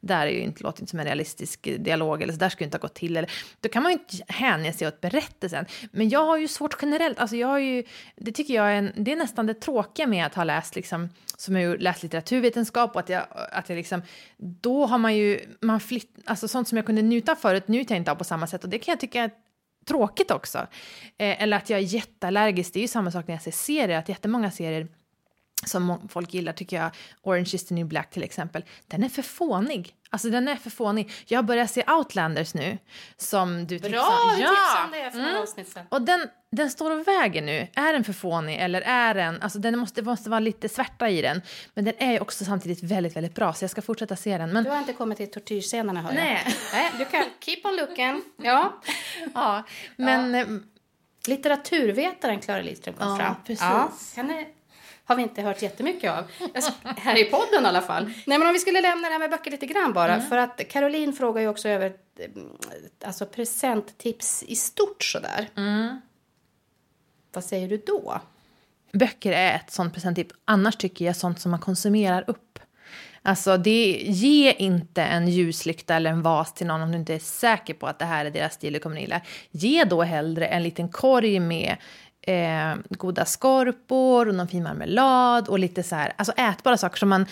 där 0.00 0.26
är 0.26 0.30
ju 0.30 0.40
inte, 0.40 0.62
låter 0.62 0.82
inte 0.82 0.90
som 0.90 0.98
en 0.98 1.06
realistisk 1.06 1.68
dialog, 1.78 2.22
eller 2.22 2.32
så 2.32 2.38
där 2.38 2.48
skulle 2.48 2.64
inte 2.64 2.76
ha 2.76 2.82
gått 2.82 2.94
till, 2.94 3.16
eller, 3.16 3.30
då 3.60 3.68
kan 3.68 3.82
man 3.82 3.92
ju 3.92 3.98
inte 3.98 4.32
hänge 4.32 4.72
sig 4.72 4.88
åt 4.88 5.00
berättelsen. 5.00 5.66
Men 5.92 6.08
jag 6.08 6.24
har 6.24 6.36
ju 6.36 6.48
svårt 6.48 6.76
generellt, 6.82 7.18
alltså 7.18 7.36
jag 7.36 7.48
har 7.48 7.58
ju, 7.58 7.84
det 8.16 8.32
tycker 8.32 8.54
jag 8.54 8.66
är, 8.66 8.74
en, 8.74 8.92
det 8.96 9.12
är 9.12 9.16
nästan 9.16 9.46
det 9.46 9.54
tråkiga 9.54 10.06
med 10.06 10.26
att 10.26 10.34
ha 10.34 10.44
läst 10.44 10.76
liksom, 10.76 11.09
som 11.36 11.54
har 11.54 11.76
läst 11.76 12.02
litteraturvetenskap 12.02 12.94
och 12.94 13.00
att 13.00 13.08
jag, 13.08 13.22
att 13.52 13.68
jag 13.68 13.76
liksom, 13.76 14.02
då 14.36 14.86
har 14.86 14.98
man 14.98 15.16
ju, 15.16 15.40
man 15.60 15.80
flytt, 15.80 16.18
alltså 16.24 16.48
sånt 16.48 16.68
som 16.68 16.76
jag 16.76 16.86
kunde 16.86 17.02
njuta 17.02 17.32
av 17.32 17.36
förut 17.36 17.68
njuter 17.68 17.94
jag 17.94 18.00
inte 18.00 18.10
av 18.10 18.16
på 18.16 18.24
samma 18.24 18.46
sätt 18.46 18.64
och 18.64 18.70
det 18.70 18.78
kan 18.78 18.92
jag 18.92 19.00
tycka 19.00 19.22
är 19.22 19.30
tråkigt 19.86 20.30
också. 20.30 20.58
Eh, 21.18 21.42
eller 21.42 21.56
att 21.56 21.70
jag 21.70 21.78
är 21.78 21.84
jätteallergisk, 21.84 22.72
det 22.72 22.78
är 22.78 22.82
ju 22.82 22.88
samma 22.88 23.10
sak 23.10 23.26
när 23.26 23.34
jag 23.34 23.42
ser 23.42 23.50
serier, 23.50 23.98
att 23.98 24.08
jättemånga 24.08 24.50
serier 24.50 24.88
som 25.66 26.08
folk 26.08 26.34
gillar 26.34 26.52
tycker 26.52 26.76
jag, 26.82 26.90
Orange 27.22 27.50
is 27.54 27.66
the 27.66 27.74
new 27.74 27.86
black 27.86 28.10
till 28.10 28.22
exempel, 28.22 28.64
den 28.86 29.04
är 29.04 29.08
för 29.08 29.22
fånig. 29.22 29.94
Alltså 30.12 30.30
den 30.30 30.48
är 30.48 30.56
för 30.56 30.70
fånig. 30.70 31.12
Jag 31.26 31.38
har 31.38 31.42
börjat 31.42 31.70
se 31.70 31.84
Outlanders 31.90 32.54
nu, 32.54 32.78
som 33.16 33.66
du 33.66 33.78
Bra, 33.78 33.88
tipsade- 33.88 34.36
du 34.36 34.42
tipsade 34.42 34.84
om 34.84 34.90
det 34.90 35.10
för 35.10 35.18
Mm. 35.18 35.42
avsnitt 35.42 35.68
sedan. 35.68 35.86
Och 35.88 36.02
den, 36.02 36.26
den 36.52 36.70
står 36.70 36.90
och 37.00 37.08
väger 37.08 37.42
nu. 37.42 37.68
Är 37.74 37.92
den 37.92 38.04
för 38.04 38.12
fånig 38.12 38.58
eller 38.60 38.80
är 38.82 39.14
den... 39.14 39.42
Alltså 39.42 39.58
den 39.58 39.78
måste, 39.78 40.02
måste 40.02 40.30
vara 40.30 40.40
lite 40.40 40.68
svärta 40.68 41.08
i 41.08 41.22
den. 41.22 41.42
Men 41.74 41.84
den 41.84 41.94
är 41.98 42.22
också 42.22 42.44
samtidigt 42.44 42.82
väldigt, 42.82 43.16
väldigt 43.16 43.34
bra 43.34 43.52
så 43.52 43.64
jag 43.64 43.70
ska 43.70 43.82
fortsätta 43.82 44.16
se 44.16 44.38
den. 44.38 44.52
Men 44.52 44.64
Du 44.64 44.70
har 44.70 44.78
inte 44.78 44.92
kommit 44.92 45.18
till 45.18 45.30
tortyrscenerna, 45.30 46.02
hör 46.02 46.12
Nej. 46.12 46.42
jag. 46.46 46.54
Nej. 46.72 46.90
Du 46.98 47.04
kan 47.04 47.24
keep 47.40 47.60
on 47.64 47.76
looking. 47.76 48.22
Ja. 48.36 48.80
ja, 49.34 49.62
men... 49.96 50.34
eh, 50.34 50.46
Litteraturvetaren 51.26 52.40
Klara 52.40 52.62
Lidström 52.62 52.94
kom 52.94 53.08
Ja, 53.08 53.16
fram. 53.16 53.34
precis. 53.46 54.16
henne 54.16 54.46
har 55.10 55.16
vi 55.16 55.22
inte 55.22 55.42
hört 55.42 55.62
jättemycket 55.62 56.10
av. 56.10 56.24
Här 56.82 57.18
i 57.18 57.24
podden 57.24 57.64
i 57.64 57.66
alla 57.66 57.80
fall. 57.80 58.04
Nej, 58.04 58.38
men 58.38 58.46
om 58.46 58.52
vi 58.52 58.58
skulle 58.58 58.80
lämna 58.80 59.08
det 59.08 59.12
här 59.12 59.18
med 59.18 59.30
böcker 59.30 59.50
lite 59.50 59.66
grann 59.66 59.92
bara. 59.92 60.14
Mm. 60.14 60.28
För 60.28 60.36
att 60.36 60.68
Caroline 60.68 61.12
frågar 61.12 61.42
ju 61.42 61.48
också 61.48 61.68
över 61.68 61.86
eh, 62.18 62.30
alltså 63.04 63.26
presenttips 63.26 64.42
i 64.42 64.56
stort 64.56 65.04
sådär. 65.04 65.48
Mm. 65.56 66.00
Vad 67.32 67.44
säger 67.44 67.68
du 67.68 67.76
då? 67.76 68.20
Böcker 68.92 69.32
är 69.32 69.54
ett 69.54 69.70
sånt 69.70 69.94
presenttips. 69.94 70.34
Annars 70.44 70.76
tycker 70.76 71.04
jag 71.04 71.16
sånt 71.16 71.40
som 71.40 71.50
man 71.50 71.60
konsumerar 71.60 72.24
upp. 72.26 72.58
Alltså, 73.22 73.56
det, 73.56 74.02
ge 74.06 74.52
inte 74.52 75.02
en 75.02 75.28
ljuslykta 75.28 75.94
eller 75.94 76.10
en 76.10 76.22
vas 76.22 76.54
till 76.54 76.66
någon 76.66 76.82
om 76.82 76.92
du 76.92 76.98
inte 76.98 77.14
är 77.14 77.18
säker 77.18 77.74
på 77.74 77.86
att 77.86 77.98
det 77.98 78.04
här 78.04 78.24
är 78.24 78.30
deras 78.30 78.54
stil 78.54 78.72
du 78.72 78.78
kommer 78.78 79.00
gilla. 79.00 79.20
Ge 79.50 79.84
då 79.84 80.02
hellre 80.02 80.46
en 80.46 80.62
liten 80.62 80.88
korg 80.88 81.40
med 81.40 81.76
eh, 82.22 82.74
goda 82.90 83.24
skorpor 83.24 84.28
och 84.28 84.34
någon 84.34 84.48
fin 84.48 84.62
marmelad 84.62 85.48
och 85.48 85.58
lite 85.58 85.82
så 85.82 85.94
här, 85.94 86.12
alltså 86.16 86.32
ätbara 86.32 86.76
saker 86.76 86.98
som 86.98 87.08
man 87.08 87.26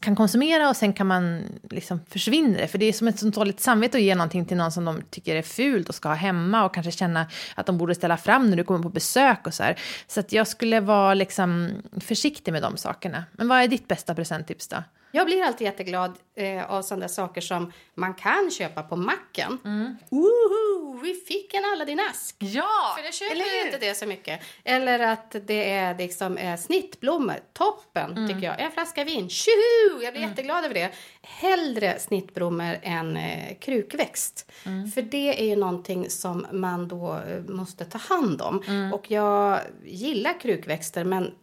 kan 0.00 0.16
konsumera 0.16 0.68
och 0.68 0.76
sen 0.76 0.92
kan 0.92 1.06
man 1.06 1.42
liksom 1.70 2.00
försvinna 2.08 2.58
det. 2.58 2.68
För 2.68 2.78
det 2.78 2.86
är 2.86 2.92
som 2.92 3.08
ett 3.08 3.18
sånt 3.18 3.34
dåligt 3.34 3.60
samvete 3.60 3.98
att 3.98 4.02
ge 4.02 4.14
någonting 4.14 4.44
till 4.44 4.56
någon 4.56 4.72
som 4.72 4.84
de 4.84 5.02
tycker 5.10 5.36
är 5.36 5.42
fult 5.42 5.88
och 5.88 5.94
ska 5.94 6.08
ha 6.08 6.16
hemma 6.16 6.64
och 6.64 6.74
kanske 6.74 6.92
känna 6.92 7.26
att 7.54 7.66
de 7.66 7.78
borde 7.78 7.94
ställa 7.94 8.16
fram 8.16 8.50
när 8.50 8.56
du 8.56 8.64
kommer 8.64 8.82
på 8.82 8.88
besök 8.88 9.46
och 9.46 9.54
så 9.54 9.62
här. 9.62 9.80
Så 10.06 10.20
att 10.20 10.32
jag 10.32 10.48
skulle 10.48 10.80
vara 10.80 11.14
liksom 11.14 11.70
försiktig 12.00 12.52
med 12.52 12.62
de 12.62 12.76
sakerna. 12.76 13.24
Men 13.32 13.48
vad 13.48 13.58
är 13.58 13.68
ditt 13.68 13.88
bästa 13.88 14.14
presenttips 14.14 14.68
då? 14.68 14.76
Jag 15.12 15.26
blir 15.26 15.42
alltid 15.42 15.64
jätteglad 15.64 16.18
eh, 16.34 16.70
av 16.70 16.82
sådana 16.82 17.08
saker 17.08 17.40
som 17.40 17.72
man 17.94 18.14
kan 18.14 18.50
köpa 18.50 18.82
på 18.82 18.96
macken. 18.96 19.58
Mm. 19.64 19.96
Woho! 20.10 20.98
Vi 21.02 21.14
fick 21.14 21.54
en 21.54 21.64
Aladdin-ask! 21.64 22.36
Ja! 22.38 22.94
För 22.96 23.02
det 23.06 23.12
köper 23.14 23.36
ju 23.36 23.66
inte 23.66 23.78
det 23.78 23.94
så 23.94 24.06
mycket. 24.06 24.40
Eller 24.64 24.98
att 24.98 25.36
det 25.46 25.70
är 25.70 25.98
liksom 25.98 26.36
eh, 26.36 26.56
snittblommor. 26.56 27.36
Toppen, 27.52 28.10
Mm. 28.12 28.28
tycker 28.28 28.42
jag. 28.46 28.60
En 28.60 28.70
flaska 28.72 29.04
vin. 29.04 29.28
Tjoho! 29.28 30.02
Jag 30.02 30.12
blir 30.14 30.22
jätteglad 30.22 30.64
över 30.64 30.74
det. 30.74 30.90
Hellre 31.22 31.98
snittblommor 31.98 32.76
än 32.82 33.16
eh, 33.16 33.58
krukväxt. 33.58 34.50
Mm. 34.66 34.90
För 34.90 35.02
det 35.02 35.40
är 35.42 35.46
ju 35.46 35.56
någonting 35.56 36.10
som 36.10 36.46
man 36.52 36.88
då 36.88 37.14
eh, 37.28 37.40
måste 37.54 37.84
ta 37.84 37.98
hand 37.98 38.42
om. 38.42 38.62
Mm. 38.66 38.92
Och 38.92 39.10
jag 39.10 39.60
gillar 39.84 40.40
krukväxter, 40.40 41.04
men 41.04 41.34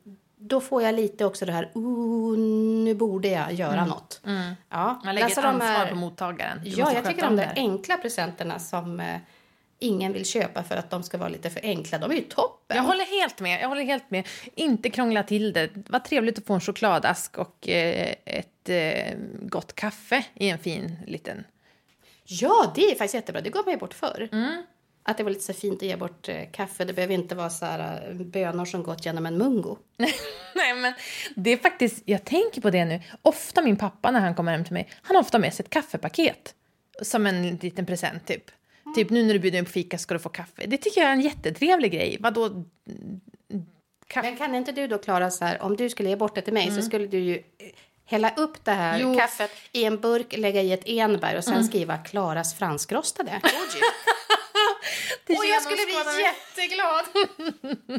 då 0.47 0.61
får 0.61 0.81
jag 0.83 0.95
lite 0.95 1.25
också 1.25 1.45
det 1.45 1.51
här, 1.51 1.71
oh, 1.73 2.37
nu 2.83 2.93
borde 2.93 3.27
jag 3.27 3.53
göra 3.53 3.85
något. 3.85 4.21
Ja, 4.23 4.29
Mm. 4.31 4.55
Man 5.05 5.15
lägger 5.15 5.35
de 5.35 5.41
ansvar 5.47 5.67
här- 5.67 5.89
på 5.89 5.95
mottagaren. 5.95 6.61
Du 6.63 6.69
Ja, 6.69 6.93
jag 6.93 7.05
tycker 7.05 7.21
de 7.21 7.27
om 7.27 7.35
där 7.35 7.45
det. 7.45 7.53
enkla 7.61 7.97
presenterna 7.97 8.59
som 8.59 8.99
eh, 8.99 9.17
ingen 9.79 10.13
vill 10.13 10.25
köpa 10.25 10.63
för 10.63 10.75
att 10.77 10.89
de 10.89 11.03
ska 11.03 11.17
vara 11.17 11.29
lite 11.29 11.49
för 11.49 11.59
enkla, 11.63 11.97
de 11.97 12.11
är 12.11 12.15
ju 12.15 12.21
toppen. 12.21 12.77
Jag 12.77 12.83
håller 12.83 13.19
helt 13.21 13.39
med. 13.39 13.61
Jag 13.61 13.67
håller 13.69 13.83
helt 13.83 14.11
med. 14.11 14.27
Inte 14.55 14.89
krångla 14.89 15.23
till 15.23 15.53
det. 15.53 15.69
Vad 15.89 16.03
trevligt 16.03 16.37
att 16.37 16.45
få 16.45 16.53
en 16.53 16.61
chokladask 16.61 17.37
och 17.37 17.69
eh, 17.69 18.15
ett 18.25 18.69
eh, 18.69 19.17
gott 19.41 19.73
kaffe 19.75 20.23
i 20.33 20.49
en 20.49 20.59
fin 20.59 20.95
liten... 21.07 21.43
Ja, 22.27 22.71
det 22.75 22.81
är 22.81 22.89
faktiskt 22.95 23.13
jättebra. 23.13 23.41
Det 23.41 23.49
gav 23.49 23.65
mig 23.65 23.77
bort 23.77 23.93
förr. 23.93 24.29
Mm. 24.31 24.63
Att 25.07 25.17
det 25.17 25.23
var 25.23 25.31
lite 25.31 25.43
så 25.43 25.53
fint 25.53 25.75
att 25.75 25.87
ge 25.87 25.95
bort 25.95 26.29
eh, 26.29 26.49
kaffe. 26.51 26.85
Det 26.85 26.93
behöver 26.93 27.13
inte 27.13 27.35
vara 27.35 27.49
så 27.49 27.65
här 27.65 28.09
eh, 28.09 28.15
bönor 28.15 28.65
som 28.65 28.83
gått 28.83 29.05
genom 29.05 29.25
en 29.25 29.37
mungo. 29.37 29.77
Nej, 30.55 30.75
men 30.75 30.93
det 31.35 31.49
är 31.49 31.57
faktiskt... 31.57 32.03
Jag 32.05 32.25
tänker 32.25 32.61
på 32.61 32.69
det 32.69 32.85
nu. 32.85 33.01
Ofta 33.21 33.61
min 33.61 33.77
pappa 33.77 34.11
när 34.11 34.19
han 34.19 34.35
kommer 34.35 34.51
hem 34.51 34.63
till 34.63 34.73
mig, 34.73 34.89
han 35.01 35.15
har 35.15 35.23
ofta 35.23 35.39
med 35.39 35.53
sig 35.53 35.63
ett 35.63 35.69
kaffepaket. 35.69 36.55
Som 37.01 37.25
en 37.25 37.55
liten 37.55 37.85
present 37.85 38.27
typ. 38.27 38.51
Typ 38.95 39.09
nu 39.09 39.23
när 39.23 39.33
du 39.33 39.39
bjuder 39.39 39.61
mig 39.61 39.65
på 39.65 39.71
fika 39.71 39.97
ska 39.97 40.13
du 40.13 40.19
få 40.19 40.29
kaffe. 40.29 40.65
Det 40.67 40.77
tycker 40.77 41.01
jag 41.01 41.09
är 41.09 41.13
en 41.13 41.21
jättetrevlig 41.21 41.91
grej. 41.91 42.17
Vadå? 42.19 42.63
Kaffe. 44.07 44.27
Men 44.27 44.37
kan 44.37 44.55
inte 44.55 44.71
du 44.71 44.87
då 44.87 44.97
klara 44.97 45.31
så 45.31 45.45
här, 45.45 45.61
om 45.61 45.75
du 45.75 45.89
skulle 45.89 46.09
ge 46.09 46.15
bort 46.15 46.35
det 46.35 46.41
till 46.41 46.53
mig 46.53 46.67
mm. 46.67 46.75
så 46.75 46.81
skulle 46.81 47.07
du 47.07 47.19
ju 47.19 47.43
hälla 48.05 48.33
upp 48.37 48.65
det 48.65 48.71
här 48.71 48.99
jo. 48.99 49.15
kaffet 49.17 49.51
i 49.71 49.83
en 49.83 49.99
burk, 49.99 50.37
lägga 50.37 50.61
i 50.61 50.71
ett 50.71 50.83
enbär 50.85 51.37
och 51.37 51.43
sen 51.43 51.53
mm. 51.53 51.65
skriva 51.65 51.97
Klaras 51.97 52.53
franskrostade. 52.53 53.41
och 55.29 55.45
jag 55.45 55.61
skulle 55.61 55.85
bli 55.85 56.23
jätteglad. 56.23 57.05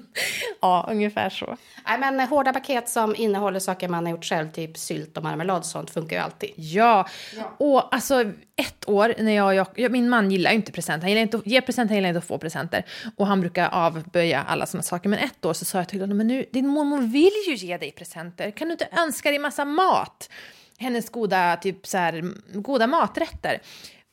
ja, 0.60 0.88
ungefär 0.90 1.30
så. 1.30 1.56
Nej, 1.86 1.98
men 1.98 2.20
hårda 2.20 2.52
paket 2.52 2.88
som 2.88 3.16
innehåller 3.16 3.60
saker 3.60 3.88
man 3.88 4.06
har 4.06 4.12
gjort 4.12 4.24
själv, 4.24 4.52
typ 4.52 4.78
sylt 4.78 5.16
och 5.16 5.22
marmelad 5.22 5.58
och 5.58 5.64
sånt, 5.64 5.90
funkar 5.90 6.16
ju 6.16 6.22
alltid. 6.22 6.50
Ja, 6.56 7.08
ja. 7.36 7.54
och 7.58 7.94
alltså 7.94 8.24
ett 8.56 8.88
år 8.88 9.14
när 9.18 9.32
jag, 9.32 9.66
jag, 9.76 9.92
min 9.92 10.08
man 10.08 10.30
gillar 10.30 10.50
inte 10.50 10.72
presenter, 10.72 11.02
han 11.02 11.10
gillar 11.10 11.22
inte 11.22 11.36
att 11.36 11.46
ge 11.46 11.60
presenter, 11.60 11.88
han 11.88 11.96
gillar 11.96 12.08
inte 12.08 12.18
att 12.18 12.24
få 12.24 12.38
presenter. 12.38 12.84
Och 13.16 13.26
han 13.26 13.40
brukar 13.40 13.68
avböja 13.68 14.42
alla 14.42 14.66
sådana 14.66 14.82
saker. 14.82 15.08
Men 15.08 15.18
ett 15.18 15.44
år 15.44 15.52
så 15.52 15.64
sa 15.64 15.78
jag 15.78 15.88
till 15.88 16.00
honom, 16.00 16.16
men 16.16 16.26
nu, 16.28 16.46
din 16.52 16.66
mormor 16.66 16.98
vill 16.98 17.32
ju 17.46 17.54
ge 17.54 17.76
dig 17.76 17.92
presenter, 17.92 18.50
kan 18.50 18.68
du 18.68 18.72
inte 18.72 18.88
önska 18.92 19.30
dig 19.30 19.38
massa 19.38 19.64
mat? 19.64 20.30
Hennes 20.78 21.10
goda, 21.10 21.56
typ 21.56 21.86
så 21.86 21.98
här, 21.98 22.32
goda 22.52 22.86
maträtter. 22.86 23.60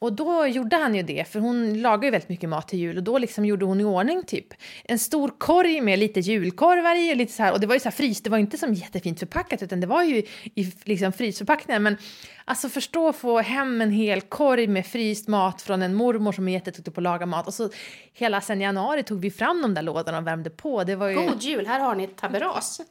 Och 0.04 0.14
då 0.14 0.48
gjorde 0.48 0.76
han 0.76 0.96
ju 0.96 1.04
det, 1.04 1.28
för 1.32 1.40
hon 1.40 1.82
lagar 1.82 2.04
ju 2.04 2.12
väldigt 2.12 2.30
mycket 2.30 2.50
mat 2.50 2.68
till 2.68 2.80
jul 2.80 2.98
och 2.98 3.04
då 3.04 3.18
liksom 3.18 3.46
gjorde 3.46 3.66
hon 3.66 3.82
i 3.82 3.84
ordning 3.84 4.24
typ 4.24 4.48
en 4.84 5.00
stor 5.00 5.34
korg 5.38 5.82
med 5.82 6.00
lite 6.00 6.20
julkorvar 6.20 6.96
i 6.96 7.14
och 7.14 7.18
lite 7.18 7.34
så 7.34 7.44
här, 7.44 7.54
och 7.54 7.60
det 7.60 7.68
var 7.68 7.76
ju 7.76 7.80
så 7.80 7.84
här 7.84 7.92
fryst, 7.92 8.24
det 8.24 8.30
var 8.30 8.38
inte 8.38 8.58
som 8.58 8.74
jättefint 8.74 9.20
förpackat 9.20 9.64
utan 9.64 9.80
det 9.80 9.88
var 9.88 10.04
ju 10.04 10.24
i 10.56 10.74
liksom 10.84 11.14
frysförpackningar 11.14 11.80
men 11.80 11.98
alltså 12.46 12.70
förstå 12.70 13.10
att 13.10 13.16
få 13.16 13.40
hem 13.40 13.82
en 13.82 13.92
hel 13.92 14.22
korg 14.22 14.68
med 14.68 14.86
fryst 14.86 15.28
mat 15.28 15.62
från 15.62 15.82
en 15.82 15.96
mormor 15.96 16.32
som 16.32 16.48
är 16.48 16.52
jätteduktig 16.54 16.94
på 16.94 17.00
att 17.00 17.04
laga 17.04 17.26
mat 17.26 17.48
och 17.48 17.54
så 17.54 17.70
hela 18.14 18.42
sen 18.42 18.62
januari 18.62 19.04
tog 19.04 19.20
vi 19.20 19.32
fram 19.32 19.62
de 19.62 19.74
där 19.74 19.82
lådorna 19.82 20.18
och 20.18 20.28
värmde 20.28 20.50
på. 20.50 20.84
Det 20.84 20.96
var 20.96 21.10
ju... 21.10 21.16
God 21.16 21.42
jul, 21.42 21.68
här 21.68 21.80
har 21.80 21.96
ni 21.96 22.04
ett 22.04 22.18
taberas. 22.18 22.82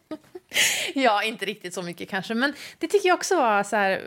ja, 0.94 1.22
inte 1.22 1.44
riktigt 1.44 1.74
så 1.74 1.82
mycket 1.82 2.08
kanske 2.08 2.34
men 2.34 2.52
det 2.78 2.86
tycker 2.86 3.08
jag 3.08 3.14
också 3.14 3.36
var 3.36 3.62
så 3.62 3.76
här 3.76 4.02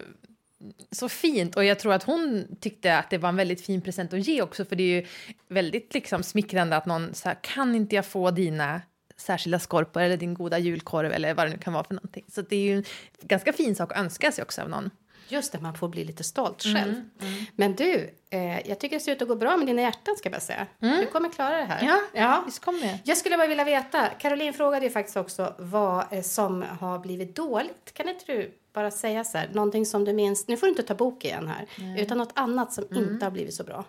så 0.91 1.09
fint 1.09 1.55
och 1.55 1.65
jag 1.65 1.79
tror 1.79 1.93
att 1.93 2.03
hon 2.03 2.45
tyckte 2.59 2.97
att 2.97 3.09
det 3.09 3.17
var 3.17 3.29
en 3.29 3.35
väldigt 3.35 3.65
fin 3.65 3.81
present 3.81 4.13
att 4.13 4.27
ge 4.27 4.41
också 4.41 4.65
för 4.65 4.75
det 4.75 4.83
är 4.83 5.01
ju 5.01 5.05
väldigt 5.47 5.93
liksom 5.93 6.23
smickrande 6.23 6.77
att 6.77 6.85
någon 6.85 7.13
så 7.13 7.27
här, 7.27 7.37
kan 7.41 7.75
inte 7.75 7.95
jag 7.95 8.05
få 8.05 8.31
dina 8.31 8.81
särskilda 9.17 9.59
skorpor 9.59 10.01
eller 10.01 10.17
din 10.17 10.33
goda 10.33 10.59
julkorv 10.59 11.11
eller 11.11 11.33
vad 11.33 11.45
det 11.45 11.49
nu 11.49 11.57
kan 11.57 11.73
vara 11.73 11.83
för 11.83 11.93
någonting. 11.93 12.25
Så 12.27 12.41
det 12.41 12.55
är 12.55 12.61
ju 12.61 12.77
en 12.77 12.83
ganska 13.21 13.53
fin 13.53 13.75
sak 13.75 13.91
att 13.91 13.97
önska 13.97 14.31
sig 14.31 14.41
också 14.41 14.61
av 14.61 14.69
någon. 14.69 14.89
Just 15.27 15.51
det, 15.51 15.59
man 15.59 15.73
får 15.73 15.87
bli 15.87 16.03
lite 16.03 16.23
stolt 16.23 16.63
själv. 16.63 16.93
Mm, 16.93 17.09
mm. 17.21 17.45
Men 17.55 17.75
du, 17.75 18.09
eh, 18.29 18.69
jag 18.69 18.79
tycker 18.79 18.95
det 18.95 18.99
ser 18.99 19.11
ut 19.11 19.21
att 19.21 19.27
gå 19.27 19.35
bra 19.35 19.57
med 19.57 19.67
dina 19.67 19.81
hjärtan 19.81 20.15
ska 20.15 20.29
jag 20.29 20.41
säga. 20.41 20.67
Mm. 20.81 20.99
Du 20.99 21.05
kommer 21.05 21.29
klara 21.29 21.57
det 21.57 21.63
här. 21.63 21.85
Ja, 21.85 22.01
ja. 22.13 22.43
visst 22.45 22.59
kommer 22.59 22.79
jag. 22.79 22.99
Jag 23.03 23.17
skulle 23.17 23.37
bara 23.37 23.47
vilja 23.47 23.63
veta, 23.63 24.07
Caroline 24.07 24.53
frågade 24.53 24.85
ju 24.85 24.91
faktiskt 24.91 25.17
också 25.17 25.55
vad 25.57 26.13
eh, 26.13 26.21
som 26.21 26.65
har 26.79 26.99
blivit 26.99 27.35
dåligt. 27.35 27.93
Kan 27.93 28.09
inte 28.09 28.25
du 28.25 28.51
bara 28.75 28.91
säga 28.91 29.23
så 29.23 29.37
här, 29.37 29.49
någonting 29.53 29.85
som 29.85 30.05
du 30.05 30.13
minns, 30.13 30.47
nu 30.47 30.57
får 30.57 30.67
du 30.67 30.69
inte 30.69 30.83
ta 30.83 30.95
bok 30.95 31.25
igen 31.25 31.47
här, 31.47 31.65
Nej. 31.79 32.01
utan 32.01 32.17
något 32.17 32.31
annat 32.35 32.73
som 32.73 32.83
mm. 32.91 33.03
inte 33.03 33.25
har 33.25 33.31
blivit 33.31 33.53
så 33.53 33.63
bra. 33.63 33.85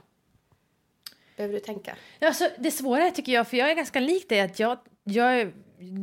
Behöver 1.36 1.54
du 1.54 1.60
tänka? 1.60 1.96
Alltså, 2.20 2.48
det 2.58 2.70
svåra 2.70 3.10
tycker 3.10 3.32
jag, 3.32 3.48
för 3.48 3.56
jag 3.56 3.70
är 3.70 3.74
ganska 3.74 4.00
lik 4.00 4.28
dig, 4.28 4.40
att 4.40 4.58
jag, 4.58 4.78
jag, 5.04 5.52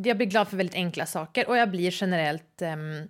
jag 0.06 0.18
blir 0.18 0.28
glad 0.28 0.48
för 0.48 0.58
väldigt 0.58 0.76
enkla 0.76 1.06
saker 1.06 1.50
och 1.50 1.58
jag 1.58 1.72
blir 1.72 1.92
generellt 2.02 2.62
ähm, 2.62 3.10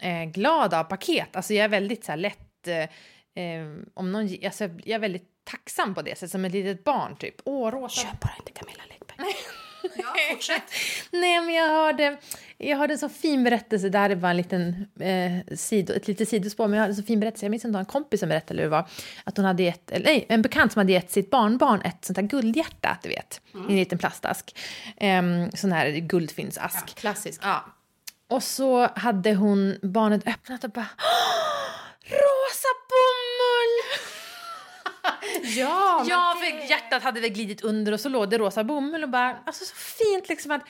äh, 0.00 0.24
glad 0.24 0.74
av 0.74 0.84
paket. 0.84 1.36
Alltså 1.36 1.54
jag 1.54 1.64
är 1.64 1.68
väldigt 1.68 2.04
så 2.04 2.12
här, 2.12 2.16
lätt, 2.16 2.68
äh, 2.68 3.60
om 3.94 4.12
någon, 4.12 4.36
alltså, 4.44 4.64
jag 4.64 4.88
är 4.88 4.98
väldigt 4.98 5.28
tacksam 5.44 5.94
på 5.94 6.02
det 6.02 6.10
sättet, 6.10 6.30
som 6.30 6.44
ett 6.44 6.52
litet 6.52 6.84
barn 6.84 7.16
typ. 7.16 7.34
Åh, 7.44 7.70
rosa. 7.70 8.00
Köp 8.00 8.20
bara 8.20 8.34
inte 8.38 8.52
Camilla 8.52 8.82
Läckberg. 8.88 9.26
Ja, 9.96 10.14
fortsätt. 10.30 10.62
Nej, 11.10 11.40
men 11.40 11.54
jag 11.54 11.68
hörde, 11.68 12.16
jag 12.58 12.76
hörde 12.76 12.94
en 12.94 12.98
så 12.98 13.08
fin 13.08 13.44
berättelse, 13.44 13.88
det 13.88 13.98
här 13.98 14.10
är 14.10 14.16
bara 14.16 14.30
en 14.30 14.36
liten, 14.36 14.86
eh, 15.00 15.56
sido, 15.56 15.94
ett 15.94 16.08
litet 16.08 16.28
sidospår, 16.28 16.68
men 16.68 16.76
jag 16.76 16.80
hörde 16.80 16.92
en 16.92 16.96
så 16.96 17.02
fin 17.02 17.20
berättelse, 17.20 17.46
jag 17.46 17.50
minns 17.50 17.64
inte 17.64 17.78
en 17.78 17.84
kompis 17.84 18.20
som 18.20 18.28
berättade 18.28 18.60
hur 18.60 18.64
det 18.64 18.70
var, 18.70 18.88
att 19.24 19.36
hon 19.36 19.46
hade 19.46 19.62
gett, 19.62 19.90
eller 19.90 20.04
nej, 20.04 20.26
en 20.28 20.42
bekant 20.42 20.72
som 20.72 20.80
hade 20.80 20.92
gett 20.92 21.10
sitt 21.10 21.30
barnbarn 21.30 21.80
ett 21.80 22.04
sånt 22.04 22.16
där 22.16 22.22
guldhjärta, 22.22 22.98
du 23.02 23.08
vet, 23.08 23.40
mm. 23.54 23.70
i 23.70 23.72
en 23.72 23.78
liten 23.78 23.98
plastask. 23.98 24.58
Eh, 24.96 25.22
sån 25.54 25.72
här 25.72 25.90
guldfinnsask. 25.90 26.84
Ja, 26.88 26.92
klassisk. 26.94 27.40
Ja. 27.44 27.64
Och 28.30 28.42
så 28.42 28.88
hade 28.96 29.34
hon 29.34 29.78
barnet 29.82 30.28
öppnat 30.28 30.64
och 30.64 30.70
bara 30.70 30.88
Rosa 32.02 32.68
bomull! 32.88 33.82
Ja, 35.56 36.04
ja 36.08 36.36
det... 36.40 36.46
för 36.46 36.70
hjärtat 36.70 37.02
hade 37.02 37.20
väl 37.20 37.30
glidit 37.30 37.60
under 37.60 37.92
och 37.92 38.00
så 38.00 38.08
låg 38.08 38.30
det 38.30 38.38
rosa 38.38 38.64
bomull 38.64 39.02
och 39.02 39.08
bara, 39.08 39.36
alltså 39.46 39.64
så 39.64 39.74
fint 39.74 40.28
liksom 40.28 40.50
att 40.50 40.62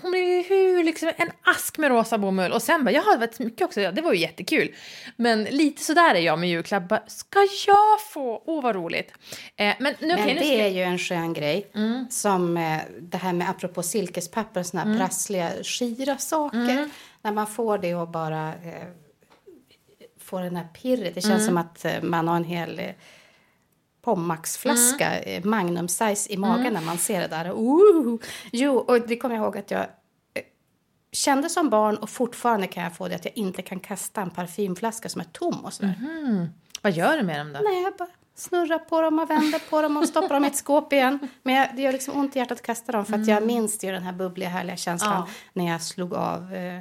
hon 0.00 0.10
blev 0.10 0.24
ju 0.24 0.42
hur, 0.42 0.84
liksom, 0.84 1.12
en 1.16 1.30
ask 1.42 1.78
med 1.78 1.90
rosa 1.90 2.18
bomull 2.18 2.52
och 2.52 2.62
sen 2.62 2.84
bara, 2.84 2.90
jag 2.90 3.02
hade 3.02 3.18
varit 3.18 3.38
mycket 3.38 3.64
också, 3.64 3.92
det 3.92 4.02
var 4.02 4.12
ju 4.12 4.18
jättekul. 4.18 4.74
Men 5.16 5.44
lite 5.44 5.84
sådär 5.84 6.14
är 6.14 6.20
jag 6.20 6.38
med 6.38 6.48
julklappar, 6.48 7.02
ska 7.06 7.38
jag 7.66 8.00
få, 8.12 8.42
åh 8.46 8.58
oh, 8.58 8.62
vad 8.62 8.74
roligt. 8.74 9.12
Eh, 9.56 9.74
men 9.78 9.94
nu, 10.00 10.06
men 10.06 10.20
okay, 10.20 10.34
det 10.34 10.40
ska... 10.40 10.52
är 10.52 10.68
ju 10.68 10.82
en 10.82 10.98
skön 10.98 11.32
grej, 11.32 11.70
mm. 11.74 12.06
som 12.10 12.56
eh, 12.56 12.78
det 13.00 13.16
här 13.16 13.32
med 13.32 13.50
apropå 13.50 13.82
silkespapper, 13.82 14.62
sådana 14.62 14.84
här 14.84 14.94
mm. 14.94 15.06
prassliga 15.06 15.50
skira 15.62 16.18
saker. 16.18 16.58
Mm. 16.58 16.90
När 17.22 17.32
man 17.32 17.46
får 17.46 17.78
det 17.78 17.94
och 17.94 18.08
bara 18.08 18.48
eh, 18.48 18.88
får 20.20 20.40
den 20.40 20.56
här 20.56 20.68
pirret, 20.82 21.14
det 21.14 21.20
känns 21.20 21.42
mm. 21.42 21.46
som 21.46 21.56
att 21.56 21.84
eh, 21.84 22.02
man 22.02 22.28
har 22.28 22.36
en 22.36 22.44
hel 22.44 22.78
eh, 22.78 22.90
Pommaxflaska, 24.02 25.20
mm. 25.20 25.42
Eh, 25.42 25.48
Magnum 25.48 25.88
size 25.88 26.32
i 26.32 26.36
magen 26.36 26.60
mm. 26.60 26.74
när 26.74 26.80
man 26.80 26.98
ser 26.98 27.20
det 27.20 27.26
där. 27.26 27.50
Uh. 27.50 28.18
Jo, 28.52 28.76
och 28.76 29.00
det 29.00 29.16
kommer 29.16 29.34
jag 29.34 29.44
ihåg 29.44 29.58
att 29.58 29.70
jag 29.70 29.80
eh, 29.80 30.42
kände 31.12 31.48
som 31.48 31.70
barn 31.70 31.96
och 31.96 32.10
fortfarande 32.10 32.66
kan 32.66 32.82
jag 32.82 32.96
få 32.96 33.08
det 33.08 33.14
att 33.14 33.24
jag 33.24 33.36
inte 33.36 33.62
kan 33.62 33.80
kasta 33.80 34.20
en 34.20 34.30
parfymflaska 34.30 35.08
som 35.08 35.20
är 35.20 35.24
tom 35.24 35.64
och 35.64 35.72
sådär. 35.72 35.94
Mm. 36.00 36.46
Vad 36.82 36.92
gör 36.92 37.16
du 37.16 37.22
med 37.22 37.40
dem 37.40 37.52
då? 37.52 37.60
Nej, 37.60 37.82
jag 37.82 37.96
bara 37.96 38.08
snurrar 38.34 38.78
på 38.78 39.02
dem 39.02 39.18
och 39.18 39.30
vänder 39.30 39.70
på 39.70 39.82
dem 39.82 39.96
och 39.96 40.08
stoppar 40.08 40.34
dem 40.34 40.44
i 40.44 40.48
ett 40.48 40.56
skåp 40.56 40.92
igen. 40.92 41.18
Men 41.42 41.54
jag, 41.54 41.68
det 41.76 41.82
gör 41.82 41.92
liksom 41.92 42.16
ont 42.16 42.36
i 42.36 42.38
hjärtat 42.38 42.58
att 42.58 42.66
kasta 42.66 42.92
dem 42.92 43.04
för 43.04 43.14
att 43.14 43.26
jag 43.26 43.36
mm. 43.36 43.46
minns 43.46 43.84
ju 43.84 43.92
den 43.92 44.02
här 44.02 44.12
bubbliga 44.12 44.48
härliga 44.48 44.76
känslan 44.76 45.12
ja. 45.12 45.28
när 45.52 45.72
jag 45.72 45.82
slog 45.82 46.14
av 46.14 46.54
eh, 46.54 46.80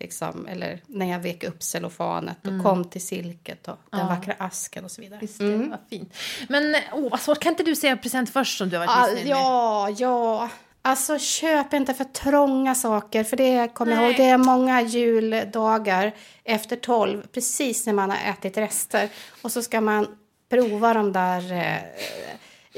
liksom, 0.00 0.46
eller 0.46 0.80
när 0.86 1.10
jag 1.10 1.18
vek 1.18 1.44
upp 1.44 1.62
cellofanet 1.62 2.36
och 2.40 2.48
mm. 2.48 2.62
kom 2.62 2.84
till 2.84 3.06
silket 3.06 3.68
och 3.68 3.78
den 3.90 4.06
vackra 4.06 4.34
asken 4.38 4.84
och 4.84 4.90
så 4.90 5.00
vidare. 5.00 5.18
Visst, 5.22 5.40
mm. 5.40 5.70
vad 5.70 5.78
fint. 5.90 6.14
Men 6.48 6.76
vad 7.10 7.20
svårt, 7.20 7.40
kan 7.40 7.52
inte 7.52 7.62
du 7.62 7.76
säga 7.76 7.96
present 7.96 8.30
först 8.30 8.58
som 8.58 8.68
du 8.68 8.76
har 8.76 8.86
varit 8.86 9.08
missnöjd 9.08 9.28
med? 9.28 9.36
Ja, 9.36 9.90
ja. 9.90 10.48
Alltså 10.82 11.18
köp 11.18 11.72
inte 11.72 11.94
för 11.94 12.04
trånga 12.04 12.74
saker, 12.74 13.24
för 13.24 13.36
det 13.36 13.74
kommer 13.74 13.92
jag 13.92 14.04
ihåg, 14.04 14.16
det 14.16 14.24
är 14.24 14.38
många 14.38 14.82
juldagar 14.82 16.12
efter 16.44 16.76
tolv, 16.76 17.26
precis 17.32 17.86
när 17.86 17.92
man 17.92 18.10
har 18.10 18.18
ätit 18.30 18.56
rester. 18.56 19.08
Och 19.42 19.52
så 19.52 19.62
ska 19.62 19.80
man 19.80 20.06
prova 20.48 20.94
de 20.94 21.12
där 21.12 21.52
eh, 21.52 21.80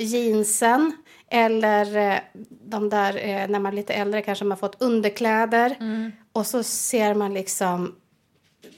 jeansen 0.04 0.92
eller 1.30 1.96
eh, 1.96 2.18
de 2.48 2.88
där, 2.88 3.16
eh, 3.16 3.48
när 3.48 3.58
man 3.58 3.72
är 3.72 3.76
lite 3.76 3.94
äldre 3.94 4.22
kanske 4.22 4.44
man 4.44 4.58
fått 4.58 4.82
underkläder. 4.82 5.76
Mm. 5.80 6.12
Och 6.38 6.46
så 6.46 6.62
ser 6.62 7.14
man 7.14 7.34
liksom... 7.34 7.94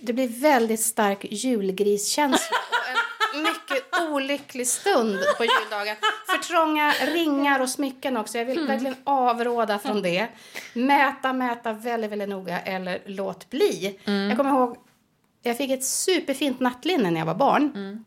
Det 0.00 0.12
blir 0.12 0.28
väldigt 0.28 0.80
stark 0.80 1.24
julgriskänsla 1.30 2.56
och 2.70 3.36
en 3.36 3.42
mycket 3.42 4.10
olycklig 4.10 4.66
stund 4.66 5.18
på 5.36 5.44
juldagen. 5.44 5.96
För 6.26 6.38
trånga 6.38 6.92
ringar 6.92 7.60
och 7.60 7.68
smycken 7.68 8.16
också. 8.16 8.38
Jag 8.38 8.44
vill 8.44 8.58
mm. 8.58 8.68
verkligen 8.68 8.96
avråda 9.04 9.78
från 9.78 10.02
det. 10.02 10.28
Mäta, 10.74 11.32
mäta 11.32 11.72
väldigt, 11.72 12.10
väldigt 12.10 12.28
noga 12.28 12.60
eller 12.60 13.02
låt 13.06 13.50
bli. 13.50 13.98
Mm. 14.04 14.28
Jag 14.28 14.36
kommer 14.36 14.50
ihåg, 14.50 14.76
jag 15.42 15.56
fick 15.56 15.70
ett 15.70 15.84
superfint 15.84 16.60
nattlinne 16.60 17.10
när 17.10 17.18
jag 17.20 17.26
var 17.26 17.34
barn. 17.34 17.72
Mm. 17.74 18.04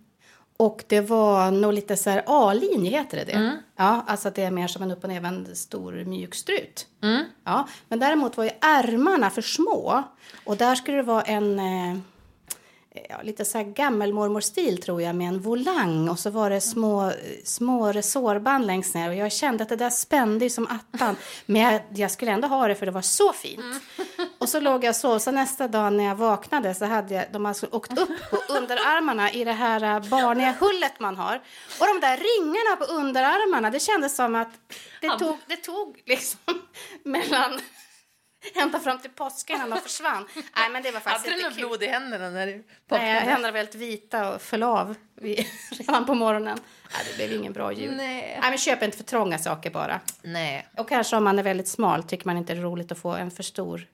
Och 0.63 0.83
det 0.87 1.01
var 1.01 1.51
nog 1.51 1.73
lite 1.73 1.95
så 1.95 2.09
här 2.09 2.23
A-linje, 2.25 2.91
heter 2.91 3.17
det 3.17 3.23
det? 3.23 3.31
Mm. 3.31 3.57
Ja, 3.75 4.03
alltså 4.07 4.27
att 4.27 4.35
det 4.35 4.43
är 4.43 4.51
mer 4.51 4.67
som 4.67 4.83
en 4.83 4.91
upp 4.91 5.03
och 5.03 5.09
nervänd 5.09 5.57
stor 5.57 5.91
mjuk 6.05 6.35
strut. 6.35 6.87
Mm. 7.01 7.23
Ja, 7.43 7.67
men 7.89 7.99
däremot 7.99 8.37
var 8.37 8.43
ju 8.43 8.49
ärmarna 8.61 9.29
för 9.29 9.41
små. 9.41 10.03
Och 10.45 10.57
där 10.57 10.75
skulle 10.75 10.97
det 10.97 11.03
vara 11.03 11.21
en... 11.21 11.59
Eh, 11.59 11.97
ja, 13.09 13.21
lite 13.23 13.45
så 13.45 13.57
här 13.57 13.65
gammelmormorstil 13.65 14.81
tror 14.81 15.01
jag 15.01 15.15
med 15.15 15.27
en 15.27 15.39
volang. 15.39 16.09
Och 16.09 16.19
så 16.19 16.29
var 16.29 16.49
det 16.49 16.61
små, 16.61 17.11
små 17.43 17.91
resårband 17.91 18.65
längst 18.65 18.95
ner. 18.95 19.09
Och 19.09 19.15
jag 19.15 19.31
kände 19.31 19.63
att 19.63 19.69
det 19.69 19.75
där 19.75 19.89
spände 19.89 20.49
som 20.49 20.67
attan. 20.67 21.15
Men 21.45 21.61
jag, 21.61 21.81
jag, 21.95 22.11
skulle 22.11 22.31
ändå 22.31 22.47
ha 22.47 22.67
det 22.67 22.75
för 22.75 22.85
det 22.85 22.91
var 22.91 23.01
så 23.01 23.33
fint. 23.33 23.59
Mm. 23.59 24.29
Och 24.37 24.49
så 24.49 24.59
låg 24.59 24.83
jag 24.83 24.89
och 24.89 24.95
sov. 24.95 25.19
Så 25.19 25.31
nästa 25.31 25.67
dag 25.67 25.93
när 25.93 26.03
jag 26.03 26.15
vaknade 26.15 26.75
så 26.75 26.85
hade 26.85 27.13
jag, 27.13 27.25
de 27.31 27.45
alltså 27.45 27.67
åkt 27.71 27.99
upp 27.99 28.29
på 28.29 28.37
underarmarna 28.53 29.31
i 29.31 29.43
det 29.43 29.53
här 29.53 29.83
äh, 29.83 30.09
barniga 30.09 30.55
hullet 30.59 30.99
man 30.99 31.15
har. 31.15 31.35
Och 31.79 31.85
de 31.85 31.99
där 32.07 32.17
ringarna 32.17 32.75
på 32.75 32.83
underarmarna 32.83 33.69
det 33.69 33.79
kändes 33.79 34.15
som 34.15 34.35
att 34.35 34.51
det 35.01 35.09
tog, 35.09 35.37
det 35.47 35.57
tog 35.57 36.01
liksom 36.05 36.39
mellan 37.03 37.59
ända 38.55 38.79
fram 38.79 38.99
till 38.99 39.09
påsken 39.11 39.55
innan 39.55 39.69
de 39.69 39.79
försvann. 39.79 40.25
Nej, 40.35 40.69
men 40.71 40.83
det 40.83 40.91
var 40.91 40.99
faktiskt 40.99 41.25
Hade 41.29 41.37
du 41.41 41.43
något 41.49 41.55
blod 41.57 41.83
i 41.83 41.87
händerna 41.87 42.29
när 42.29 42.47
du 42.47 42.63
Nej, 42.89 42.99
händerna 43.19 43.51
var 43.51 43.57
helt 43.57 43.75
vita 43.75 44.33
och 44.35 44.41
föll 44.41 44.63
av 44.63 44.95
vid- 45.15 45.45
redan 45.71 46.05
på 46.05 46.13
morgonen. 46.13 46.57
Nej, 46.93 47.01
det 47.11 47.15
blev 47.27 47.39
ingen 47.41 47.53
bra 47.53 47.71
jul. 47.73 47.93
Nej. 47.97 48.37
Nej, 48.41 48.49
men 48.49 48.57
köp 48.57 48.83
inte 48.83 48.97
för 48.97 49.03
trånga 49.03 49.37
saker 49.37 49.69
bara. 49.69 49.99
Nej. 50.21 50.67
Och 50.77 50.89
kanske 50.89 51.15
om 51.15 51.23
man 51.23 51.39
är 51.39 51.43
väldigt 51.43 51.67
smal 51.67 52.03
tycker 52.03 52.25
man 52.27 52.37
inte 52.37 52.53
det 52.53 52.59
är 52.59 52.63
roligt 52.63 52.91
att 52.91 52.97
få 52.97 53.11
en 53.11 53.31
för 53.31 53.43
stor 53.43 53.87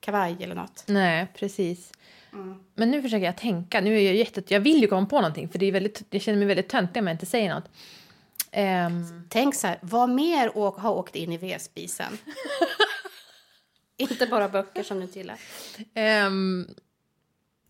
kavaj 0.00 0.36
eller 0.40 0.54
något. 0.54 0.84
Nej, 0.86 1.26
precis. 1.38 1.92
Mm. 2.32 2.62
Men 2.74 2.90
nu 2.90 3.02
försöker 3.02 3.24
jag 3.24 3.36
tänka. 3.36 3.80
Nu 3.80 3.96
är 3.96 4.00
jag, 4.00 4.14
jätte, 4.14 4.42
jag 4.46 4.60
vill 4.60 4.80
ju 4.80 4.86
komma 4.86 5.06
på 5.06 5.16
någonting 5.20 5.48
för 5.48 5.58
det 5.58 5.66
är 5.66 5.72
väldigt, 5.72 6.02
jag 6.10 6.22
känner 6.22 6.38
mig 6.38 6.46
väldigt 6.48 6.68
töntig 6.68 7.00
om 7.00 7.06
jag 7.06 7.14
inte 7.14 7.26
säger 7.26 7.54
något. 7.54 7.70
Ehm, 8.50 9.26
Tänk 9.28 9.54
så 9.54 9.66
här, 9.66 9.78
vad 9.82 10.08
mer 10.10 10.58
å- 10.58 10.78
har 10.78 10.90
åkt 10.92 11.16
in 11.16 11.32
i 11.32 11.36
vedspisen? 11.38 12.18
inte 13.96 14.26
bara 14.26 14.48
böcker 14.48 14.82
som 14.82 14.96
du 14.96 15.02
inte 15.02 15.18
gillar. 15.18 15.40
ehm, 15.94 16.66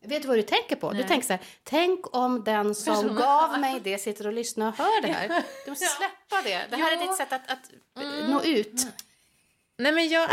Vet 0.06 0.22
du 0.22 0.28
vad 0.28 0.38
du 0.38 0.42
tänker 0.42 0.76
på? 0.76 0.90
Du 0.92 0.98
Nej. 0.98 1.08
tänker 1.08 1.26
så 1.26 1.32
här, 1.32 1.42
tänk 1.62 2.16
om 2.16 2.44
den 2.44 2.74
som 2.74 3.14
gav 3.14 3.60
mig 3.60 3.80
det 3.84 3.98
sitter 3.98 4.26
och 4.26 4.32
lyssnar 4.32 4.68
och 4.68 4.74
hör 4.78 5.02
det 5.02 5.08
här. 5.12 5.42
Du 5.64 5.70
måste 5.70 5.86
släppa 5.86 6.42
det. 6.44 6.66
Det 6.70 6.76
här 6.76 6.92
är 6.92 6.96
Ja. 7.00 7.06
ditt 7.06 7.16
sätt 7.16 7.32
att, 7.32 7.50
att 7.50 7.70
eh, 8.04 8.28
nå 8.28 8.42
ut. 8.42 8.86
nej 9.78 9.92
men 9.92 10.08
jag... 10.08 10.30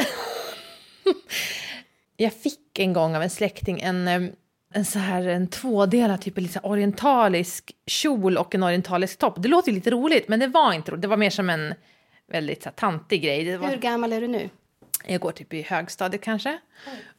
jag 2.18 2.34
fick 2.34 2.80
en 2.80 2.94
gång 2.94 3.16
av 3.16 3.24
en 3.24 3.30
släkting 3.30 3.82
en, 3.82 4.08
em, 4.08 4.32
en 4.74 4.86
så 4.86 5.00
här 5.00 5.28
en 5.28 5.48
tvådelad 5.48 6.22
typ 6.22 6.38
lite 6.38 6.60
orientalisk 6.60 7.72
kjol 7.86 8.38
och 8.38 8.56
en 8.56 8.64
orientalisk 8.64 9.20
topp. 9.20 9.36
Det 9.38 9.48
låter 9.50 9.72
lite 9.72 9.92
roligt 9.92 10.28
men 10.28 10.39
det 10.39 10.48
var 10.48 10.74
inte 10.74 10.92
roligt. 10.92 11.02
Det 11.02 11.08
var 11.08 11.18
mer 11.18 11.30
som 11.30 11.50
en 11.50 11.74
väldigt 12.28 12.64
så 12.64 12.70
här, 12.70 12.74
tantig 12.76 13.22
grej. 13.24 13.58
Var, 13.58 13.68
Hur 13.70 13.78
gammal 13.78 14.14
är 14.14 14.22
du 14.22 14.28
nu? 14.28 14.50
Jag 15.08 15.22
går 15.22 15.32
typ 15.32 15.54
i 15.54 15.62
högstadiet 15.62 16.22
kanske. 16.22 16.60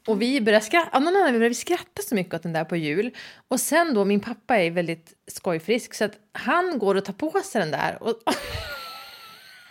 Och 0.07 0.23
vi 0.23 0.41
började 0.41 0.65
skratta, 0.65 0.97
av 0.97 1.03
någon 1.03 1.17
anledning 1.17 1.39
började 1.39 1.49
vi 1.49 1.55
skratta 1.55 2.03
så 2.09 2.15
mycket 2.15 2.35
åt 2.35 2.43
den 2.43 2.53
där 2.53 2.65
på 2.65 2.77
jul. 2.77 3.11
Och 3.49 3.61
sen 3.61 3.95
då, 3.95 4.05
min 4.05 4.21
pappa 4.21 4.57
är 4.57 4.71
väldigt 4.71 5.13
skojfrisk 5.27 5.95
så 5.95 6.05
att 6.05 6.19
han 6.33 6.79
går 6.79 6.95
och 6.95 7.05
tar 7.05 7.13
på 7.13 7.41
sig 7.41 7.61
den 7.61 7.71
där 7.71 8.03
och 8.03 8.17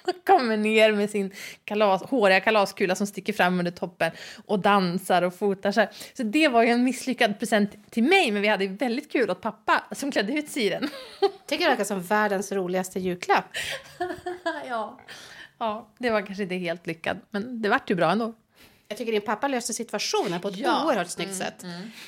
och 0.03 0.25
kommer 0.25 0.57
ner 0.57 0.91
med 0.91 1.09
sin 1.09 1.31
kalas, 1.65 2.03
håriga 2.03 2.39
kalaskula 2.39 2.95
som 2.95 3.07
sticker 3.07 3.33
fram 3.33 3.59
under 3.59 3.71
toppen 3.71 4.11
och 4.45 4.59
dansar 4.59 5.21
och 5.21 5.35
fotar 5.35 5.71
sig. 5.71 5.89
Så 6.13 6.23
det 6.23 6.47
var 6.47 6.63
ju 6.63 6.69
en 6.69 6.83
misslyckad 6.83 7.39
present 7.39 7.91
till 7.91 8.03
mig 8.03 8.31
men 8.31 8.41
vi 8.41 8.47
hade 8.47 8.67
väldigt 8.67 9.11
kul 9.11 9.29
åt 9.29 9.41
pappa 9.41 9.83
som 9.91 10.11
klädde 10.11 10.33
ut 10.33 10.49
sig 10.49 10.65
i 10.65 10.69
den. 10.69 10.89
Tycker 11.47 11.63
det 11.63 11.69
verkar 11.69 11.83
som 11.83 12.01
världens 12.01 12.51
roligaste 12.51 12.99
julklapp. 12.99 13.45
ja. 14.67 14.99
Ja, 15.61 15.87
det 15.99 16.09
var 16.09 16.21
kanske 16.25 16.43
inte 16.43 16.55
helt 16.55 16.87
lyckad 16.87 17.17
men 17.29 17.61
det 17.61 17.69
vart 17.69 17.89
ju 17.91 17.95
bra 17.95 18.11
ändå. 18.11 18.33
Jag 18.87 18.97
tycker 18.97 19.11
din 19.11 19.21
pappa 19.21 19.47
löste 19.47 19.73
situationen 19.73 20.41
på 20.41 20.47
ett 20.47 20.57
Ja. 20.57 20.71
Mm, 20.75 20.87
oerhört 20.87 21.09
snyggt 21.09 21.35
sätt. 21.35 21.63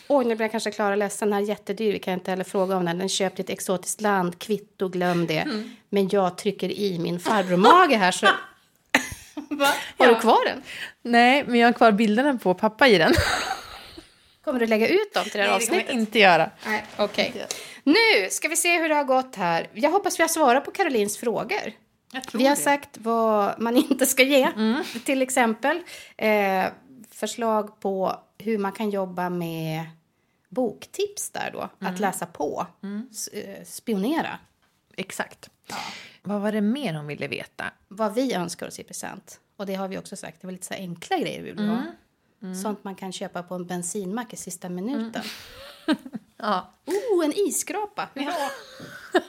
Oj, 0.08 0.26
nu 0.26 0.36
blir 0.36 0.44
jag 0.44 0.52
kanske 0.52 0.72
Klara 0.72 0.96
ledsen. 0.96 1.30
Den 1.30 1.34
här 1.34 1.42
är 1.44 1.48
jättedyr. 1.48 1.94
Vi 1.94 2.00
kan 2.00 2.14
inte 2.14 2.32
heller 2.32 2.44
fråga 2.44 2.76
om 2.78 2.86
den. 2.86 2.98
Den 2.98 3.10
köpt 3.10 3.40
i 3.40 3.42
ett 3.42 3.50
exotiskt 3.50 4.02
land. 4.02 4.40
Kvitto, 4.40 4.88
glöm 4.90 5.28
det. 5.28 5.38
Mm. 5.38 5.76
Men 5.90 6.10
jag 6.10 6.38
trycker 6.38 6.72
i 6.72 7.00
min 7.00 7.20
farbror-mage 7.20 7.96
här 7.98 8.12
så... 8.12 8.26
Va? 9.50 9.66
Har 9.98 10.06
Ja. 10.08 10.14
du 10.14 10.20
kvar 10.20 10.46
den? 10.46 10.64
Nej, 11.02 11.44
men 11.48 11.60
jag 11.60 11.68
har 11.68 11.74
kvar 11.74 11.92
bilderna 11.92 12.38
på 12.38 12.54
pappa 12.54 12.88
i 12.88 12.98
den. 12.98 13.14
Kommer 14.44 14.60
du 14.60 14.68
lägga 14.68 14.88
ut 14.88 15.14
dem 15.14 15.24
till 15.24 15.32
det 15.34 15.44
här 15.44 15.50
Nej, 15.50 15.60
det 15.60 15.66
kommer 15.68 15.84
jag 15.88 15.94
inte 15.94 16.20
göra. 16.20 16.50
Nej, 16.66 16.84
okej. 16.98 17.46
Nu 17.84 18.30
ska 18.30 18.48
vi 18.48 18.56
se 18.56 18.80
hur 18.82 18.90
det 18.90 18.96
har 18.96 19.04
gått 19.04 19.36
här. 19.36 19.68
Jag 19.74 19.90
hoppas 19.92 20.20
vi 20.20 20.24
har 20.24 20.28
svarat 20.30 20.66
på 20.66 20.72
Karolins 20.72 21.18
frågor. 21.18 21.72
Vi 22.34 22.44
har 22.46 22.56
det. 22.56 22.62
sagt 22.62 22.98
vad 22.98 23.60
man 23.62 23.78
inte 23.92 24.06
ska 24.06 24.24
ge. 24.24 24.52
Till 25.06 25.22
exempel 25.22 25.82
eh, 26.18 26.66
förslag 27.10 27.80
på 27.80 28.20
hur 28.38 28.58
man 28.58 28.72
kan 28.72 28.90
jobba 28.90 29.30
med 29.30 29.84
boktips 30.50 31.30
där 31.30 31.50
då. 31.54 31.70
Att 31.80 32.00
läsa 32.00 32.26
på. 32.26 32.68
S- 33.12 33.28
eh, 33.28 33.64
spionera. 33.66 34.40
Exakt. 34.96 35.50
Vad 36.22 36.42
var 36.42 36.52
det 36.52 36.62
mer 36.62 36.94
hon 36.94 37.08
ville 37.08 37.28
veta? 37.28 37.66
Vad 37.88 38.14
vi 38.14 38.34
önskar 38.34 38.68
oss 38.68 38.80
i 38.80 38.84
present. 38.84 39.40
Och 39.58 39.66
det 39.66 39.76
har 39.76 39.88
vi 39.88 39.98
också 39.98 40.16
sagt. 40.16 40.42
Det 40.42 40.48
var 40.48 40.52
lite 40.52 40.66
så 40.68 40.74
enkla 40.74 41.18
grejer 41.18 41.42
vi 41.44 41.52
vill 41.52 41.68
ha. 41.70 41.82
Sånt 42.64 42.84
man 42.84 42.96
kan 42.96 43.12
köpa 43.12 43.44
på 43.44 43.56
en 43.56 43.66
bensinmack 43.66 44.34
i 44.34 44.38
sista 44.38 44.70
minuten. 44.70 45.24
Ja. 46.38 46.70
Oh, 46.86 47.26
en 47.26 47.34
isskrapa! 47.36 48.10
Ja. 48.14 48.50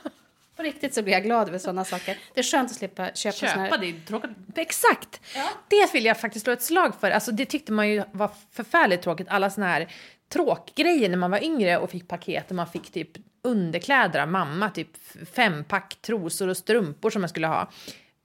På 0.56 0.62
riktigt 0.62 0.94
så 0.94 1.02
blir 1.02 1.12
jag 1.12 1.22
glad 1.22 1.48
över 1.48 1.58
sådana 1.58 1.84
saker. 1.84 2.18
Det 2.34 2.40
är 2.40 2.44
skönt 2.44 2.70
att 2.70 2.76
slippa 2.76 3.10
köpa, 3.14 3.36
såna 3.36 3.50
Köpa, 3.50 3.60
här... 3.60 3.78
det 3.78 3.86
är 3.86 4.06
tråkigt. 4.06 4.30
Exakt! 4.54 5.20
Det 5.68 5.92
vill 5.92 6.04
jag 6.04 6.20
faktiskt 6.20 6.44
slå 6.44 6.52
ett 6.52 6.62
slag 6.62 6.94
för. 7.00 7.10
Alltså, 7.10 7.32
det 7.32 7.46
tyckte 7.46 7.72
man 7.72 7.88
ju 7.88 8.02
var 8.12 8.30
förfärligt 8.52 9.02
tråkigt. 9.02 9.28
Alla 9.30 9.50
såna 9.50 9.66
här 9.66 9.88
tråkgrejer 10.28 11.08
när 11.08 11.16
man 11.16 11.30
var 11.30 11.44
yngre 11.44 11.78
och 11.78 11.90
fick 11.90 12.08
paket 12.08 12.50
och 12.50 12.56
man 12.56 12.66
fick 12.66 12.90
typ 12.90 13.10
underkläder 13.42 14.20
av 14.20 14.28
mamma, 14.28 14.70
typ 14.70 14.88
fem 15.32 15.64
pack 15.64 15.98
trosor 16.02 16.48
och 16.48 16.56
strumpor 16.56 17.10
som 17.10 17.22
man 17.22 17.28
skulle 17.28 17.46
ha. 17.46 17.70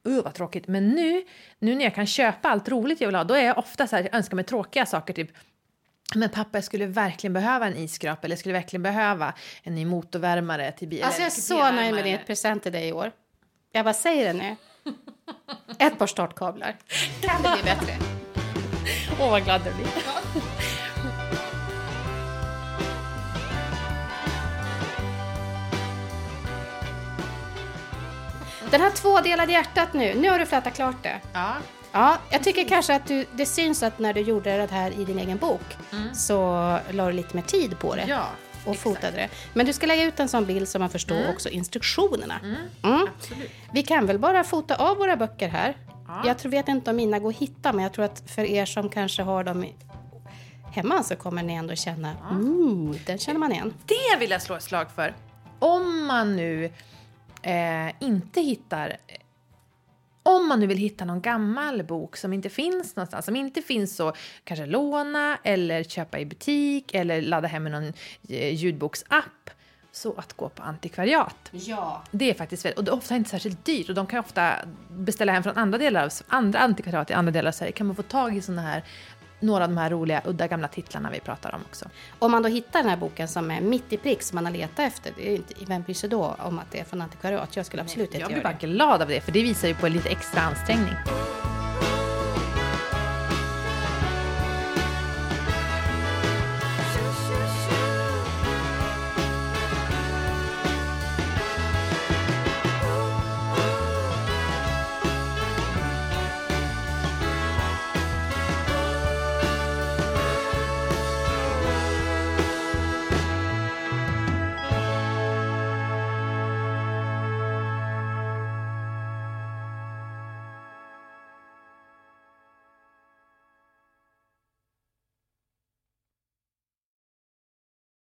Uh, 0.07 0.23
vad 0.23 0.33
tråkigt. 0.33 0.67
Men 0.67 0.89
nu, 0.89 1.25
nu 1.59 1.75
när 1.75 1.83
jag 1.83 1.95
kan 1.95 2.07
köpa 2.07 2.49
allt 2.49 2.69
roligt 2.69 3.01
jag 3.01 3.07
vill 3.07 3.15
ha, 3.15 3.23
då 3.23 3.33
är 3.33 3.45
jag 3.45 3.57
ofta 3.57 3.87
så 3.87 3.95
här, 3.95 4.03
jag 4.03 4.15
önskar 4.15 4.35
mig 4.35 4.45
tråkiga 4.45 4.85
saker, 4.85 5.13
typ 5.13 5.31
men 6.15 6.29
pappa, 6.29 6.57
jag 6.57 6.63
skulle 6.63 6.85
verkligen 6.85 7.33
behöva 7.33 7.67
en 7.67 7.77
isskrapa 7.77 8.21
eller 8.23 8.33
jag 8.33 8.39
skulle 8.39 8.53
verkligen 8.53 8.83
behöva 8.83 9.33
en 9.63 9.75
ny 9.75 9.85
motorvärmare 9.85 10.71
till 10.71 10.87
bilen. 10.87 11.05
Alltså 11.05 11.21
jag 11.21 11.27
är 11.27 11.31
så 11.31 11.71
nöjd 11.71 11.93
med 11.95 12.03
din 12.03 12.19
present 12.27 12.63
till 12.63 12.71
dig 12.71 12.87
i 12.87 12.93
år. 12.93 13.11
Jag 13.71 13.85
bara 13.85 13.93
säger 13.93 14.33
det 14.33 14.39
nu. 14.39 14.55
Ett 15.79 15.99
par 15.99 16.07
startkablar. 16.07 16.75
Kan 17.21 17.43
det 17.43 17.49
bli 17.53 17.63
bättre? 17.63 17.93
Åh, 19.19 19.31
vad 19.31 19.43
glad 19.43 19.61
jag 19.65 19.75
blir. 19.75 19.87
Den 28.71 28.81
här 28.81 28.91
tvådelade 28.91 29.51
hjärtat 29.51 29.93
nu, 29.93 30.13
nu 30.15 30.29
har 30.29 30.39
du 30.39 30.45
flätat 30.45 30.75
klart 30.75 31.03
det. 31.03 31.21
Ja. 31.33 31.53
Ja, 31.91 32.17
jag 32.31 32.43
tycker 32.43 32.67
kanske 32.67 32.95
att 32.95 33.07
du, 33.07 33.25
det 33.35 33.45
syns 33.45 33.83
att 33.83 33.99
när 33.99 34.13
du 34.13 34.21
gjorde 34.21 34.57
det 34.57 34.71
här 34.71 34.91
i 34.91 35.05
din 35.05 35.19
egen 35.19 35.37
bok 35.37 35.77
så 36.13 36.35
la 36.91 37.07
du 37.07 37.11
lite 37.11 37.35
mer 37.35 37.43
tid 37.43 37.79
på 37.79 37.95
det. 37.95 38.05
Ja, 38.07 38.25
och 38.65 38.73
exakt. 38.73 38.79
fotade 38.79 39.17
det. 39.17 39.29
Men 39.53 39.65
du 39.65 39.73
ska 39.73 39.85
lägga 39.85 40.03
ut 40.03 40.19
en 40.19 40.29
sån 40.29 40.45
bild 40.45 40.67
så 40.67 40.79
man 40.79 40.89
förstår 40.89 41.29
också 41.29 41.49
instruktionerna. 41.49 42.39
Mm. 42.43 43.07
Absolut. 43.17 43.51
Vi 43.73 43.83
kan 43.83 44.05
väl 44.05 44.19
bara 44.19 44.43
fota 44.43 44.75
av 44.75 44.97
våra 44.97 45.15
böcker 45.15 45.49
här. 45.49 45.77
Ja. 46.07 46.21
Jag 46.25 46.37
tror, 46.37 46.51
vet 46.51 46.67
inte 46.67 46.89
om 46.89 46.95
mina 46.95 47.19
går 47.19 47.29
att 47.29 47.35
hitta, 47.35 47.73
men 47.73 47.83
jag 47.83 47.93
tror 47.93 48.05
att 48.05 48.23
för 48.25 48.43
er 48.43 48.65
som 48.65 48.89
kanske 48.89 49.23
har 49.23 49.43
dem 49.43 49.65
hemma 50.71 51.03
så 51.03 51.15
kommer 51.15 51.43
ni 51.43 51.53
ändå 51.53 51.75
känna, 51.75 52.13
ooh, 52.31 52.95
den 53.05 53.17
känner 53.17 53.39
man 53.39 53.51
igen. 53.51 53.73
Det 53.85 54.19
vill 54.19 54.31
jag 54.31 54.41
slå 54.41 54.55
ett 54.55 54.63
slag 54.63 54.91
för. 54.95 55.15
Om 55.59 56.05
man 56.05 56.35
nu 56.35 56.65
eh, 57.41 57.89
inte 57.99 58.41
hittar... 58.41 58.97
Om 60.29 60.47
man 60.47 60.59
nu 60.59 60.67
vill 60.67 60.77
hitta 60.77 61.05
någon 61.05 61.21
gammal 61.21 61.83
bok 61.83 62.17
som 62.17 62.33
inte 62.33 62.49
finns 62.49 62.95
någonstans, 62.95 63.25
som 63.25 63.35
inte 63.35 63.61
finns 63.61 63.99
att 63.99 64.17
kanske 64.43 64.65
låna 64.65 65.37
eller 65.43 65.83
köpa 65.83 66.19
i 66.19 66.25
butik 66.25 66.93
eller 66.93 67.21
ladda 67.21 67.47
hem 67.47 67.67
i 67.67 67.69
någon 67.69 67.93
eh, 68.29 68.55
ljudboksapp, 68.55 69.49
så 69.91 70.13
att 70.17 70.33
gå 70.33 70.49
på 70.49 70.63
antikvariat. 70.63 71.49
Ja. 71.51 72.03
Det 72.11 72.29
är 72.29 72.33
faktiskt 72.33 72.65
väldigt, 72.65 72.77
och 72.77 72.83
det 72.83 72.91
är 72.91 72.95
ofta 72.95 73.15
inte 73.15 73.29
särskilt 73.29 73.65
dyrt 73.65 73.89
och 73.89 73.95
de 73.95 74.07
kan 74.07 74.19
ofta 74.19 74.55
beställa 74.89 75.31
hem 75.31 75.43
från 75.43 75.57
andra 75.57 75.77
delar 75.77 76.03
av 76.03 76.11
andra 76.27 76.59
antikvariat 76.59 77.09
i 77.09 77.13
andra 77.13 77.31
delar 77.31 77.47
av 77.47 77.51
Sverige. 77.51 77.71
Kan 77.71 77.87
man 77.87 77.95
få 77.95 78.03
tag 78.03 78.37
i 78.37 78.41
såna 78.41 78.61
här, 78.61 78.83
några 79.39 79.63
av 79.63 79.69
de 79.69 79.77
här 79.77 79.89
roliga 79.89 80.21
udda 80.25 80.47
gamla 80.47 80.67
titlarna 80.67 81.09
vi 81.11 81.19
pratar 81.19 81.55
om 81.55 81.61
också. 81.69 81.85
Om 82.19 82.31
man 82.31 82.43
då 82.43 82.49
hittar 82.49 82.79
den 82.79 82.89
här 82.89 82.97
boken 82.97 83.27
som 83.27 83.51
är 83.51 83.61
mitt 83.61 83.93
i 83.93 83.97
prick 83.97 84.21
som 84.23 84.35
man 84.35 84.45
har 84.45 84.51
letat 84.51 84.79
efter, 84.79 85.13
det 85.17 85.31
är 85.31 85.35
inte, 85.35 85.53
vem 85.67 85.81
bryr 85.81 85.95
sig 85.95 86.09
då 86.09 86.35
om 86.39 86.59
att 86.59 86.71
det 86.71 86.79
är 86.79 86.83
från 86.83 87.01
antikvariat? 87.01 87.55
Jag 87.55 87.65
skulle 87.65 87.81
absolut 87.81 88.07
inte 88.07 88.17
Jag 88.19 88.27
blir 88.27 88.37
göra 88.37 88.49
bara 88.49 88.57
det. 88.61 88.67
glad 88.67 89.01
av 89.01 89.07
det, 89.07 89.21
för 89.21 89.31
det 89.31 89.41
visar 89.43 89.67
ju 89.67 89.75
på 89.75 89.87
lite 89.87 90.09
extra 90.09 90.41
ansträngning. 90.41 90.93